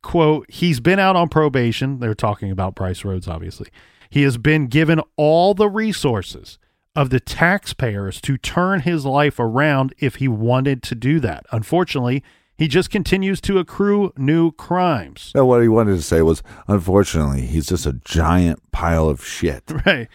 Quote, 0.00 0.48
he's 0.48 0.78
been 0.78 1.00
out 1.00 1.16
on 1.16 1.28
probation. 1.28 1.98
They're 1.98 2.14
talking 2.14 2.52
about 2.52 2.76
Bryce 2.76 3.04
Rhodes, 3.04 3.26
obviously. 3.26 3.68
He 4.08 4.22
has 4.22 4.38
been 4.38 4.68
given 4.68 5.02
all 5.16 5.54
the 5.54 5.68
resources 5.68 6.58
of 6.94 7.10
the 7.10 7.18
taxpayers 7.18 8.20
to 8.20 8.38
turn 8.38 8.80
his 8.80 9.04
life 9.04 9.40
around 9.40 9.92
if 9.98 10.16
he 10.16 10.28
wanted 10.28 10.84
to 10.84 10.94
do 10.94 11.18
that. 11.18 11.44
Unfortunately, 11.50 12.22
he 12.60 12.68
just 12.68 12.90
continues 12.90 13.40
to 13.40 13.56
accrue 13.56 14.12
new 14.18 14.52
crimes. 14.52 15.32
What 15.34 15.62
he 15.62 15.68
wanted 15.68 15.96
to 15.96 16.02
say 16.02 16.20
was, 16.20 16.42
unfortunately, 16.68 17.46
he's 17.46 17.68
just 17.68 17.86
a 17.86 17.94
giant 18.04 18.60
pile 18.70 19.08
of 19.08 19.24
shit. 19.24 19.64
Right. 19.86 20.08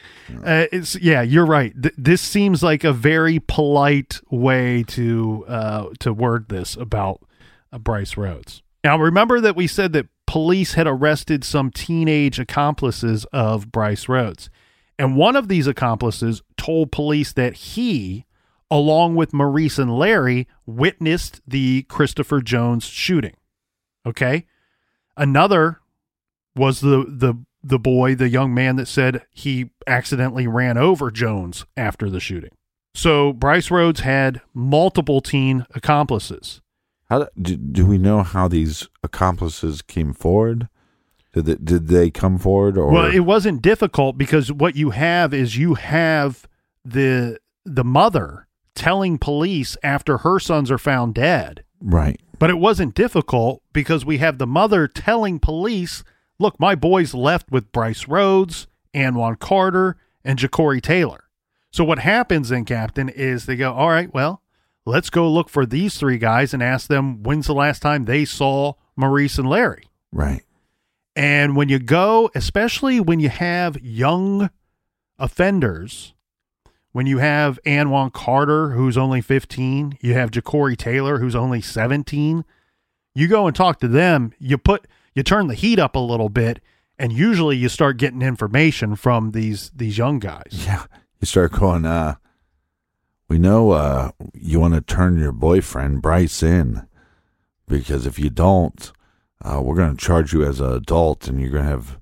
Uh, 0.43 0.67
it's 0.71 0.95
yeah, 0.97 1.23
you're 1.23 1.45
right. 1.45 1.73
Th- 1.81 1.95
this 1.97 2.21
seems 2.21 2.61
like 2.61 2.83
a 2.83 2.93
very 2.93 3.39
polite 3.39 4.21
way 4.29 4.83
to 4.89 5.43
uh, 5.47 5.87
to 6.01 6.13
word 6.13 6.49
this 6.49 6.75
about 6.75 7.25
uh, 7.73 7.79
Bryce 7.79 8.15
Rhodes. 8.15 8.61
Now, 8.83 8.99
remember 8.99 9.41
that 9.41 9.55
we 9.55 9.65
said 9.65 9.91
that 9.93 10.05
police 10.27 10.75
had 10.75 10.85
arrested 10.85 11.43
some 11.43 11.71
teenage 11.71 12.39
accomplices 12.39 13.25
of 13.33 13.71
Bryce 13.71 14.07
Rhodes, 14.07 14.51
and 14.99 15.15
one 15.15 15.35
of 15.35 15.47
these 15.47 15.65
accomplices 15.65 16.43
told 16.57 16.91
police 16.91 17.33
that 17.33 17.55
he, 17.55 18.24
along 18.69 19.15
with 19.15 19.33
Maurice 19.33 19.77
and 19.77 19.97
Larry, 19.97 20.47
witnessed 20.65 21.41
the 21.47 21.83
Christopher 21.83 22.41
Jones 22.41 22.85
shooting. 22.85 23.35
Okay, 24.05 24.45
another 25.17 25.81
was 26.55 26.81
the 26.81 27.05
the 27.07 27.35
the 27.63 27.79
boy, 27.79 28.13
the 28.13 28.29
young 28.29 28.53
man 28.53 28.75
that 28.75 28.87
said 28.87 29.23
he 29.31 29.71
accidentally 29.87 30.47
ran 30.47 30.77
over 30.77 31.09
Jones 31.09 31.65
after 31.75 32.09
the 32.09 32.19
shooting. 32.19 32.51
So 32.93 33.33
Bryce 33.33 33.71
Rhodes 33.71 34.01
had 34.01 34.41
multiple 34.53 35.19
teen 35.19 35.65
accomplices. 35.73 36.61
How 37.09 37.27
do, 37.39 37.57
do 37.57 37.85
we 37.85 37.97
know 37.97 38.23
how 38.23 38.47
these 38.47 38.87
accomplices 39.03 39.81
came 39.81 40.13
forward? 40.13 40.69
Did 41.33 41.45
they, 41.45 41.55
did 41.55 41.87
they 41.87 42.09
come 42.09 42.37
forward 42.37 42.77
or 42.77 42.91
Well, 42.91 43.11
it 43.11 43.19
wasn't 43.19 43.61
difficult 43.61 44.17
because 44.17 44.51
what 44.51 44.75
you 44.75 44.91
have 44.91 45.33
is 45.33 45.57
you 45.57 45.73
have 45.73 46.47
the 46.85 47.39
the 47.65 47.83
mother 47.83 48.44
telling 48.75 49.17
police 49.17 49.77
after 49.81 50.19
her 50.19 50.39
sons 50.39 50.69
are 50.69 50.77
found 50.77 51.15
dead. 51.15 51.63
right? 51.81 52.19
But 52.37 52.49
it 52.49 52.59
wasn't 52.59 52.95
difficult 52.95 53.63
because 53.71 54.05
we 54.05 54.17
have 54.17 54.37
the 54.37 54.47
mother 54.47 54.87
telling 54.87 55.39
police, 55.39 56.03
look, 56.37 56.59
my 56.59 56.75
boys 56.75 57.13
left 57.13 57.49
with 57.49 57.71
Bryce 57.71 58.07
Rhodes, 58.07 58.67
Anwan 58.93 59.39
Carter, 59.39 59.95
and 60.23 60.37
Ja'Cory 60.37 60.81
Taylor. 60.81 61.23
So 61.71 61.83
what 61.83 61.99
happens 61.99 62.49
then, 62.49 62.65
Captain, 62.65 63.07
is 63.09 63.45
they 63.45 63.55
go, 63.55 63.73
all 63.73 63.89
right, 63.89 64.13
well, 64.13 64.41
let's 64.85 65.09
go 65.09 65.29
look 65.31 65.49
for 65.49 65.65
these 65.65 65.97
three 65.97 66.17
guys 66.17 66.53
and 66.53 66.61
ask 66.61 66.87
them 66.87 67.23
when's 67.23 67.47
the 67.47 67.53
last 67.53 67.81
time 67.81 68.05
they 68.05 68.25
saw 68.25 68.73
Maurice 68.97 69.37
and 69.37 69.49
Larry. 69.49 69.85
Right. 70.11 70.43
And 71.15 71.55
when 71.55 71.69
you 71.69 71.79
go, 71.79 72.29
especially 72.35 72.99
when 72.99 73.21
you 73.21 73.29
have 73.29 73.81
young 73.81 74.49
offenders, 75.17 76.13
when 76.95 77.07
you 77.07 77.17
have 77.17 77.59
Anwan 77.65 78.13
Carter, 78.13 78.69
who's 78.69 78.97
only 78.97 79.19
15, 79.19 79.97
you 79.99 80.13
have 80.13 80.31
Ja'Cory 80.31 80.77
Taylor, 80.77 81.19
who's 81.19 81.35
only 81.35 81.59
17, 81.59 82.45
you 83.13 83.27
go 83.27 83.47
and 83.47 83.53
talk 83.53 83.81
to 83.81 83.89
them, 83.89 84.31
you 84.39 84.57
put 84.57 84.87
you 85.13 85.21
turn 85.21 85.47
the 85.47 85.55
heat 85.55 85.77
up 85.77 85.97
a 85.97 85.99
little 85.99 86.29
bit, 86.29 86.61
and 86.97 87.11
usually 87.11 87.57
you 87.57 87.67
start 87.67 87.97
getting 87.97 88.21
information 88.21 88.95
from 88.95 89.31
these 89.31 89.71
these 89.75 89.97
young 89.97 90.19
guys. 90.19 90.63
Yeah. 90.65 90.85
You 91.19 91.25
start 91.25 91.51
going, 91.51 91.85
uh, 91.85 92.15
we 93.27 93.39
know 93.39 93.71
uh, 93.71 94.11
you 94.33 94.61
want 94.61 94.75
to 94.75 94.79
turn 94.79 95.19
your 95.19 95.33
boyfriend, 95.33 96.01
Bryce, 96.01 96.41
in 96.41 96.87
because 97.67 98.05
if 98.05 98.17
you 98.17 98.29
don't, 98.29 98.93
uh, 99.43 99.59
we're 99.61 99.75
going 99.75 99.97
to 99.97 100.01
charge 100.01 100.31
you 100.31 100.45
as 100.45 100.61
an 100.61 100.71
adult 100.71 101.27
and 101.27 101.41
you're 101.41 101.49
going 101.49 101.65
to 101.65 101.69
have 101.69 101.99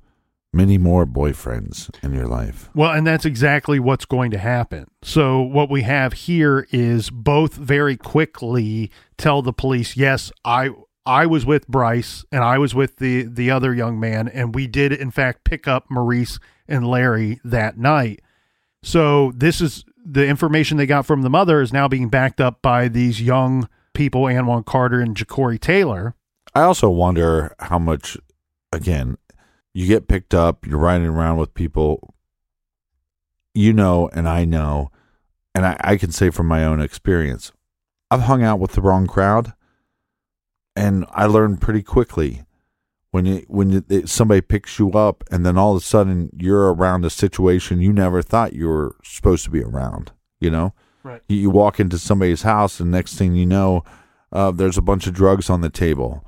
many 0.54 0.78
more 0.78 1.06
boyfriends 1.06 1.90
in 2.04 2.14
your 2.14 2.28
life. 2.28 2.70
Well, 2.76 2.92
and 2.92 3.06
that's 3.06 3.26
exactly 3.26 3.80
what's 3.80 4.06
going 4.06 4.32
to 4.32 4.38
happen. 4.38 4.86
So, 5.02 5.42
what 5.42 5.70
we 5.70 5.82
have 5.82 6.14
here 6.14 6.68
is 6.72 7.10
both 7.10 7.56
very 7.56 7.98
quickly 7.98 8.92
tell 9.18 9.42
the 9.42 9.54
police, 9.54 9.98
"Yes, 9.98 10.32
I 10.46 10.70
I 11.06 11.26
was 11.26 11.46
with 11.46 11.68
Bryce 11.68 12.24
and 12.32 12.44
I 12.44 12.58
was 12.58 12.74
with 12.74 12.98
the 12.98 13.24
the 13.24 13.52
other 13.52 13.74
young 13.74 14.00
man 14.00 14.28
and 14.28 14.56
we 14.56 14.68
did 14.68 14.94
in 14.94 15.12
fact 15.12 15.44
pick 15.44 15.68
up 15.68 15.86
Maurice 15.90 16.40
and 16.68 16.88
Larry 16.88 17.40
that 17.44 17.78
night." 17.78 18.22
So, 18.84 19.32
this 19.36 19.60
is 19.60 19.84
the 20.06 20.28
information 20.28 20.78
they 20.78 20.86
got 20.86 21.06
from 21.06 21.22
the 21.22 21.30
mother 21.30 21.62
is 21.62 21.74
now 21.74 21.88
being 21.88 22.10
backed 22.10 22.42
up 22.42 22.62
by 22.62 22.88
these 22.88 23.22
young 23.22 23.70
people, 23.94 24.24
Anwan 24.24 24.66
Carter 24.66 25.00
and 25.00 25.16
Ja'Cory 25.16 25.60
Taylor. 25.60 26.16
I 26.54 26.62
also 26.62 26.90
wonder 26.90 27.56
how 27.60 27.80
much, 27.80 28.18
again, 28.72 29.18
you 29.74 29.88
get 29.88 30.08
picked 30.08 30.34
up, 30.34 30.66
you're 30.66 30.78
riding 30.78 31.08
around 31.08 31.38
with 31.38 31.54
people 31.54 32.14
you 33.54 33.72
know, 33.72 34.10
and 34.14 34.28
I 34.28 34.46
know, 34.46 34.92
and 35.54 35.66
I, 35.66 35.78
I 35.82 35.98
can 35.98 36.12
say 36.12 36.30
from 36.30 36.48
my 36.48 36.66
own 36.66 36.82
experience, 36.82 37.52
I've 38.10 38.22
hung 38.22 38.44
out 38.44 38.60
with 38.60 38.72
the 38.72 38.82
wrong 38.82 39.08
crowd, 39.08 39.54
and 40.76 41.06
I 41.12 41.26
learned 41.26 41.62
pretty 41.62 41.84
quickly 41.84 42.46
when 43.12 43.26
you 43.26 43.46
when 43.48 43.84
you, 43.90 44.08
somebody 44.08 44.42
picks 44.42 44.80
you 44.80 44.92
up, 44.94 45.24
and 45.30 45.46
then 45.46 45.58
all 45.58 45.76
of 45.76 45.84
a 45.84 45.86
sudden 45.86 46.32
you're 46.36 46.74
around 46.74 47.06
a 47.06 47.10
situation 47.12 47.80
you 47.80 47.94
never 47.94 48.22
thought 48.22 48.54
you 48.54 48.68
were 48.68 48.96
supposed 49.04 49.44
to 49.46 49.52
be 49.52 49.62
around. 49.64 50.12
You 50.40 50.50
know, 50.50 50.74
Right. 51.04 51.22
you, 51.28 51.38
you 51.38 51.50
walk 51.50 51.80
into 51.80 52.00
somebody's 52.00 52.42
house, 52.42 52.80
and 52.80 52.90
next 52.90 53.16
thing 53.16 53.36
you 53.36 53.46
know, 53.46 53.84
uh, 54.32 54.50
there's 54.52 54.78
a 54.78 54.82
bunch 54.82 55.06
of 55.06 55.14
drugs 55.14 55.50
on 55.50 55.62
the 55.62 55.70
table, 55.70 56.26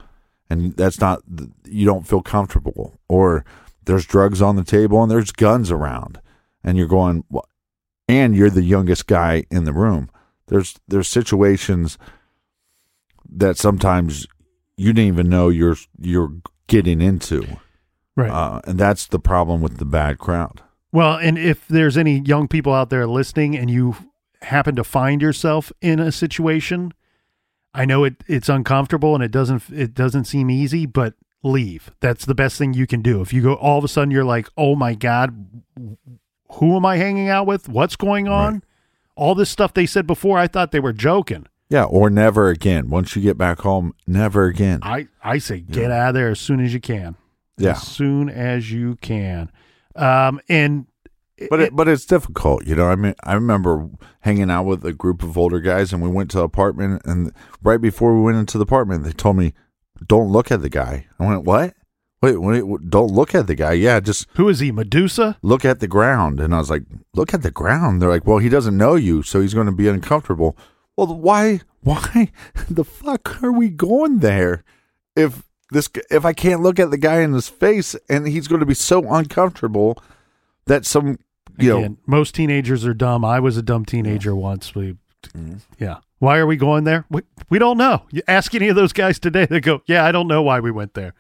and 0.50 0.76
that's 0.76 1.00
not 1.00 1.22
you 1.66 1.86
don't 1.86 2.08
feel 2.08 2.22
comfortable, 2.22 3.00
or 3.08 3.44
there's 3.86 4.06
drugs 4.06 4.42
on 4.42 4.56
the 4.56 4.64
table 4.64 5.02
and 5.02 5.12
there's 5.12 5.32
guns 5.32 5.72
around, 5.72 6.20
and 6.64 6.78
you're 6.78 6.88
going, 6.88 7.24
and 8.08 8.36
you're 8.36 8.50
the 8.50 8.64
youngest 8.64 9.08
guy 9.08 9.46
in 9.52 9.64
the 9.66 9.74
room. 9.74 10.10
There's 10.48 10.76
there's 10.88 11.08
situations 11.08 11.98
that 13.30 13.58
sometimes 13.58 14.28
you 14.78 14.94
didn't 14.94 15.08
even 15.08 15.30
know 15.30 15.50
you're 15.50 15.78
you're 16.00 16.32
getting 16.68 17.02
into, 17.02 17.46
Right. 18.16 18.30
uh, 18.30 18.62
and 18.66 18.78
that's 18.80 19.08
the 19.08 19.20
problem 19.20 19.62
with 19.62 19.78
the 19.78 19.86
bad 19.86 20.18
crowd. 20.20 20.62
Well, 20.92 21.18
and 21.18 21.38
if 21.38 21.68
there's 21.68 21.98
any 21.98 22.20
young 22.20 22.48
people 22.48 22.74
out 22.74 22.90
there 22.90 23.08
listening 23.08 23.56
and 23.58 23.70
you 23.70 23.96
happen 24.42 24.76
to 24.76 24.84
find 24.84 25.22
yourself 25.22 25.72
in 25.82 26.00
a 26.00 26.12
situation, 26.12 26.94
I 27.76 27.86
know 27.86 28.04
it 28.06 28.24
it's 28.28 28.50
uncomfortable 28.50 29.14
and 29.16 29.24
it 29.24 29.32
doesn't 29.32 29.64
it 29.72 29.94
doesn't 29.94 30.26
seem 30.26 30.50
easy, 30.50 30.86
but 30.86 31.14
leave. 31.44 31.92
That's 32.00 32.26
the 32.26 32.34
best 32.36 32.58
thing 32.58 32.74
you 32.74 32.88
can 32.88 33.02
do. 33.02 33.22
If 33.22 33.34
you 33.34 33.42
go 33.42 33.54
all 33.56 33.78
of 33.78 33.84
a 33.84 33.88
sudden 33.88 34.12
you're 34.12 34.24
like, 34.24 34.48
"Oh 34.58 34.76
my 34.76 34.96
god, 34.96 35.46
who 36.54 36.76
am 36.76 36.86
I 36.86 36.98
hanging 36.98 37.30
out 37.30 37.46
with? 37.46 37.68
What's 37.70 37.96
going 37.96 38.28
on?" 38.28 38.54
Right. 38.54 38.62
All 39.16 39.36
this 39.36 39.50
stuff 39.50 39.74
they 39.74 39.86
said 39.86 40.08
before, 40.08 40.38
I 40.38 40.48
thought 40.48 40.72
they 40.72 40.80
were 40.80 40.94
joking. 40.94 41.48
Yeah, 41.70 41.86
or 41.86 42.10
never 42.10 42.50
again. 42.50 42.90
Once 42.90 43.16
you 43.16 43.22
get 43.22 43.38
back 43.38 43.60
home, 43.60 43.94
never 44.08 44.46
again. 44.46 44.80
I 44.82 45.08
I 45.24 45.38
say 45.40 45.60
get 45.60 45.92
out 45.92 46.10
of 46.10 46.14
there 46.16 46.30
as 46.30 46.40
soon 46.40 46.60
as 46.60 46.74
you 46.74 46.80
can. 46.80 47.16
Yeah. 47.58 47.72
As 47.72 47.82
soon 47.84 48.30
as 48.30 48.72
you 48.72 48.96
can. 49.02 49.52
Um 49.96 50.40
and 50.50 50.88
But 51.50 51.60
it, 51.60 51.76
but 51.76 51.88
it's 51.88 52.06
difficult, 52.06 52.66
you 52.66 52.76
know. 52.76 52.88
I 52.88 52.96
mean, 52.96 53.14
I 53.24 53.34
remember 53.34 53.90
hanging 54.22 54.50
out 54.50 54.64
with 54.64 54.86
a 54.86 54.94
group 54.94 55.22
of 55.22 55.38
older 55.38 55.60
guys, 55.60 55.92
and 55.92 56.02
we 56.02 56.10
went 56.10 56.32
to 56.32 56.40
an 56.40 56.46
apartment. 56.46 57.02
And 57.06 57.34
right 57.62 57.82
before 57.82 58.16
we 58.16 58.22
went 58.22 58.38
into 58.38 58.58
the 58.58 58.64
apartment, 58.64 59.04
they 59.04 59.12
told 59.12 59.36
me, 59.36 59.54
"Don't 60.08 60.32
look 60.32 60.50
at 60.50 60.62
the 60.62 60.70
guy." 60.70 61.08
I 61.20 61.28
went, 61.28 61.44
"What? 61.44 61.74
Wait, 62.22 62.38
wait, 62.38 62.64
wait, 62.64 62.90
don't 62.90 63.12
look 63.12 63.36
at 63.36 63.48
the 63.48 63.56
guy. 63.56 63.74
Yeah, 63.74 64.00
just 64.00 64.28
who 64.36 64.48
is 64.48 64.60
he? 64.60 64.72
Medusa? 64.72 65.38
look 65.42 65.66
at 65.66 65.82
the 65.82 65.90
ground." 65.90 66.40
And 66.40 66.56
I 66.56 66.60
was 66.60 66.70
like, 66.70 66.84
"Look 67.14 67.34
at 67.34 67.42
the 67.42 67.52
ground." 67.52 68.02
They're 68.02 68.10
like, 68.10 68.26
"Well, 68.26 68.38
he 68.38 68.50
doesn't 68.50 68.78
know 68.78 68.96
you, 68.96 69.22
so 69.22 69.42
he's 69.42 69.54
going 69.54 69.68
to 69.68 69.74
be 69.74 69.90
uncomfortable." 69.90 70.58
Well, 70.96 71.08
why? 71.08 71.62
Why 71.82 72.32
the 72.68 72.84
fuck 72.84 73.44
are 73.44 73.52
we 73.52 73.70
going 73.70 74.18
there? 74.20 74.64
If 75.16 75.44
this, 75.70 75.88
if 76.10 76.26
I 76.26 76.34
can't 76.34 76.62
look 76.62 76.80
at 76.80 76.90
the 76.90 76.98
guy 76.98 77.22
in 77.22 77.34
his 77.34 77.48
face, 77.48 77.96
and 78.10 78.28
he's 78.28 78.48
going 78.48 78.62
to 78.62 78.66
be 78.66 78.74
so 78.74 79.04
uncomfortable 79.14 80.02
that 80.68 80.86
some, 80.86 81.20
you 81.58 81.70
know, 81.70 81.98
most 82.08 82.36
teenagers 82.36 82.86
are 82.86 82.94
dumb. 82.94 83.24
I 83.24 83.40
was 83.40 83.58
a 83.58 83.62
dumb 83.62 83.86
teenager 83.86 84.36
once. 84.36 84.74
We, 84.76 84.98
yeah. 85.80 85.98
Why 86.20 86.38
are 86.38 86.48
we 86.48 86.56
going 86.56 86.86
there? 86.86 87.06
We, 87.10 87.22
we 87.50 87.60
don't 87.60 87.78
know. 87.78 88.04
You 88.12 88.22
ask 88.28 88.56
any 88.56 88.68
of 88.70 88.76
those 88.76 88.94
guys 88.94 89.20
today, 89.20 89.46
they 89.46 89.60
go, 89.60 89.82
"Yeah, 89.86 90.06
I 90.06 90.12
don't 90.12 90.28
know 90.28 90.42
why 90.42 90.60
we 90.60 90.72
went 90.72 90.94
there." 90.94 91.14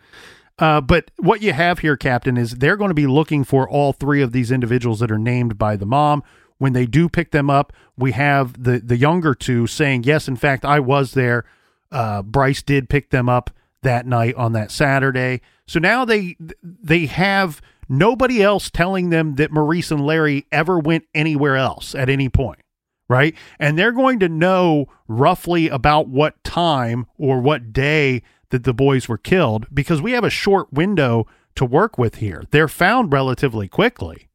Uh, 0.57 0.79
but 0.79 1.11
what 1.17 1.41
you 1.41 1.51
have 1.51 1.79
here, 1.79 1.97
Captain, 1.97 2.37
is 2.37 2.55
they're 2.55 2.77
going 2.77 2.89
to 2.89 2.95
be 2.95 3.07
looking 3.07 3.43
for 3.43 3.69
all 3.69 3.91
three 3.91 4.21
of 4.21 4.31
these 4.31 4.51
individuals 4.51 4.99
that 5.01 5.11
are 5.11 5.17
named 5.19 5.57
by 5.57 5.75
the 5.75 5.85
mom. 5.85 6.23
When 6.57 6.71
they 6.71 6.85
do 6.85 7.09
pick 7.09 7.31
them 7.31 7.49
up, 7.49 7.73
we 7.97 8.13
have 8.13 8.63
the 8.63 8.79
the 8.79 8.97
younger 8.97 9.35
two 9.35 9.67
saying, 9.67 10.03
"Yes, 10.05 10.27
in 10.29 10.37
fact, 10.37 10.63
I 10.63 10.79
was 10.79 11.11
there. 11.13 11.43
uh, 11.91 12.21
Bryce 12.23 12.61
did 12.63 12.89
pick 12.89 13.09
them 13.09 13.27
up 13.29 13.51
that 13.81 14.05
night 14.07 14.33
on 14.35 14.53
that 14.53 14.71
Saturday. 14.71 15.41
So 15.67 15.79
now 15.79 16.05
they 16.05 16.35
they 16.63 17.05
have 17.07 17.61
nobody 17.87 18.41
else 18.41 18.69
telling 18.69 19.09
them 19.09 19.35
that 19.35 19.51
Maurice 19.51 19.91
and 19.91 20.05
Larry 20.05 20.45
ever 20.51 20.79
went 20.79 21.05
anywhere 21.13 21.55
else 21.55 21.95
at 21.95 22.09
any 22.09 22.29
point, 22.29 22.59
right? 23.07 23.35
And 23.59 23.77
they're 23.77 23.91
going 23.91 24.19
to 24.19 24.29
know 24.29 24.87
roughly 25.07 25.69
about 25.69 26.07
what 26.07 26.43
time 26.43 27.05
or 27.17 27.39
what 27.39 27.73
day 27.73 28.21
that 28.49 28.63
the 28.63 28.73
boys 28.73 29.07
were 29.07 29.17
killed 29.17 29.67
because 29.73 30.01
we 30.01 30.11
have 30.11 30.23
a 30.23 30.29
short 30.29 30.71
window 30.71 31.27
to 31.55 31.65
work 31.65 31.97
with 31.97 32.15
here. 32.15 32.43
They're 32.51 32.67
found 32.67 33.11
relatively 33.11 33.67
quickly. 33.67 34.27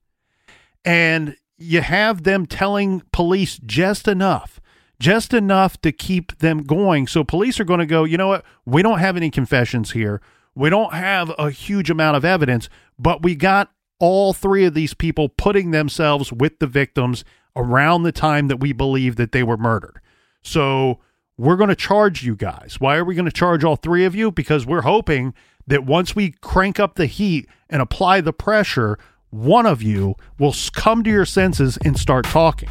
And 0.85 1.37
you 1.59 1.83
have 1.83 2.23
them 2.23 2.47
telling 2.47 3.03
police 3.13 3.59
just 3.59 4.09
enough, 4.09 4.61
just 4.99 5.35
enough 5.35 5.81
to 5.83 5.93
keep 5.93 6.39
them 6.39 6.63
going. 6.63 7.07
So 7.07 7.23
police 7.23 7.61
are 7.61 7.65
going 7.65 7.81
to 7.81 7.87
go, 7.87 8.05
you 8.05 8.17
know 8.17 8.29
what? 8.29 8.45
We 8.65 8.83
don't 8.83 8.99
have 8.99 9.17
any 9.17 9.31
confessions 9.31 9.93
here. 9.93 10.21
We 10.55 10.71
don't 10.71 10.95
have 10.95 11.33
a 11.39 11.51
huge 11.51 11.91
amount 11.91 12.17
of 12.17 12.25
evidence, 12.25 12.69
but 12.99 13.23
we 13.23 13.35
got 13.35 13.71
all 13.99 14.33
three 14.33 14.65
of 14.65 14.75
these 14.75 14.95
people 14.95 15.29
putting 15.29 15.71
themselves 15.71 16.33
with 16.33 16.59
the 16.59 16.67
victims 16.67 17.25
around 17.55 18.03
the 18.03 18.13
time 18.13 18.49
that 18.49 18.59
we 18.59 18.73
believe 18.73 19.17
that 19.17 19.33
they 19.33 19.43
were 19.43 19.57
murdered. 19.57 20.01
So 20.43 20.99
we're 21.37 21.57
going 21.57 21.69
to 21.69 21.77
charge 21.77 22.23
you 22.23 22.35
guys. 22.35 22.77
Why 22.79 22.97
are 22.97 23.05
we 23.05 23.15
going 23.15 23.27
to 23.27 23.33
charge 23.33 23.65
all 23.65 23.77
three 23.77 24.05
of 24.05 24.15
you? 24.15 24.31
Because 24.31 24.67
we're 24.67 24.83
hoping 24.83 25.35
that 25.67 25.85
once 25.85 26.17
we 26.17 26.33
crank 26.41 26.81
up 26.81 26.95
the 26.95 27.07
heat 27.07 27.49
and 27.69 27.81
apply 27.81 28.21
the 28.21 28.33
pressure, 28.33 28.99
one 29.31 29.67
of 29.67 29.83
you 29.83 30.17
will 30.39 30.55
come 30.75 31.05
to 31.05 31.11
your 31.11 31.27
senses 31.27 31.79
and 31.85 31.99
start 31.99 32.25
talking. 32.25 32.69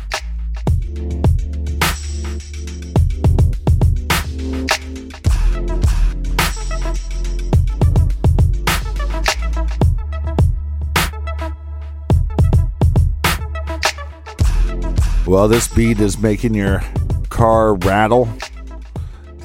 Well, 15.30 15.48
this 15.48 15.68
beat 15.68 16.00
is 16.00 16.18
making 16.18 16.56
your 16.56 16.82
car 17.30 17.76
rattle. 17.76 18.28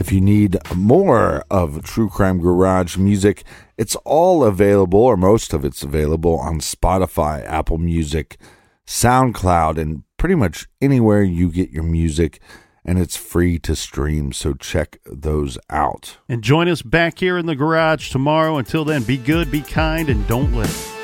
If 0.01 0.11
you 0.11 0.23
need 0.23 0.57
more 0.75 1.45
of 1.51 1.85
True 1.85 2.09
Crime 2.09 2.41
Garage 2.41 2.97
music, 2.97 3.45
it's 3.77 3.95
all 3.97 4.45
available, 4.45 5.01
or 5.01 5.19
most 5.19 5.53
of 5.53 5.63
it's 5.63 5.83
available 5.83 6.39
on 6.39 6.61
Spotify, 6.61 7.45
Apple 7.45 7.77
Music, 7.77 8.39
SoundCloud, 8.87 9.77
and 9.77 10.05
pretty 10.17 10.37
much 10.37 10.67
anywhere 10.81 11.23
you 11.23 11.51
get 11.51 11.69
your 11.69 11.85
music. 11.85 12.41
And 12.83 12.99
it's 12.99 13.19
free 13.19 13.59
to 13.59 13.77
stream, 13.77 14.33
so 14.33 14.55
check 14.55 14.97
those 15.05 15.59
out. 15.69 16.17
And 16.31 16.43
join 16.43 16.67
us 16.67 16.81
back 16.81 17.19
here 17.19 17.37
in 17.37 17.45
the 17.45 17.55
garage 17.55 18.11
tomorrow. 18.11 18.57
Until 18.57 18.87
then, 18.87 19.03
be 19.03 19.19
good, 19.19 19.51
be 19.51 19.61
kind, 19.61 20.09
and 20.09 20.27
don't 20.27 20.55
live. 20.55 21.04